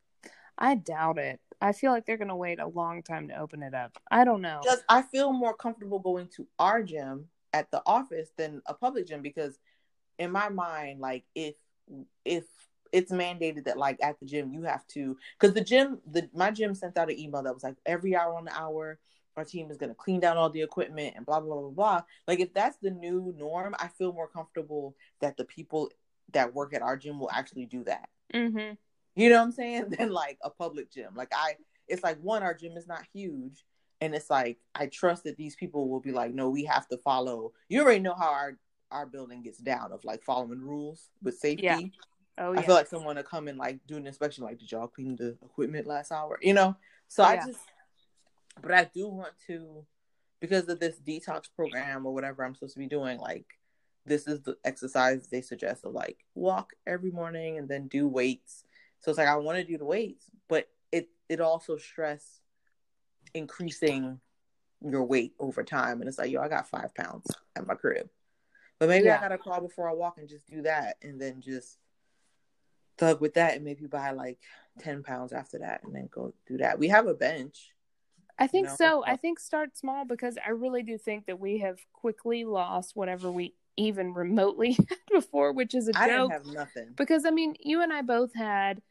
I 0.58 0.74
doubt 0.74 1.18
it. 1.18 1.40
I 1.60 1.72
feel 1.72 1.92
like 1.92 2.06
they're 2.06 2.16
gonna 2.16 2.36
wait 2.36 2.60
a 2.60 2.66
long 2.66 3.02
time 3.02 3.28
to 3.28 3.38
open 3.38 3.62
it 3.62 3.74
up. 3.74 3.96
I 4.10 4.24
don't 4.24 4.42
know. 4.42 4.60
Because 4.62 4.82
I 4.88 5.02
feel 5.02 5.32
more 5.32 5.54
comfortable 5.54 5.98
going 5.98 6.28
to 6.36 6.46
our 6.58 6.82
gym 6.82 7.28
at 7.52 7.70
the 7.70 7.82
office 7.86 8.30
than 8.36 8.62
a 8.66 8.74
public 8.74 9.06
gym 9.06 9.22
because 9.22 9.58
in 10.18 10.30
my 10.30 10.48
mind, 10.48 11.00
like 11.00 11.24
if 11.34 11.54
if 12.24 12.44
it's 12.92 13.12
mandated 13.12 13.64
that 13.64 13.76
like 13.76 13.98
at 14.02 14.18
the 14.18 14.24
gym 14.24 14.50
you 14.52 14.62
have 14.62 14.86
to 14.86 15.16
because 15.38 15.54
the 15.54 15.60
gym 15.60 16.00
the 16.10 16.28
my 16.32 16.50
gym 16.50 16.74
sent 16.74 16.96
out 16.96 17.10
an 17.10 17.18
email 17.18 17.42
that 17.42 17.52
was 17.52 17.62
like 17.62 17.76
every 17.84 18.16
hour 18.16 18.34
on 18.34 18.46
the 18.46 18.56
hour 18.56 18.98
our 19.38 19.44
team 19.44 19.70
is 19.70 19.78
going 19.78 19.88
to 19.88 19.94
clean 19.94 20.20
down 20.20 20.36
all 20.36 20.50
the 20.50 20.62
equipment 20.62 21.14
and 21.16 21.24
blah, 21.24 21.40
blah, 21.40 21.60
blah, 21.60 21.70
blah. 21.70 22.02
Like, 22.26 22.40
if 22.40 22.52
that's 22.52 22.76
the 22.82 22.90
new 22.90 23.32
norm, 23.38 23.74
I 23.78 23.88
feel 23.88 24.12
more 24.12 24.28
comfortable 24.28 24.96
that 25.20 25.36
the 25.36 25.44
people 25.44 25.90
that 26.32 26.52
work 26.52 26.74
at 26.74 26.82
our 26.82 26.96
gym 26.96 27.18
will 27.18 27.30
actually 27.30 27.64
do 27.64 27.84
that. 27.84 28.08
Mm-hmm. 28.34 28.74
You 29.18 29.30
know 29.30 29.38
what 29.38 29.44
I'm 29.44 29.52
saying? 29.52 29.90
Than 29.98 30.10
like 30.10 30.38
a 30.42 30.50
public 30.50 30.92
gym. 30.92 31.14
Like, 31.16 31.32
I, 31.34 31.56
it's 31.88 32.02
like, 32.02 32.18
one, 32.20 32.42
our 32.42 32.54
gym 32.54 32.76
is 32.76 32.86
not 32.86 33.02
huge. 33.12 33.64
And 34.00 34.14
it's 34.14 34.30
like, 34.30 34.58
I 34.76 34.86
trust 34.86 35.24
that 35.24 35.36
these 35.36 35.56
people 35.56 35.88
will 35.88 36.00
be 36.00 36.12
like, 36.12 36.32
no, 36.32 36.48
we 36.50 36.64
have 36.64 36.86
to 36.88 36.98
follow. 36.98 37.52
You 37.68 37.82
already 37.82 37.98
know 37.98 38.14
how 38.14 38.32
our, 38.32 38.56
our 38.92 39.06
building 39.06 39.42
gets 39.42 39.58
down 39.58 39.90
of 39.90 40.04
like 40.04 40.22
following 40.22 40.60
rules 40.60 41.08
with 41.20 41.36
safety. 41.36 41.64
Yeah. 41.64 41.80
Oh, 42.38 42.52
yeah. 42.52 42.60
I 42.60 42.62
feel 42.62 42.76
like 42.76 42.86
someone 42.86 43.16
to 43.16 43.24
come 43.24 43.48
and 43.48 43.58
like 43.58 43.80
do 43.88 43.96
an 43.96 44.06
inspection, 44.06 44.44
like, 44.44 44.60
did 44.60 44.70
y'all 44.70 44.86
clean 44.86 45.16
the 45.16 45.36
equipment 45.44 45.88
last 45.88 46.12
hour? 46.12 46.38
You 46.40 46.54
know? 46.54 46.76
So 47.08 47.24
yeah. 47.24 47.28
I 47.28 47.36
just, 47.44 47.58
but 48.62 48.72
I 48.72 48.88
do 48.94 49.08
want 49.08 49.32
to, 49.48 49.84
because 50.40 50.68
of 50.68 50.78
this 50.78 51.00
detox 51.00 51.46
program 51.56 52.06
or 52.06 52.14
whatever 52.14 52.44
I'm 52.44 52.54
supposed 52.54 52.74
to 52.74 52.78
be 52.78 52.86
doing, 52.86 53.18
like 53.18 53.46
this 54.06 54.26
is 54.26 54.42
the 54.42 54.56
exercise 54.64 55.28
they 55.28 55.40
suggest 55.40 55.84
of 55.84 55.92
like 55.92 56.18
walk 56.34 56.72
every 56.86 57.10
morning 57.10 57.58
and 57.58 57.68
then 57.68 57.88
do 57.88 58.06
weights. 58.08 58.64
So 59.00 59.10
it's 59.10 59.18
like 59.18 59.28
I 59.28 59.36
want 59.36 59.58
to 59.58 59.64
do 59.64 59.78
the 59.78 59.84
weights, 59.84 60.26
but 60.48 60.68
it 60.92 61.08
it 61.28 61.40
also 61.40 61.76
stress 61.76 62.40
increasing 63.34 64.20
your 64.80 65.04
weight 65.04 65.34
over 65.38 65.62
time. 65.64 66.00
And 66.00 66.08
it's 66.08 66.18
like, 66.18 66.30
yo, 66.30 66.40
I 66.40 66.48
got 66.48 66.68
five 66.68 66.94
pounds 66.94 67.26
at 67.56 67.66
my 67.66 67.74
crib. 67.74 68.08
But 68.78 68.88
maybe 68.88 69.06
yeah. 69.06 69.18
I 69.18 69.20
gotta 69.20 69.38
crawl 69.38 69.60
before 69.60 69.88
I 69.88 69.92
walk 69.92 70.18
and 70.18 70.28
just 70.28 70.48
do 70.48 70.62
that 70.62 70.96
and 71.02 71.20
then 71.20 71.40
just 71.40 71.78
thug 72.96 73.20
with 73.20 73.34
that 73.34 73.54
and 73.54 73.64
maybe 73.64 73.86
buy 73.86 74.10
like 74.10 74.38
10 74.80 75.02
pounds 75.02 75.32
after 75.32 75.58
that 75.58 75.82
and 75.84 75.94
then 75.94 76.08
go 76.12 76.32
do 76.46 76.58
that. 76.58 76.78
We 76.78 76.88
have 76.88 77.06
a 77.06 77.14
bench. 77.14 77.70
I 78.38 78.46
think 78.46 78.68
so. 78.68 79.02
I 79.04 79.16
think 79.16 79.40
start 79.40 79.76
small 79.76 80.04
because 80.04 80.38
I 80.44 80.50
really 80.50 80.84
do 80.84 80.96
think 80.96 81.26
that 81.26 81.40
we 81.40 81.58
have 81.58 81.80
quickly 81.92 82.44
lost 82.44 82.94
whatever 82.94 83.32
we 83.32 83.54
even 83.78 84.12
remotely 84.12 84.72
had 84.88 84.98
before, 85.10 85.52
which 85.52 85.74
is 85.74 85.88
a 85.88 85.92
joke. 85.92 86.30
I 86.30 86.34
have 86.34 86.46
nothing. 86.46 86.88
Because 86.96 87.24
I 87.24 87.30
mean, 87.30 87.54
you 87.60 87.82
and 87.82 87.92
I 87.92 88.02
both 88.02 88.34
had 88.34 88.82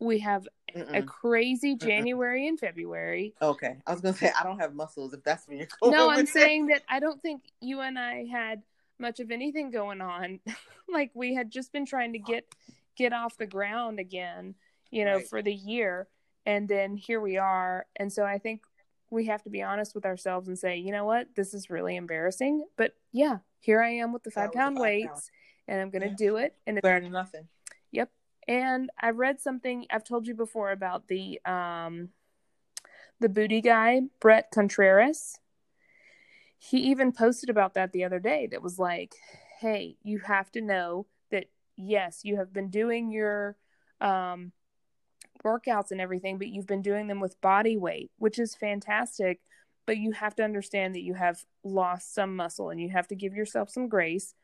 we 0.00 0.20
have 0.20 0.48
Mm-mm. 0.74 0.96
a 0.96 1.02
crazy 1.02 1.76
January 1.76 2.44
Mm-mm. 2.44 2.50
and 2.50 2.60
February. 2.60 3.34
Okay. 3.40 3.76
I 3.86 3.92
was 3.92 4.00
gonna 4.00 4.16
say 4.16 4.32
I 4.38 4.42
don't 4.42 4.58
have 4.58 4.74
muscles 4.74 5.12
if 5.12 5.22
that's 5.22 5.46
what 5.46 5.58
you're 5.58 5.68
going 5.80 5.92
No, 5.92 6.10
I'm 6.10 6.26
saying 6.26 6.68
that 6.68 6.82
I 6.88 7.00
don't 7.00 7.20
think 7.22 7.42
you 7.60 7.80
and 7.80 7.98
I 7.98 8.24
had 8.24 8.62
much 8.98 9.20
of 9.20 9.30
anything 9.30 9.70
going 9.70 10.00
on. 10.00 10.40
like 10.88 11.10
we 11.14 11.34
had 11.34 11.50
just 11.50 11.72
been 11.72 11.86
trying 11.86 12.14
to 12.14 12.18
get 12.18 12.46
get 12.96 13.12
off 13.12 13.36
the 13.36 13.46
ground 13.46 14.00
again, 14.00 14.54
you 14.90 15.04
know, 15.04 15.16
right. 15.16 15.28
for 15.28 15.42
the 15.42 15.54
year 15.54 16.08
and 16.46 16.68
then 16.68 16.96
here 16.96 17.20
we 17.20 17.36
are. 17.36 17.86
And 17.96 18.12
so 18.12 18.24
I 18.24 18.38
think 18.38 18.62
we 19.10 19.26
have 19.26 19.42
to 19.42 19.50
be 19.50 19.62
honest 19.62 19.94
with 19.94 20.06
ourselves 20.06 20.48
and 20.48 20.58
say, 20.58 20.76
you 20.76 20.92
know 20.92 21.04
what, 21.04 21.28
this 21.36 21.52
is 21.52 21.68
really 21.68 21.96
embarrassing. 21.96 22.64
But 22.76 22.94
yeah, 23.12 23.38
here 23.60 23.80
I 23.80 23.90
am 23.90 24.12
with 24.12 24.24
the 24.24 24.30
five 24.30 24.52
pound 24.52 24.78
weights, 24.78 25.30
and 25.68 25.80
I'm 25.80 25.90
gonna 25.90 26.06
yeah. 26.06 26.14
do 26.16 26.36
it. 26.36 26.56
And 26.66 26.78
it's 26.78 26.82
better 26.82 27.00
than 27.00 27.12
nothing. 27.12 27.46
Yep. 27.92 28.10
And 28.48 28.90
I 28.98 29.10
read 29.10 29.40
something 29.40 29.86
I've 29.90 30.04
told 30.04 30.26
you 30.26 30.34
before 30.34 30.72
about 30.72 31.08
the 31.08 31.40
um 31.44 32.08
the 33.20 33.28
booty 33.28 33.60
guy, 33.60 34.00
Bret 34.18 34.50
Contreras. 34.50 35.38
He 36.58 36.78
even 36.90 37.12
posted 37.12 37.50
about 37.50 37.74
that 37.74 37.92
the 37.92 38.04
other 38.04 38.18
day 38.18 38.48
that 38.50 38.62
was 38.62 38.78
like, 38.78 39.14
hey, 39.60 39.96
you 40.02 40.18
have 40.20 40.50
to 40.52 40.60
know 40.60 41.06
that 41.30 41.46
yes, 41.76 42.20
you 42.24 42.36
have 42.36 42.52
been 42.52 42.70
doing 42.70 43.12
your 43.12 43.56
um 44.00 44.52
workouts 45.44 45.90
and 45.90 46.00
everything, 46.00 46.38
but 46.38 46.48
you've 46.48 46.66
been 46.66 46.82
doing 46.82 47.06
them 47.06 47.20
with 47.20 47.40
body 47.40 47.76
weight, 47.76 48.10
which 48.18 48.38
is 48.38 48.54
fantastic. 48.54 49.40
But 49.90 49.98
you 49.98 50.12
have 50.12 50.36
to 50.36 50.44
understand 50.44 50.94
that 50.94 51.02
you 51.02 51.14
have 51.14 51.44
lost 51.64 52.14
some 52.14 52.36
muscle 52.36 52.70
and 52.70 52.80
you 52.80 52.90
have 52.90 53.08
to 53.08 53.16
give 53.16 53.34
yourself 53.34 53.70
some 53.70 53.88
grace. 53.88 54.34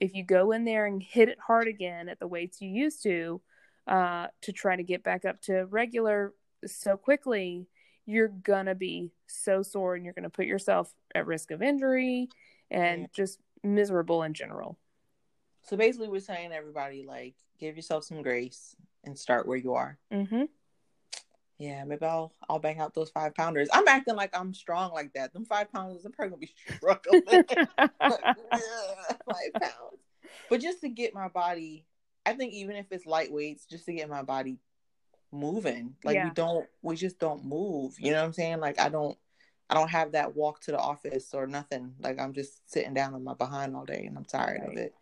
If 0.00 0.14
you 0.14 0.24
go 0.24 0.52
in 0.52 0.64
there 0.64 0.86
and 0.86 1.02
hit 1.02 1.28
it 1.28 1.36
hard 1.46 1.68
again 1.68 2.08
at 2.08 2.20
the 2.20 2.26
weights 2.26 2.62
you 2.62 2.70
used 2.70 3.02
to, 3.02 3.42
uh, 3.86 4.28
to 4.40 4.52
try 4.52 4.76
to 4.76 4.82
get 4.82 5.04
back 5.04 5.26
up 5.26 5.42
to 5.42 5.66
regular 5.66 6.32
so 6.64 6.96
quickly, 6.96 7.66
you're 8.06 8.28
gonna 8.28 8.74
be 8.74 9.12
so 9.26 9.60
sore 9.60 9.94
and 9.94 10.06
you're 10.06 10.14
gonna 10.14 10.30
put 10.30 10.46
yourself 10.46 10.90
at 11.14 11.26
risk 11.26 11.50
of 11.50 11.60
injury 11.60 12.30
and 12.70 13.08
just 13.14 13.40
miserable 13.62 14.22
in 14.22 14.32
general. 14.32 14.78
So 15.64 15.76
basically, 15.76 16.08
we're 16.08 16.20
saying 16.20 16.52
everybody 16.52 17.04
like 17.06 17.34
give 17.60 17.76
yourself 17.76 18.04
some 18.04 18.22
grace 18.22 18.74
and 19.04 19.18
start 19.18 19.46
where 19.46 19.58
you 19.58 19.74
are. 19.74 19.98
Mm-hmm. 20.10 20.44
Yeah, 21.58 21.84
maybe 21.84 22.04
I'll 22.04 22.34
I'll 22.48 22.58
bang 22.58 22.80
out 22.80 22.94
those 22.94 23.10
five 23.10 23.34
pounders. 23.34 23.68
I'm 23.72 23.86
acting 23.86 24.16
like 24.16 24.36
I'm 24.36 24.54
strong 24.54 24.92
like 24.92 25.12
that. 25.14 25.32
Them 25.32 25.44
five 25.44 25.72
pounders, 25.72 26.04
I'm 26.04 26.12
probably 26.12 26.30
gonna 26.30 26.40
be 26.40 26.54
struggling. 26.76 27.22
five 28.00 29.52
pounds. 29.60 30.00
But 30.50 30.60
just 30.60 30.80
to 30.80 30.88
get 30.88 31.14
my 31.14 31.28
body, 31.28 31.86
I 32.26 32.32
think 32.32 32.52
even 32.54 32.76
if 32.76 32.86
it's 32.90 33.06
lightweights, 33.06 33.68
just 33.68 33.86
to 33.86 33.92
get 33.92 34.08
my 34.08 34.22
body 34.22 34.58
moving. 35.32 35.94
Like 36.04 36.14
yeah. 36.16 36.24
we 36.24 36.30
don't 36.30 36.66
we 36.82 36.96
just 36.96 37.18
don't 37.18 37.44
move. 37.44 37.94
You 37.98 38.12
know 38.12 38.20
what 38.20 38.26
I'm 38.26 38.32
saying? 38.32 38.60
Like 38.60 38.80
I 38.80 38.88
don't 38.88 39.16
I 39.70 39.74
don't 39.74 39.90
have 39.90 40.12
that 40.12 40.34
walk 40.34 40.60
to 40.62 40.72
the 40.72 40.78
office 40.78 41.34
or 41.34 41.46
nothing. 41.46 41.94
Like 42.00 42.20
I'm 42.20 42.32
just 42.32 42.68
sitting 42.70 42.94
down 42.94 43.14
on 43.14 43.24
my 43.24 43.34
behind 43.34 43.76
all 43.76 43.84
day 43.84 44.04
and 44.06 44.16
I'm 44.16 44.24
tired 44.24 44.60
right. 44.60 44.70
of 44.70 44.76
it. 44.76 44.94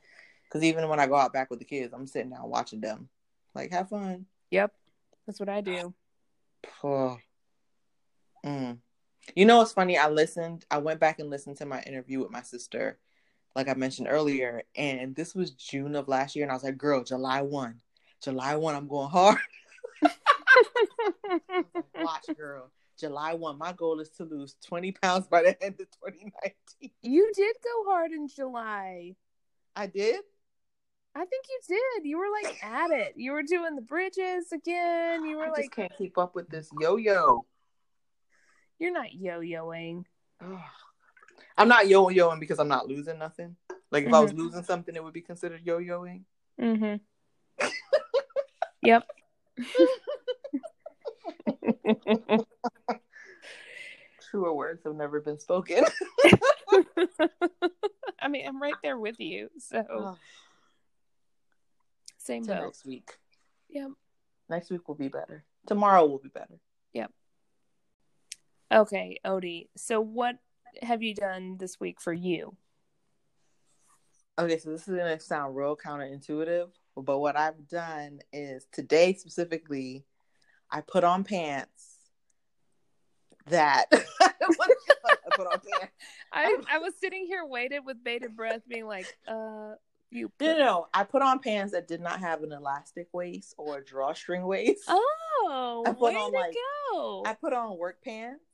Cause 0.50 0.62
even 0.62 0.88
when 0.88 1.00
I 1.00 1.07
go 1.07 1.16
out 1.16 1.32
back 1.32 1.48
with 1.48 1.61
the 1.61 1.64
kids, 1.64 1.94
I'm 1.94 2.07
sitting 2.07 2.30
down 2.30 2.50
watching 2.50 2.82
them. 2.82 3.09
Like, 3.55 3.70
have 3.72 3.88
fun. 3.88 4.26
Yep. 4.50 4.72
That's 5.26 5.40
what 5.40 5.48
I 5.48 5.62
do. 5.62 5.94
Oh. 6.84 7.18
Mm. 8.44 8.78
You 9.34 9.44
know 9.44 9.58
what's 9.58 9.72
funny? 9.72 9.96
I 9.96 10.08
listened, 10.08 10.64
I 10.70 10.78
went 10.78 11.00
back 11.00 11.20
and 11.20 11.30
listened 11.30 11.56
to 11.58 11.66
my 11.66 11.80
interview 11.82 12.20
with 12.20 12.30
my 12.30 12.42
sister, 12.42 12.98
like 13.54 13.68
I 13.68 13.74
mentioned 13.74 14.08
earlier, 14.10 14.62
and 14.74 15.14
this 15.14 15.34
was 15.34 15.52
June 15.52 15.94
of 15.94 16.08
last 16.08 16.34
year, 16.34 16.44
and 16.44 16.50
I 16.50 16.54
was 16.54 16.64
like, 16.64 16.76
girl, 16.76 17.04
July 17.04 17.42
1. 17.42 17.80
July 18.22 18.56
1, 18.56 18.74
I'm 18.74 18.88
going 18.88 19.10
hard. 19.10 19.38
Watch, 21.94 22.26
girl. 22.36 22.70
July 22.98 23.34
1, 23.34 23.58
my 23.58 23.72
goal 23.72 24.00
is 24.00 24.10
to 24.10 24.24
lose 24.24 24.56
20 24.64 24.92
pounds 24.92 25.26
by 25.26 25.42
the 25.42 25.62
end 25.62 25.74
of 25.80 25.86
2019. 25.90 26.90
You 27.02 27.32
did 27.34 27.56
go 27.62 27.90
hard 27.90 28.12
in 28.12 28.28
July. 28.28 29.16
I 29.74 29.86
did? 29.86 30.20
I 31.14 31.26
think 31.26 31.44
you 31.48 31.60
did. 31.68 32.08
You 32.08 32.18
were 32.18 32.30
like 32.42 32.64
at 32.64 32.90
it. 32.90 33.12
You 33.16 33.32
were 33.32 33.42
doing 33.42 33.76
the 33.76 33.82
bridges 33.82 34.50
again. 34.52 35.26
You 35.26 35.36
were 35.36 35.46
I 35.46 35.50
like, 35.50 35.70
can't 35.70 35.92
keep 35.96 36.16
up 36.16 36.34
with 36.34 36.48
this 36.48 36.70
yo-yo. 36.80 37.44
You're 38.78 38.92
not 38.92 39.12
yo-yoing. 39.12 40.04
I'm 41.58 41.68
not 41.68 41.86
yo-yoing 41.86 42.40
because 42.40 42.58
I'm 42.58 42.68
not 42.68 42.88
losing 42.88 43.18
nothing. 43.18 43.56
Like 43.90 44.04
if 44.04 44.06
mm-hmm. 44.06 44.14
I 44.14 44.20
was 44.20 44.32
mm-hmm. 44.32 44.40
losing 44.40 44.64
something, 44.64 44.96
it 44.96 45.04
would 45.04 45.12
be 45.12 45.20
considered 45.20 45.60
yo-yoing. 45.64 46.22
Mm-hmm. 46.60 47.66
yep. 48.82 49.06
Truer 54.30 54.54
words 54.54 54.82
have 54.84 54.94
never 54.94 55.20
been 55.20 55.38
spoken. 55.38 55.84
I 58.18 58.28
mean, 58.28 58.48
I'm 58.48 58.62
right 58.62 58.74
there 58.82 58.98
with 58.98 59.20
you. 59.20 59.50
So 59.58 60.16
same 62.22 62.44
boat. 62.44 62.62
Next 62.62 62.84
week. 62.84 63.16
Yep. 63.70 63.90
Next 64.48 64.70
week 64.70 64.86
will 64.88 64.94
be 64.94 65.08
better. 65.08 65.44
Tomorrow 65.66 66.06
will 66.06 66.18
be 66.18 66.28
better. 66.28 66.58
Yep. 66.92 67.10
Okay, 68.72 69.18
Odie. 69.24 69.68
So 69.76 70.00
what 70.00 70.36
have 70.82 71.02
you 71.02 71.14
done 71.14 71.56
this 71.58 71.78
week 71.78 72.00
for 72.00 72.12
you? 72.12 72.56
Okay, 74.38 74.58
so 74.58 74.70
this 74.70 74.88
is 74.88 74.96
gonna 74.96 75.20
sound 75.20 75.54
real 75.54 75.76
counterintuitive, 75.76 76.70
but 76.96 77.18
what 77.18 77.36
I've 77.36 77.68
done 77.68 78.20
is 78.32 78.66
today 78.72 79.14
specifically, 79.14 80.04
I 80.70 80.80
put 80.80 81.04
on 81.04 81.22
pants 81.22 81.98
that 83.46 83.86
I 83.92 84.32
put 85.36 85.46
on 85.46 85.60
pants. 85.60 85.92
I 86.32 86.56
I 86.70 86.78
was 86.78 86.94
sitting 86.98 87.26
here 87.26 87.44
waited 87.44 87.80
with 87.84 88.02
bated 88.02 88.34
breath, 88.34 88.62
being 88.66 88.86
like, 88.86 89.06
uh 89.28 89.72
you 90.12 90.28
put... 90.28 90.46
no, 90.46 90.58
no, 90.58 90.86
I 90.92 91.04
put 91.04 91.22
on 91.22 91.38
pants 91.38 91.72
that 91.72 91.88
did 91.88 92.00
not 92.00 92.20
have 92.20 92.42
an 92.42 92.52
elastic 92.52 93.08
waist 93.12 93.54
or 93.56 93.78
a 93.78 93.84
drawstring 93.84 94.44
waist. 94.44 94.84
Oh, 94.88 95.84
I 95.86 95.92
put 95.92 96.14
on 96.14 96.32
like 96.32 96.54
go. 96.92 97.24
I 97.26 97.34
put 97.34 97.52
on 97.52 97.78
work 97.78 98.02
pants 98.04 98.44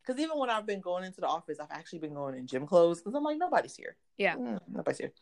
because 0.00 0.20
even 0.20 0.38
when 0.38 0.50
I've 0.50 0.66
been 0.66 0.80
going 0.80 1.04
into 1.04 1.20
the 1.20 1.26
office, 1.26 1.58
I've 1.58 1.70
actually 1.70 2.00
been 2.00 2.14
going 2.14 2.36
in 2.36 2.46
gym 2.46 2.66
clothes 2.66 3.00
because 3.00 3.14
I'm 3.14 3.24
like 3.24 3.38
nobody's 3.38 3.74
here. 3.74 3.96
Yeah, 4.18 4.36
mm, 4.36 4.60
nobody's 4.68 4.98
here. 4.98 5.12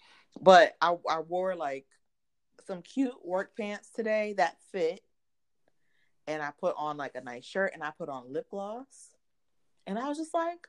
But 0.41 0.75
I 0.81 0.97
I 1.09 1.21
wore 1.21 1.55
like 1.55 1.87
some 2.67 2.83
cute 2.83 3.15
work 3.25 3.57
pants 3.57 3.91
today 3.95 4.35
that 4.37 4.57
fit, 4.73 5.01
and 6.27 6.43
I 6.43 6.51
put 6.59 6.75
on 6.77 6.97
like 6.97 7.15
a 7.15 7.23
nice 7.23 7.45
shirt 7.45 7.73
and 7.75 7.83
I 7.83 7.93
put 7.97 8.09
on 8.09 8.33
lip 8.33 8.49
gloss, 8.51 9.15
and 9.87 9.99
I 9.99 10.09
was 10.09 10.19
just 10.19 10.35
like, 10.35 10.67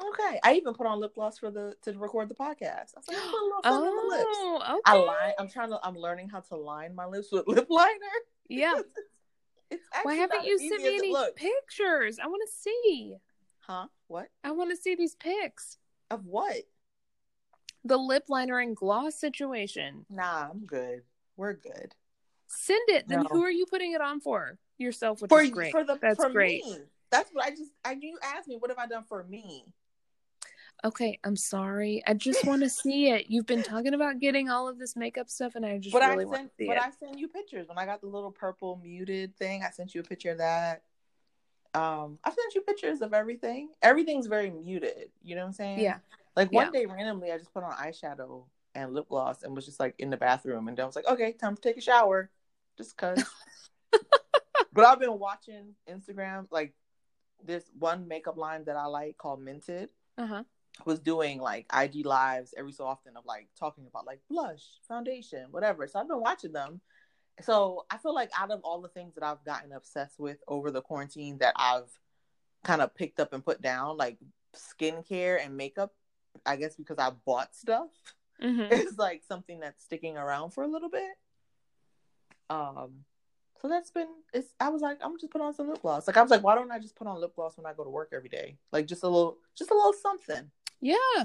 Okay. 0.00 0.38
I 0.42 0.54
even 0.54 0.74
put 0.74 0.86
on 0.86 1.00
lip 1.00 1.14
gloss 1.14 1.38
for 1.38 1.50
the 1.50 1.74
to 1.82 1.92
record 1.98 2.28
the 2.28 2.34
podcast. 2.34 2.94
I 2.94 2.98
was 2.98 3.08
like, 3.08 3.16
I 3.16 3.30
put 3.30 3.40
a 3.40 3.44
little 3.44 3.60
oh, 3.64 3.74
on 3.74 3.96
the 3.96 4.16
lips. 4.16 4.24
Oh, 4.28 4.62
okay. 4.70 4.80
I 4.84 4.94
line. 4.94 5.32
I'm 5.38 5.48
trying 5.48 5.70
to. 5.70 5.80
I'm 5.82 5.96
learning 5.96 6.28
how 6.28 6.40
to 6.40 6.56
line 6.56 6.94
my 6.94 7.06
lips 7.06 7.28
with 7.32 7.44
lip 7.48 7.66
liner. 7.68 7.94
Yeah. 8.48 8.74
it's, 9.70 9.84
Why 10.02 10.14
haven't 10.14 10.44
you 10.44 10.58
sent 10.58 10.82
me 10.82 10.96
any 10.96 11.14
pictures? 11.34 12.18
I 12.22 12.28
want 12.28 12.42
to 12.46 12.54
see. 12.54 13.16
Huh? 13.60 13.86
What? 14.06 14.28
I 14.44 14.52
want 14.52 14.70
to 14.70 14.76
see 14.76 14.94
these 14.94 15.14
pics. 15.16 15.78
Of 16.10 16.24
what? 16.24 16.56
The 17.84 17.96
lip 17.96 18.24
liner 18.28 18.58
and 18.58 18.76
gloss 18.76 19.16
situation. 19.16 20.06
Nah, 20.08 20.48
I'm 20.50 20.64
good. 20.64 21.02
We're 21.36 21.54
good. 21.54 21.94
Send 22.46 22.88
it. 22.88 23.08
Then 23.08 23.22
no. 23.22 23.28
who 23.30 23.44
are 23.44 23.50
you 23.50 23.66
putting 23.66 23.92
it 23.92 24.00
on 24.00 24.20
for? 24.20 24.58
Yourself, 24.78 25.20
which 25.20 25.28
for, 25.28 25.42
is 25.42 25.50
great. 25.50 25.72
For 25.72 25.84
the, 25.84 25.98
That's 26.00 26.22
for 26.22 26.30
great. 26.30 26.64
Me. 26.64 26.78
That's 27.10 27.30
what 27.32 27.44
I 27.44 27.50
just. 27.50 27.72
I 27.84 27.96
you 28.00 28.18
asked 28.22 28.48
me, 28.48 28.56
what 28.56 28.70
have 28.70 28.78
I 28.78 28.86
done 28.86 29.04
for 29.08 29.24
me? 29.24 29.64
Okay, 30.84 31.18
I'm 31.24 31.36
sorry. 31.36 32.02
I 32.06 32.14
just 32.14 32.44
want 32.44 32.62
to 32.62 32.68
see 32.70 33.10
it. 33.10 33.26
You've 33.28 33.46
been 33.46 33.62
talking 33.62 33.94
about 33.94 34.20
getting 34.20 34.48
all 34.48 34.68
of 34.68 34.78
this 34.78 34.96
makeup 34.96 35.28
stuff, 35.28 35.54
and 35.56 35.66
I 35.66 35.78
just 35.78 35.92
but 35.92 36.02
really 36.08 36.24
I 36.24 36.28
want 36.28 36.50
to 36.50 36.56
see 36.56 36.66
but 36.66 36.76
it. 36.76 36.80
But 36.80 36.86
I 36.86 37.06
sent 37.06 37.18
you 37.18 37.28
pictures 37.28 37.68
when 37.68 37.78
I 37.78 37.86
got 37.86 38.00
the 38.00 38.06
little 38.06 38.30
purple 38.30 38.80
muted 38.82 39.36
thing. 39.36 39.64
I 39.64 39.70
sent 39.70 39.94
you 39.94 40.00
a 40.00 40.04
picture 40.04 40.32
of 40.32 40.38
that. 40.38 40.82
Um, 41.74 42.18
I 42.24 42.30
sent 42.30 42.54
you 42.54 42.60
pictures 42.60 43.02
of 43.02 43.12
everything. 43.12 43.70
Everything's 43.82 44.26
very 44.26 44.50
muted. 44.50 45.10
You 45.22 45.34
know 45.34 45.42
what 45.42 45.48
I'm 45.48 45.52
saying? 45.52 45.80
Yeah. 45.80 45.98
Like 46.36 46.52
one 46.52 46.70
yeah. 46.72 46.80
day 46.80 46.86
randomly, 46.86 47.32
I 47.32 47.38
just 47.38 47.52
put 47.52 47.64
on 47.64 47.72
eyeshadow 47.72 48.44
and 48.74 48.94
lip 48.94 49.08
gloss 49.08 49.42
and 49.42 49.56
was 49.56 49.66
just 49.66 49.80
like 49.80 49.96
in 49.98 50.10
the 50.10 50.16
bathroom, 50.16 50.68
and 50.68 50.78
I 50.78 50.84
was 50.84 50.94
like, 50.94 51.08
okay, 51.08 51.32
time 51.32 51.56
to 51.56 51.60
take 51.60 51.76
a 51.76 51.80
shower, 51.80 52.30
just 52.76 52.96
cause. 52.96 53.24
but 54.72 54.86
I've 54.86 55.00
been 55.00 55.18
watching 55.18 55.74
Instagram. 55.90 56.46
Like, 56.52 56.72
this 57.44 57.64
one 57.76 58.06
makeup 58.06 58.36
line 58.36 58.64
that 58.64 58.76
I 58.76 58.86
like 58.86 59.18
called 59.18 59.44
Mented. 59.44 59.88
Uh 60.16 60.26
huh 60.26 60.42
was 60.84 61.00
doing 61.00 61.40
like 61.40 61.66
IG 61.76 62.06
lives 62.06 62.54
every 62.56 62.72
so 62.72 62.84
often 62.84 63.16
of 63.16 63.24
like 63.26 63.48
talking 63.58 63.86
about 63.86 64.06
like 64.06 64.20
blush, 64.30 64.62
foundation, 64.86 65.46
whatever. 65.50 65.86
So 65.86 65.98
I've 65.98 66.08
been 66.08 66.20
watching 66.20 66.52
them. 66.52 66.80
So 67.42 67.84
I 67.90 67.98
feel 67.98 68.14
like 68.14 68.30
out 68.38 68.50
of 68.50 68.60
all 68.64 68.80
the 68.80 68.88
things 68.88 69.14
that 69.14 69.24
I've 69.24 69.44
gotten 69.44 69.72
obsessed 69.72 70.18
with 70.18 70.38
over 70.48 70.70
the 70.70 70.82
quarantine 70.82 71.38
that 71.38 71.54
I've 71.56 71.90
kind 72.64 72.82
of 72.82 72.94
picked 72.94 73.20
up 73.20 73.32
and 73.32 73.44
put 73.44 73.62
down, 73.62 73.96
like 73.96 74.18
skincare 74.56 75.44
and 75.44 75.56
makeup, 75.56 75.92
I 76.44 76.56
guess 76.56 76.74
because 76.74 76.98
I 76.98 77.10
bought 77.24 77.54
stuff, 77.54 77.90
mm-hmm. 78.42 78.72
is 78.72 78.98
like 78.98 79.22
something 79.26 79.60
that's 79.60 79.84
sticking 79.84 80.16
around 80.16 80.50
for 80.50 80.64
a 80.64 80.68
little 80.68 80.90
bit. 80.90 81.12
Um, 82.50 83.04
so 83.60 83.68
that's 83.68 83.90
been 83.90 84.08
it's 84.32 84.54
I 84.60 84.68
was 84.68 84.82
like, 84.82 84.98
I'm 85.02 85.18
just 85.18 85.32
put 85.32 85.40
on 85.40 85.54
some 85.54 85.68
lip 85.68 85.82
gloss. 85.82 86.06
Like 86.06 86.16
I 86.16 86.22
was 86.22 86.30
like, 86.30 86.42
why 86.42 86.54
don't 86.54 86.70
I 86.70 86.78
just 86.78 86.96
put 86.96 87.06
on 87.06 87.20
lip 87.20 87.34
gloss 87.34 87.56
when 87.56 87.66
I 87.66 87.72
go 87.72 87.84
to 87.84 87.90
work 87.90 88.10
every 88.12 88.28
day? 88.28 88.56
Like 88.72 88.86
just 88.86 89.02
a 89.02 89.08
little 89.08 89.38
just 89.56 89.70
a 89.70 89.74
little 89.74 89.92
something. 89.92 90.50
Yeah. 90.80 91.24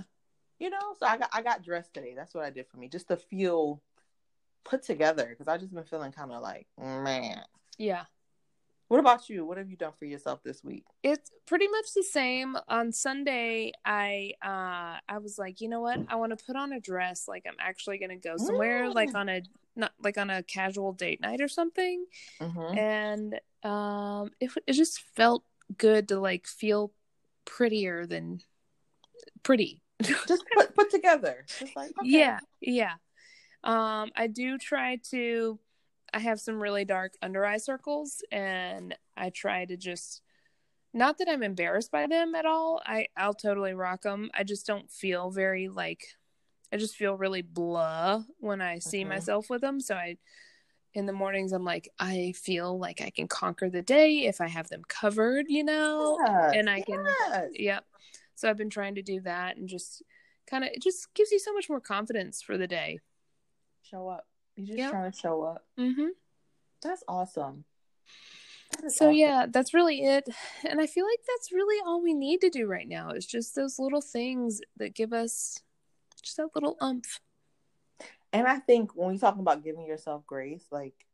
You 0.59 0.69
know, 0.69 0.95
so 0.99 1.05
I 1.05 1.17
got 1.17 1.29
I 1.33 1.41
got 1.41 1.63
dressed 1.63 1.93
today. 1.93 2.13
That's 2.15 2.33
what 2.33 2.45
I 2.45 2.49
did 2.49 2.67
for 2.67 2.77
me, 2.77 2.87
just 2.87 3.07
to 3.09 3.17
feel 3.17 3.81
put 4.63 4.83
together 4.83 5.25
because 5.29 5.47
I 5.47 5.57
just 5.57 5.73
been 5.73 5.83
feeling 5.83 6.11
kind 6.11 6.31
of 6.31 6.41
like 6.41 6.67
man. 6.79 7.41
Yeah. 7.77 8.03
What 8.87 8.99
about 8.99 9.27
you? 9.27 9.43
What 9.45 9.57
have 9.57 9.69
you 9.69 9.75
done 9.77 9.93
for 9.97 10.05
yourself 10.05 10.43
this 10.43 10.63
week? 10.63 10.85
It's 11.01 11.31
pretty 11.47 11.67
much 11.67 11.93
the 11.95 12.03
same. 12.03 12.55
On 12.67 12.91
Sunday, 12.91 13.71
I 13.83 14.33
uh 14.43 14.99
I 15.09 15.17
was 15.19 15.37
like, 15.37 15.61
you 15.61 15.67
know 15.69 15.81
what? 15.81 15.99
I 16.07 16.15
want 16.15 16.37
to 16.37 16.45
put 16.45 16.55
on 16.55 16.71
a 16.71 16.79
dress. 16.79 17.27
Like 17.27 17.45
I'm 17.47 17.57
actually 17.59 17.97
gonna 17.97 18.17
go 18.17 18.37
somewhere, 18.37 18.85
Mm. 18.85 18.93
like 18.93 19.15
on 19.15 19.29
a 19.29 19.41
not 19.75 19.91
like 20.01 20.17
on 20.17 20.29
a 20.29 20.43
casual 20.43 20.93
date 20.93 21.19
night 21.21 21.41
or 21.41 21.47
something. 21.47 22.05
Mm-hmm. 22.39 22.77
And 22.77 23.39
um, 23.63 24.31
it 24.39 24.51
it 24.67 24.73
just 24.73 25.01
felt 25.15 25.43
good 25.77 26.07
to 26.09 26.19
like 26.19 26.45
feel 26.45 26.93
prettier 27.45 28.05
than 28.05 28.41
pretty. 29.43 29.81
Just 30.01 30.43
put 30.55 30.75
put 30.75 30.89
together. 30.89 31.45
Just 31.59 31.75
like 31.75 31.91
okay. 31.99 32.09
Yeah, 32.09 32.39
yeah. 32.61 32.93
Um, 33.63 34.11
I 34.15 34.27
do 34.27 34.57
try 34.57 34.99
to. 35.11 35.59
I 36.13 36.19
have 36.19 36.39
some 36.39 36.61
really 36.61 36.85
dark 36.85 37.13
under 37.21 37.45
eye 37.45 37.57
circles, 37.57 38.21
and 38.31 38.95
I 39.17 39.29
try 39.29 39.65
to 39.65 39.77
just. 39.77 40.21
Not 40.95 41.17
that 41.17 41.27
I'm 41.27 41.41
embarrassed 41.41 41.89
by 41.91 42.05
them 42.05 42.35
at 42.35 42.45
all. 42.45 42.79
I 42.85 43.07
I'll 43.17 43.33
totally 43.33 43.73
rock 43.73 44.03
them. 44.03 44.29
I 44.33 44.43
just 44.43 44.67
don't 44.67 44.91
feel 44.91 45.31
very 45.31 45.67
like. 45.69 46.03
I 46.71 46.77
just 46.77 46.95
feel 46.95 47.15
really 47.15 47.41
blah 47.43 48.23
when 48.39 48.61
I 48.61 48.79
see 48.79 49.03
Mhm. 49.03 49.09
myself 49.09 49.49
with 49.49 49.61
them. 49.61 49.79
So 49.79 49.95
I, 49.95 50.17
in 50.95 51.05
the 51.05 51.13
mornings, 51.13 51.51
I'm 51.51 51.63
like, 51.63 51.87
I 51.99 52.33
feel 52.35 52.77
like 52.79 52.99
I 53.01 53.09
can 53.11 53.27
conquer 53.27 53.69
the 53.69 53.81
day 53.83 54.25
if 54.25 54.41
I 54.41 54.47
have 54.47 54.69
them 54.69 54.81
covered, 54.87 55.45
you 55.49 55.63
know. 55.63 56.17
Yes, 56.25 56.53
and 56.55 56.69
I 56.69 56.81
can- 56.81 57.05
yes. 57.05 57.49
Yep. 57.53 57.85
So 58.35 58.49
I've 58.49 58.57
been 58.57 58.69
trying 58.69 58.95
to 58.95 59.01
do 59.01 59.19
that 59.21 59.57
and 59.57 59.67
just 59.69 60.01
kind 60.49 60.63
of 60.63 60.71
it 60.73 60.81
just 60.81 61.13
gives 61.13 61.31
you 61.31 61.39
so 61.39 61.53
much 61.53 61.69
more 61.69 61.79
confidence 61.79 62.41
for 62.41 62.57
the 62.57 62.67
day. 62.67 62.99
show 63.83 64.07
up. 64.07 64.27
You 64.55 64.65
just 64.65 64.77
Yep. 64.79 64.91
trying 64.91 65.11
to 65.11 65.17
show 65.17 65.41
up. 65.43 65.65
Mm-hmm. 65.79 66.07
That's 66.81 67.03
awesome. 67.07 67.65
That 68.81 68.91
So 68.91 69.05
awesome. 69.05 69.15
yeah, 69.15 69.45
that's 69.49 69.73
really 69.73 70.03
it. 70.03 70.27
And 70.67 70.79
I 70.81 70.87
feel 70.87 71.05
like 71.05 71.19
that's 71.27 71.51
really 71.51 71.81
all 71.85 72.01
we 72.01 72.13
need 72.13 72.41
to 72.41 72.49
do 72.49 72.65
right 72.67 72.87
now 72.87 73.09
is 73.11 73.25
just 73.25 73.55
those 73.55 73.77
little 73.79 74.01
things 74.01 74.61
that 74.77 74.95
give 74.95 75.13
us 75.13 75.59
just 76.21 76.37
that 76.37 76.49
little 76.55 76.77
umph. 76.81 77.19
And 78.31 78.47
I 78.47 78.59
think 78.59 78.95
when 78.95 79.09
we 79.09 79.17
talk 79.17 79.37
about 79.37 79.63
giving 79.63 79.85
yourself 79.85 80.25
grace, 80.25 80.65
like 80.71 81.05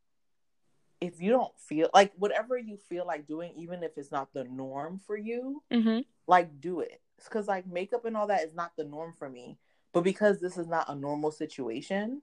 if 1.00 1.20
you 1.20 1.30
don't 1.30 1.52
feel 1.58 1.88
like 1.92 2.12
whatever 2.16 2.56
you 2.58 2.76
feel 2.76 3.06
like 3.06 3.26
doing, 3.26 3.52
even 3.56 3.82
if 3.82 3.96
it's 3.98 4.10
not 4.12 4.32
the 4.32 4.44
norm 4.44 5.00
for 5.06 5.16
you, 5.16 5.62
Mm-hmm. 5.72 6.00
like 6.26 6.60
do 6.60 6.80
it. 6.80 7.00
Because 7.24 7.48
like 7.48 7.66
makeup 7.66 8.04
and 8.04 8.16
all 8.16 8.26
that 8.28 8.42
is 8.42 8.54
not 8.54 8.72
the 8.76 8.84
norm 8.84 9.14
for 9.18 9.28
me. 9.28 9.58
But 9.92 10.04
because 10.04 10.40
this 10.40 10.56
is 10.56 10.66
not 10.66 10.88
a 10.88 10.94
normal 10.94 11.32
situation, 11.32 12.22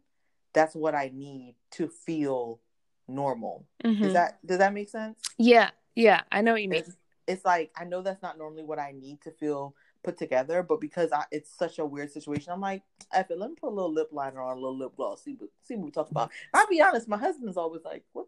that's 0.53 0.75
what 0.75 0.95
I 0.95 1.11
need 1.13 1.55
to 1.71 1.87
feel 1.87 2.59
normal. 3.07 3.65
mm-hmm. 3.83 4.03
Is 4.03 4.13
that 4.13 4.45
does 4.45 4.59
that 4.59 4.73
make 4.73 4.89
sense? 4.89 5.19
Yeah, 5.37 5.71
yeah, 5.95 6.21
I 6.31 6.41
know 6.41 6.53
what 6.53 6.63
you 6.63 6.69
mean. 6.69 6.79
It's, 6.79 6.97
it's 7.27 7.45
like 7.45 7.71
I 7.75 7.83
know 7.83 8.01
that's 8.01 8.21
not 8.21 8.37
normally 8.37 8.63
what 8.63 8.79
I 8.79 8.93
need 8.93 9.21
to 9.21 9.31
feel 9.31 9.75
put 10.03 10.17
together, 10.17 10.63
but 10.63 10.79
because 10.79 11.11
I, 11.11 11.25
it's 11.31 11.51
such 11.55 11.79
a 11.79 11.85
weird 11.85 12.11
situation, 12.11 12.53
I'm 12.53 12.61
like, 12.61 12.83
F 13.13 13.29
it, 13.29 13.37
let 13.37 13.49
me 13.49 13.55
put 13.59 13.69
a 13.69 13.75
little 13.75 13.93
lip 13.93 14.09
liner 14.11 14.41
on, 14.41 14.57
a 14.57 14.59
little 14.59 14.77
lip 14.77 14.93
gloss, 14.95 15.23
see 15.23 15.35
what 15.37 15.49
see 15.63 15.75
what 15.75 15.85
we 15.85 15.91
talk 15.91 16.09
about. 16.11 16.31
I'll 16.53 16.67
be 16.67 16.81
honest, 16.81 17.07
my 17.07 17.17
husband's 17.17 17.57
always 17.57 17.83
like, 17.83 18.03
what 18.13 18.27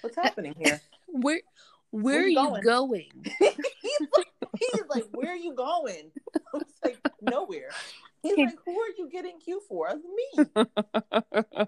what's 0.00 0.16
happening 0.16 0.54
here? 0.58 0.80
Where 1.06 1.42
where 1.90 2.20
are 2.20 2.26
you 2.26 2.40
you 2.40 2.48
going? 2.48 2.62
going? 2.62 3.10
he's, 3.38 4.08
like, 4.16 4.31
he's 4.72 4.82
like, 4.88 5.04
where 5.12 5.32
are 5.32 5.36
you 5.36 5.54
going? 5.54 6.10
I 6.36 6.40
was 6.52 6.64
like, 6.84 6.98
nowhere. 7.20 7.70
He's 8.22 8.36
like, 8.36 8.58
who 8.64 8.78
are 8.78 8.90
you 8.96 9.08
getting 9.10 9.38
Q 9.40 9.60
for? 9.68 9.88
I 9.88 9.94
was 9.94 10.02
me. 11.56 11.66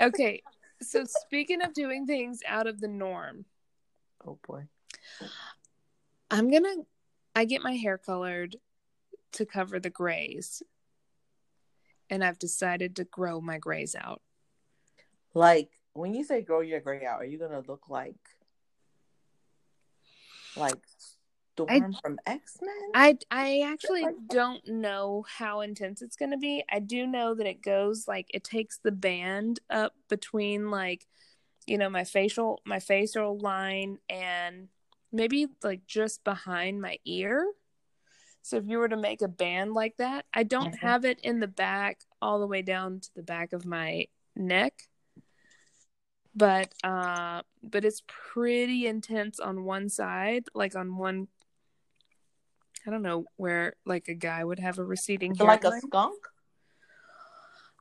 okay, 0.00 0.42
so 0.82 1.04
speaking 1.04 1.62
of 1.62 1.72
doing 1.72 2.06
things 2.06 2.40
out 2.46 2.66
of 2.66 2.80
the 2.80 2.88
norm, 2.88 3.46
Oh 4.26 4.38
boy. 4.46 4.66
I'm 6.30 6.50
gonna 6.50 6.74
I 7.34 7.44
get 7.44 7.62
my 7.62 7.72
hair 7.72 7.98
colored 7.98 8.56
to 9.32 9.46
cover 9.46 9.80
the 9.80 9.90
grays. 9.90 10.62
And 12.08 12.24
I've 12.24 12.38
decided 12.38 12.96
to 12.96 13.04
grow 13.04 13.40
my 13.40 13.58
grays 13.58 13.94
out. 13.94 14.20
Like 15.32 15.70
when 15.92 16.14
you 16.14 16.24
say 16.24 16.42
grow 16.42 16.60
your 16.60 16.80
gray 16.80 17.04
out, 17.06 17.20
are 17.20 17.26
you 17.26 17.38
gonna 17.38 17.62
look 17.66 17.88
like 17.88 18.16
like 20.56 20.78
Storm 21.54 21.94
from 22.02 22.18
X 22.26 22.58
Men? 22.62 22.90
I 22.94 23.18
I 23.30 23.60
actually 23.66 24.06
don't 24.28 24.66
know 24.66 25.24
how 25.28 25.60
intense 25.60 26.02
it's 26.02 26.16
going 26.16 26.30
to 26.32 26.36
be. 26.38 26.64
I 26.70 26.78
do 26.80 27.06
know 27.06 27.34
that 27.34 27.46
it 27.46 27.62
goes 27.62 28.06
like 28.08 28.26
it 28.32 28.44
takes 28.44 28.78
the 28.78 28.92
band 28.92 29.60
up 29.68 29.94
between 30.08 30.70
like 30.70 31.06
you 31.66 31.78
know 31.78 31.90
my 31.90 32.04
facial 32.04 32.60
my 32.64 32.80
facial 32.80 33.38
line 33.38 33.98
and 34.08 34.68
maybe 35.12 35.46
like 35.62 35.86
just 35.86 36.24
behind 36.24 36.80
my 36.80 36.98
ear. 37.04 37.52
So 38.42 38.56
if 38.56 38.66
you 38.66 38.78
were 38.78 38.88
to 38.88 38.96
make 38.96 39.20
a 39.22 39.28
band 39.28 39.74
like 39.74 39.96
that, 39.98 40.24
I 40.32 40.44
don't 40.44 40.72
Mhm. 40.74 40.78
have 40.80 41.04
it 41.04 41.20
in 41.20 41.40
the 41.40 41.46
back 41.48 42.00
all 42.22 42.40
the 42.40 42.46
way 42.46 42.62
down 42.62 43.00
to 43.00 43.14
the 43.14 43.22
back 43.22 43.52
of 43.52 43.66
my 43.66 44.06
neck. 44.34 44.88
But 46.34 46.72
uh 46.82 47.42
but 47.62 47.84
it's 47.84 48.02
pretty 48.06 48.86
intense 48.86 49.40
on 49.40 49.64
one 49.64 49.88
side, 49.88 50.44
like 50.54 50.74
on 50.74 50.96
one 50.96 51.28
I 52.86 52.90
don't 52.90 53.02
know 53.02 53.24
where 53.36 53.74
like 53.84 54.08
a 54.08 54.14
guy 54.14 54.42
would 54.42 54.58
have 54.58 54.78
a 54.78 54.84
receding 54.84 55.34
like 55.34 55.64
a 55.64 55.80
skunk? 55.80 56.22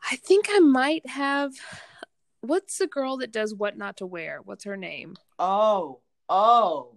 I 0.09 0.15
think 0.15 0.47
I 0.49 0.59
might 0.59 1.07
have 1.07 1.53
what's 2.41 2.77
the 2.77 2.87
girl 2.87 3.17
that 3.17 3.31
does 3.31 3.53
what 3.53 3.77
not 3.77 3.97
to 3.97 4.05
wear? 4.05 4.39
What's 4.43 4.63
her 4.63 4.77
name? 4.77 5.15
Oh, 5.37 5.99
oh. 6.27 6.95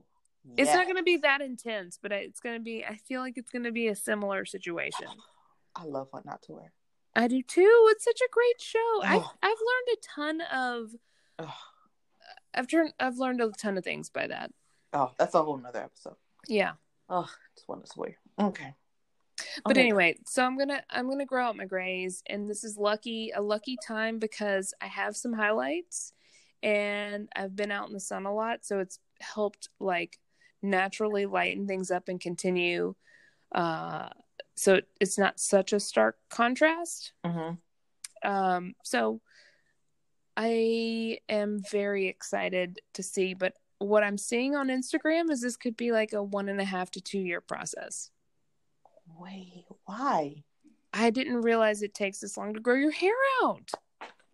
It's 0.57 0.75
not 0.75 0.87
going 0.87 0.97
to 0.97 1.05
be 1.05 1.19
that 1.19 1.41
intense, 1.41 1.99
but 2.03 2.11
it's 2.11 2.41
going 2.41 2.57
to 2.57 2.63
be 2.63 2.85
I 2.85 2.97
feel 2.97 3.21
like 3.21 3.35
it's 3.37 3.51
going 3.51 3.65
to 3.65 3.73
be 3.73 3.89
a 3.89 3.97
similar 3.97 4.45
situation. 4.45 5.07
I 5.77 5.85
love 5.85 6.09
what 6.11 6.25
not 6.25 6.43
to 6.43 6.53
wear. 6.53 6.73
I 7.15 7.29
do 7.29 7.43
too. 7.43 7.87
It's 7.91 8.05
such 8.05 8.21
a 8.21 8.31
great 8.31 8.61
show. 8.61 9.03
I've 9.03 9.23
Oh. 9.23 9.33
I've 9.43 9.51
learned 9.51 9.89
a 9.93 9.97
ton 10.15 10.41
of 10.53 10.91
Ugh. 11.39 11.55
I've 12.55 12.69
turned 12.69 12.93
I've 12.99 13.19
learned 13.19 13.41
a 13.41 13.51
ton 13.51 13.79
of 13.79 13.85
things 13.85 14.11
by 14.11 14.27
that. 14.27 14.51
Oh, 14.93 15.13
that's 15.19 15.35
a 15.35 15.43
whole 15.43 15.57
nother 15.57 15.83
episode. 15.83 16.17
Yeah. 16.49 16.73
Oh, 17.15 17.29
to 17.57 17.83
swear. 17.85 18.17
Okay. 18.41 18.75
But 19.65 19.73
Okay. 19.73 19.81
anyway, 19.83 20.17
so 20.27 20.45
I'm 20.45 20.57
gonna 20.57 20.83
I'm 20.89 21.09
gonna 21.11 21.27
grow 21.27 21.45
out 21.47 21.57
my 21.57 21.67
grays, 21.67 22.23
and 22.27 22.49
this 22.49 22.65
is 22.65 22.79
lucky 22.79 23.33
a 23.35 23.43
lucky 23.43 23.77
time 23.87 24.19
because 24.19 24.73
I 24.81 24.87
have 24.87 25.15
some 25.15 25.35
highlights, 25.35 26.15
and 26.63 27.29
I've 27.37 27.55
been 27.55 27.71
out 27.71 27.89
in 27.89 27.93
the 27.93 28.01
sun 28.01 28.25
a 28.25 28.35
lot, 28.35 28.65
so 28.65 28.79
it's 28.79 28.99
helped 29.21 29.69
like 29.79 30.19
naturally 30.63 31.27
lighten 31.27 31.67
things 31.67 31.91
up 31.91 32.09
and 32.09 32.19
continue. 32.19 32.95
Uh, 33.55 34.09
so 34.57 34.81
it's 35.01 35.19
not 35.19 35.39
such 35.39 35.73
a 35.75 35.81
stark 35.81 36.17
contrast. 36.31 37.13
Mhm. 37.25 37.59
Um, 38.25 38.75
so 38.85 39.21
I 40.37 41.19
am 41.29 41.61
very 41.71 42.09
excited 42.09 42.81
to 42.95 43.03
see, 43.03 43.35
but 43.35 43.55
what 43.83 44.03
I'm 44.03 44.19
seeing 44.19 44.55
on 44.55 44.69
Instagram 44.69 45.31
is 45.31 45.41
this 45.41 45.57
could 45.57 45.77
be 45.77 45.93
like 45.93 46.13
a 46.13 46.23
one 46.23 46.49
and 46.49 46.61
a 46.61 46.65
half 46.65 46.91
to 46.93 47.01
two 47.01 47.19
year 47.19 47.41
process. 47.41 48.11
Wait, 49.19 49.65
why? 49.85 50.45
I 50.93 51.11
didn't 51.11 51.43
realize 51.43 51.83
it 51.83 51.95
takes 51.95 52.19
this 52.21 52.37
long 52.37 52.55
to 52.55 52.61
grow 52.61 52.75
your 52.75 52.91
hair 52.91 53.15
out. 53.45 53.71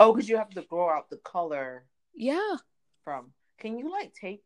Oh, 0.00 0.12
because 0.12 0.28
you 0.28 0.36
have 0.36 0.50
to 0.50 0.62
grow 0.62 0.88
out 0.90 1.10
the 1.10 1.16
color 1.18 1.84
Yeah, 2.14 2.56
from. 3.04 3.32
Can 3.58 3.78
you 3.78 3.90
like 3.90 4.12
take 4.14 4.42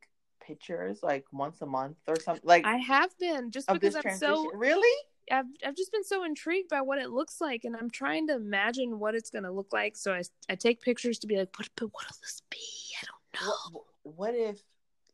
pictures 0.47 1.03
like 1.03 1.25
once 1.33 1.61
a 1.61 1.67
month 1.67 1.97
or 2.09 2.19
something? 2.19 2.43
Like 2.45 2.65
I 2.67 2.77
have 2.79 3.17
been 3.19 3.51
just 3.51 3.69
because 3.69 3.95
I'm 3.95 4.03
transition? 4.03 4.37
so 4.37 4.51
Really? 4.55 5.07
I've 5.31 5.47
I've 5.65 5.77
just 5.77 5.93
been 5.93 6.05
so 6.05 6.25
intrigued 6.25 6.69
by 6.69 6.81
what 6.81 6.99
it 6.99 7.11
looks 7.11 7.41
like, 7.41 7.65
and 7.65 7.77
I'm 7.77 7.91
trying 7.91 8.27
to 8.29 8.35
imagine 8.35 8.99
what 8.99 9.15
it's 9.15 9.31
gonna 9.31 9.53
look 9.53 9.73
like. 9.73 9.97
So 9.97 10.13
I 10.13 10.23
I 10.49 10.55
take 10.55 10.81
pictures 10.81 11.19
to 11.21 11.27
be 11.27 11.37
like, 11.37 11.51
what 11.59 11.69
but 11.77 11.91
what'll 11.93 12.17
this 12.23 12.43
be? 12.51 12.59
I 13.01 13.07
don't 13.07 13.47
know. 13.47 13.81
What, 14.03 14.17
what 14.17 14.35
if? 14.35 14.63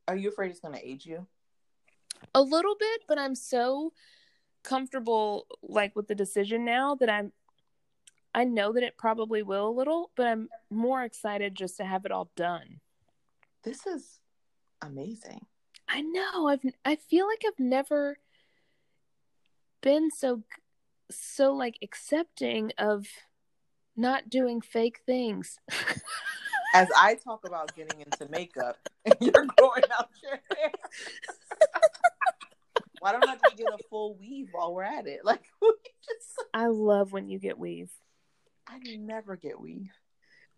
Are 0.08 0.16
you 0.16 0.30
afraid 0.30 0.50
it's 0.50 0.58
gonna 0.58 0.80
age 0.82 1.04
you? 1.04 1.26
A 2.34 2.40
little 2.40 2.74
bit, 2.80 3.02
but 3.06 3.18
I'm 3.18 3.34
so 3.34 3.92
comfortable 4.64 5.46
like 5.62 5.94
with 5.94 6.08
the 6.08 6.14
decision 6.14 6.64
now 6.64 6.94
that 6.96 7.10
I'm 7.10 7.32
I 8.34 8.44
know 8.44 8.72
that 8.72 8.82
it 8.82 8.96
probably 8.98 9.42
will 9.42 9.68
a 9.68 9.70
little, 9.70 10.10
but 10.16 10.26
I'm 10.26 10.48
more 10.70 11.02
excited 11.02 11.54
just 11.54 11.76
to 11.78 11.84
have 11.84 12.04
it 12.04 12.12
all 12.12 12.30
done. 12.36 12.80
This 13.64 13.86
is 13.86 14.20
amazing. 14.82 15.46
I 15.88 16.00
know. 16.00 16.48
I've 16.48 16.64
I 16.84 16.96
feel 16.96 17.26
like 17.26 17.42
I've 17.46 17.60
never 17.60 18.18
been 19.82 20.10
so 20.10 20.42
so 21.10 21.52
like 21.52 21.78
accepting 21.82 22.72
of 22.78 23.06
not 23.94 24.30
doing 24.30 24.62
fake 24.62 25.00
things. 25.04 25.58
As 26.78 26.88
I 26.96 27.16
talk 27.16 27.44
about 27.44 27.74
getting 27.74 28.00
into 28.02 28.30
makeup, 28.30 28.76
and 29.04 29.16
you're 29.20 29.46
growing 29.56 29.82
out 29.98 30.08
your 30.22 30.38
hair. 30.56 30.70
Why 33.00 33.12
don't 33.12 33.28
I 33.28 33.36
just 33.36 33.56
get 33.56 33.66
a 33.66 33.78
full 33.90 34.14
weave 34.14 34.48
while 34.52 34.72
we're 34.72 34.84
at 34.84 35.06
it? 35.06 35.20
Like 35.24 35.42
just, 35.60 36.44
I 36.54 36.66
love 36.68 37.12
when 37.12 37.28
you 37.28 37.40
get 37.40 37.58
weave. 37.58 37.90
I 38.68 38.78
never 38.96 39.36
get 39.36 39.60
weave. 39.60 39.90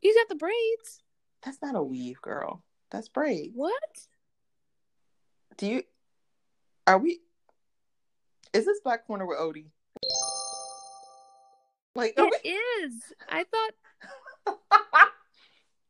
You 0.03 0.15
got 0.15 0.29
the 0.29 0.35
braids. 0.35 1.03
That's 1.43 1.59
not 1.63 1.75
a 1.75 1.83
weave, 1.83 2.21
girl. 2.21 2.63
That's 2.91 3.09
braids. 3.09 3.53
What? 3.55 3.73
Do 5.57 5.67
you? 5.67 5.83
Are 6.87 6.99
we? 6.99 7.21
Is 8.53 8.67
this 8.67 8.81
Black 8.85 9.07
Corner 9.07 9.25
with 9.27 9.39
Odie? 9.39 9.71
Like, 11.95 12.15
It 12.17 12.47
is. 12.47 12.95
I 13.29 13.45
thought 13.45 13.71
we- 13.71 13.90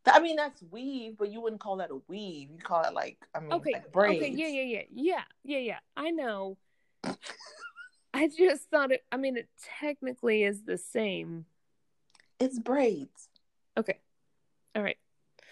I 0.07 0.21
mean, 0.21 0.37
that's 0.37 0.63
weave, 0.71 1.17
but 1.19 1.31
you 1.31 1.41
wouldn't 1.41 1.61
call 1.61 1.77
that 1.77 1.91
a 1.91 2.01
weave. 2.09 2.51
You 2.51 2.59
call 2.59 2.83
it 2.85 2.95
like, 2.95 3.19
I 3.35 3.41
mean, 3.41 3.53
okay. 3.53 3.73
like 3.75 3.93
braids. 3.93 4.23
Okay, 4.23 4.33
yeah, 4.35 4.49
yeah, 4.49 4.63
yeah. 4.63 4.83
Yeah, 4.93 5.23
yeah, 5.45 5.59
yeah. 5.59 5.79
I 5.97 6.11
know. 6.11 6.57
I 8.13 8.29
just 8.29 8.69
thought 8.71 8.91
it 8.91 9.05
I 9.13 9.17
mean 9.17 9.37
it 9.37 9.49
technically 9.79 10.43
is 10.43 10.65
the 10.65 10.77
same. 10.79 11.45
It's 12.39 12.59
braids. 12.59 13.29
Okay. 13.77 13.99
All 14.75 14.83
right. 14.83 14.97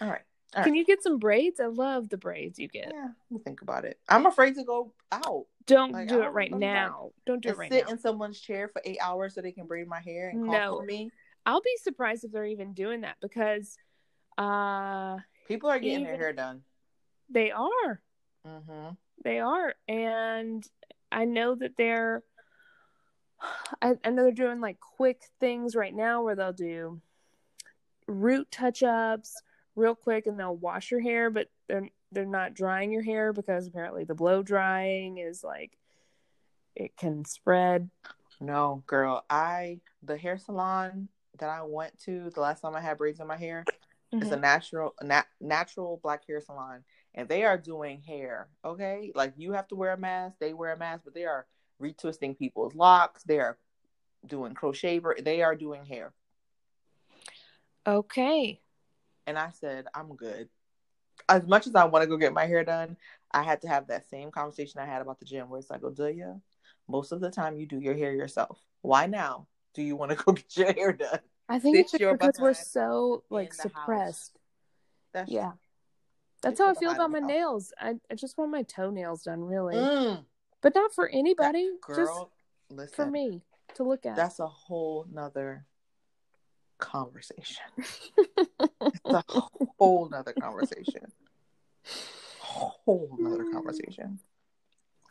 All 0.01 0.09
right. 0.09 0.21
All 0.55 0.63
Can 0.63 0.73
right. 0.73 0.79
you 0.79 0.85
get 0.85 1.03
some 1.03 1.19
braids? 1.19 1.59
I 1.59 1.67
love 1.67 2.09
the 2.09 2.17
braids 2.17 2.57
you 2.57 2.67
get. 2.67 2.91
Yeah, 2.93 3.09
let 3.29 3.31
me 3.31 3.39
think 3.43 3.61
about 3.61 3.85
it. 3.85 3.99
I'm 4.09 4.25
afraid 4.25 4.55
to 4.55 4.63
go 4.63 4.93
out. 5.11 5.45
Don't 5.67 5.91
Like, 5.91 6.07
do 6.07 6.23
it 6.23 6.29
right 6.29 6.51
now. 6.51 7.11
Don't 7.27 7.41
do 7.41 7.49
it 7.49 7.57
right 7.57 7.71
sit 7.71 7.85
now. 7.85 7.91
in 7.91 7.99
someone's 7.99 8.39
chair 8.39 8.67
for 8.67 8.81
eight 8.83 8.97
hours 9.01 9.35
so 9.35 9.41
they 9.41 9.51
can 9.51 9.67
braid 9.67 9.87
my 9.87 9.99
hair 9.99 10.29
and 10.29 10.45
call 10.45 10.53
No. 10.53 10.77
for 10.79 10.85
me. 10.85 11.11
I'll 11.45 11.61
be 11.61 11.77
surprised 11.83 12.23
if 12.23 12.31
they're 12.31 12.45
even 12.45 12.73
doing 12.73 13.01
that 13.01 13.17
because 13.21 13.77
uh 14.39 15.17
People 15.47 15.69
are 15.69 15.79
getting 15.79 16.03
their 16.05 16.17
hair 16.17 16.33
done. 16.33 16.61
they 17.29 17.51
are. 17.51 18.01
Mm-hmm. 18.47 18.89
They 19.23 19.39
are. 19.39 19.73
And 19.87 20.63
I 21.11 21.25
know 21.25 21.55
that 21.55 21.75
they're 21.77 22.23
I, 23.81 23.93
I 24.03 24.09
know 24.09 24.23
they're 24.23 24.31
doing 24.31 24.61
like 24.61 24.79
quick 24.79 25.21
things 25.39 25.75
right 25.75 25.93
now 25.93 26.23
where 26.23 26.35
they'll 26.35 26.53
do 26.53 27.01
root 28.07 28.49
touch 28.51 28.81
ups 28.83 29.41
real 29.75 29.95
quick 29.95 30.25
and 30.27 30.39
they'll 30.39 30.55
wash 30.55 30.91
your 30.91 31.01
hair, 31.01 31.29
but 31.29 31.47
they're 31.67 31.89
they're 32.11 32.25
not 32.25 32.53
drying 32.53 32.91
your 32.91 33.03
hair 33.03 33.33
because 33.33 33.67
apparently 33.67 34.03
the 34.03 34.15
blow 34.15 34.41
drying 34.41 35.17
is 35.17 35.43
like 35.43 35.77
it 36.75 36.95
can 36.97 37.25
spread. 37.25 37.89
No, 38.39 38.83
girl. 38.87 39.25
I 39.29 39.79
the 40.03 40.17
hair 40.17 40.37
salon 40.37 41.09
that 41.39 41.49
I 41.49 41.61
went 41.63 41.97
to 42.05 42.29
the 42.29 42.41
last 42.41 42.61
time 42.61 42.75
I 42.75 42.81
had 42.81 42.97
braids 42.97 43.19
in 43.19 43.27
my 43.27 43.37
hair. 43.37 43.65
It's 44.21 44.31
a 44.31 44.35
mm-hmm. 44.35 44.41
natural, 44.41 44.95
a 44.99 45.05
nat- 45.05 45.27
natural 45.39 45.99
black 46.03 46.25
hair 46.27 46.41
salon, 46.41 46.83
and 47.15 47.27
they 47.29 47.43
are 47.45 47.57
doing 47.57 48.01
hair. 48.01 48.49
Okay, 48.65 49.11
like 49.15 49.33
you 49.37 49.53
have 49.53 49.67
to 49.69 49.75
wear 49.75 49.93
a 49.93 49.97
mask, 49.97 50.37
they 50.39 50.53
wear 50.53 50.73
a 50.73 50.77
mask, 50.77 51.03
but 51.05 51.13
they 51.13 51.25
are 51.25 51.47
retwisting 51.81 52.37
people's 52.37 52.75
locks. 52.75 53.23
They 53.23 53.39
are 53.39 53.57
doing 54.25 54.53
crochet. 54.53 55.01
They 55.21 55.41
are 55.41 55.55
doing 55.55 55.85
hair, 55.85 56.13
Okay. 57.87 58.61
and 59.27 59.37
I 59.37 59.51
said, 59.51 59.85
I'm 59.93 60.15
good. 60.15 60.49
As 61.27 61.45
much 61.47 61.67
as 61.67 61.75
I 61.75 61.85
want 61.85 62.03
to 62.03 62.07
go 62.09 62.17
get 62.17 62.33
my 62.33 62.45
hair 62.45 62.63
done, 62.63 62.97
I 63.31 63.43
had 63.43 63.61
to 63.61 63.67
have 63.67 63.87
that 63.87 64.09
same 64.09 64.31
conversation 64.31 64.81
I 64.81 64.85
had 64.85 65.01
about 65.01 65.19
the 65.19 65.25
gym, 65.25 65.49
where 65.49 65.59
it's 65.59 65.69
like, 65.69 65.81
"Oh, 65.83 65.91
Odelia, 65.91 66.41
most 66.87 67.11
of 67.11 67.21
the 67.21 67.31
time 67.31 67.57
you 67.57 67.67
do 67.67 67.79
your 67.79 67.95
hair 67.95 68.13
yourself. 68.13 68.59
Why 68.81 69.05
now 69.07 69.47
do 69.73 69.83
you 69.83 69.95
want 69.95 70.11
to 70.11 70.17
go 70.25 70.33
get 70.33 70.57
your 70.57 70.73
hair 70.73 70.93
done? 70.93 71.19
I 71.49 71.57
think 71.59 71.77
it's 71.77 71.91
just 71.91 72.03
because 72.11 72.39
we're 72.39 72.53
so 72.53 73.23
like 73.29 73.51
in 73.51 73.57
the 73.57 73.63
house. 73.63 73.71
suppressed. 73.71 74.39
That's 75.13 75.31
Yeah. 75.31 75.51
That's 76.41 76.59
how 76.59 76.69
I 76.69 76.73
feel 76.75 76.91
about 76.91 77.11
my 77.11 77.19
nails. 77.19 77.73
I, 77.77 77.95
I 78.09 78.15
just 78.15 78.37
want 78.37 78.51
my 78.51 78.63
toenails 78.63 79.23
done, 79.23 79.43
really. 79.43 79.75
Mm, 79.75 80.23
But 80.61 80.73
not 80.73 80.93
for 80.93 81.09
anybody. 81.09 81.69
just 81.85 81.97
girl, 81.97 82.31
listen. 82.69 82.95
for 82.95 83.11
me 83.11 83.41
to 83.75 83.83
look 83.83 84.05
at. 84.05 84.15
That's 84.15 84.39
a 84.39 84.47
whole 84.47 85.05
nother 85.11 85.65
conversation. 86.77 87.65
It's 88.81 89.13
a 89.13 89.23
whole 89.77 90.07
nother 90.09 90.33
conversation. 90.33 91.11
Whole 92.39 93.15
nother 93.19 93.45
conversation. 93.51 94.19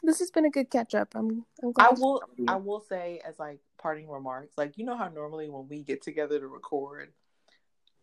This 0.02 0.18
has 0.20 0.30
been 0.30 0.44
a 0.44 0.50
good 0.50 0.70
catch 0.70 0.94
up. 0.94 1.14
I'm 1.14 1.44
I'm 1.62 1.72
glad 1.72 1.88
I 1.90 1.92
will 1.92 2.22
I 2.46 2.56
will 2.56 2.80
say 2.80 3.20
as 3.26 3.38
like 3.38 3.60
parting 3.80 4.08
remarks, 4.08 4.54
like 4.56 4.78
you 4.78 4.84
know 4.84 4.96
how 4.96 5.08
normally 5.08 5.48
when 5.48 5.68
we 5.68 5.82
get 5.82 6.02
together 6.02 6.38
to 6.38 6.46
record, 6.46 7.12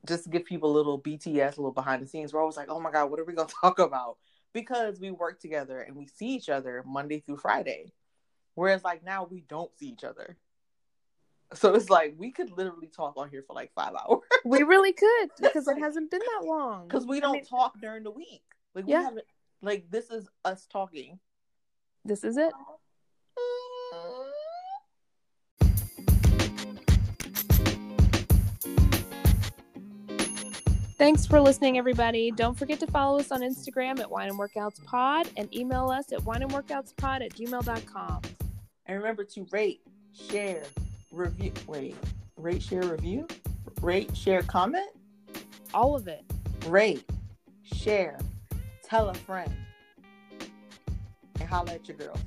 just 0.07 0.25
to 0.25 0.29
give 0.29 0.45
people 0.45 0.71
a 0.71 0.75
little 0.75 0.99
BTS, 0.99 1.57
a 1.57 1.61
little 1.61 1.71
behind 1.71 2.01
the 2.01 2.07
scenes, 2.07 2.33
we're 2.33 2.41
always 2.41 2.57
like, 2.57 2.69
oh 2.69 2.79
my 2.79 2.91
god, 2.91 3.09
what 3.09 3.19
are 3.19 3.25
we 3.25 3.33
gonna 3.33 3.49
talk 3.61 3.79
about? 3.79 4.17
Because 4.53 4.99
we 4.99 5.11
work 5.11 5.39
together 5.39 5.81
and 5.81 5.95
we 5.95 6.07
see 6.07 6.27
each 6.27 6.49
other 6.49 6.83
Monday 6.85 7.19
through 7.19 7.37
Friday. 7.37 7.91
Whereas 8.55 8.83
like 8.83 9.03
now 9.03 9.27
we 9.29 9.41
don't 9.41 9.75
see 9.77 9.87
each 9.87 10.03
other. 10.03 10.37
So 11.53 11.75
it's 11.75 11.89
like 11.89 12.15
we 12.17 12.31
could 12.31 12.51
literally 12.51 12.87
talk 12.87 13.17
on 13.17 13.29
here 13.29 13.43
for 13.45 13.53
like 13.53 13.71
five 13.73 13.93
hours. 14.09 14.21
we 14.45 14.63
really 14.63 14.93
could 14.93 15.29
because 15.41 15.67
it 15.67 15.77
hasn't 15.77 16.09
been 16.11 16.21
that 16.21 16.45
long. 16.47 16.87
Because 16.87 17.05
we 17.05 17.19
don't 17.19 17.33
mean, 17.33 17.45
talk 17.45 17.79
during 17.81 18.03
the 18.03 18.11
week. 18.11 18.43
Like 18.73 18.85
we 18.85 18.93
Yeah. 18.93 19.03
haven't 19.03 19.25
like 19.61 19.89
this 19.89 20.09
is 20.09 20.27
us 20.43 20.65
talking. 20.71 21.19
This 22.05 22.23
is 22.23 22.37
it. 22.37 22.53
Thanks 30.97 31.25
for 31.25 31.41
listening, 31.41 31.77
everybody. 31.77 32.31
Don't 32.31 32.57
forget 32.57 32.79
to 32.79 32.87
follow 32.87 33.19
us 33.19 33.31
on 33.31 33.41
Instagram 33.41 33.99
at 33.99 34.09
Wine 34.09 34.29
and 34.29 34.39
Workouts 34.39 34.83
Pod 34.85 35.29
and 35.35 35.53
email 35.53 35.89
us 35.89 36.11
at 36.13 36.19
wineandworkoutspod 36.19 37.25
at 37.25 37.33
gmail.com. 37.33 38.21
And 38.85 38.97
remember 38.97 39.23
to 39.25 39.45
rate, 39.51 39.81
share, 40.13 40.63
review. 41.11 41.51
Wait, 41.67 41.95
rate, 42.37 42.63
share, 42.63 42.83
review, 42.83 43.27
rate, 43.81 44.15
share, 44.15 44.41
comment, 44.43 44.89
All 45.73 45.95
of 45.95 46.07
it. 46.07 46.23
rate, 46.67 47.03
share, 47.63 48.17
tell 48.83 49.09
a 49.09 49.13
friend, 49.13 49.51
and 51.45 51.53
holla 51.53 51.73
at 51.73 51.87
your 51.87 51.97
girls. 51.97 52.19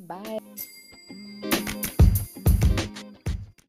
Bye. 0.00 0.38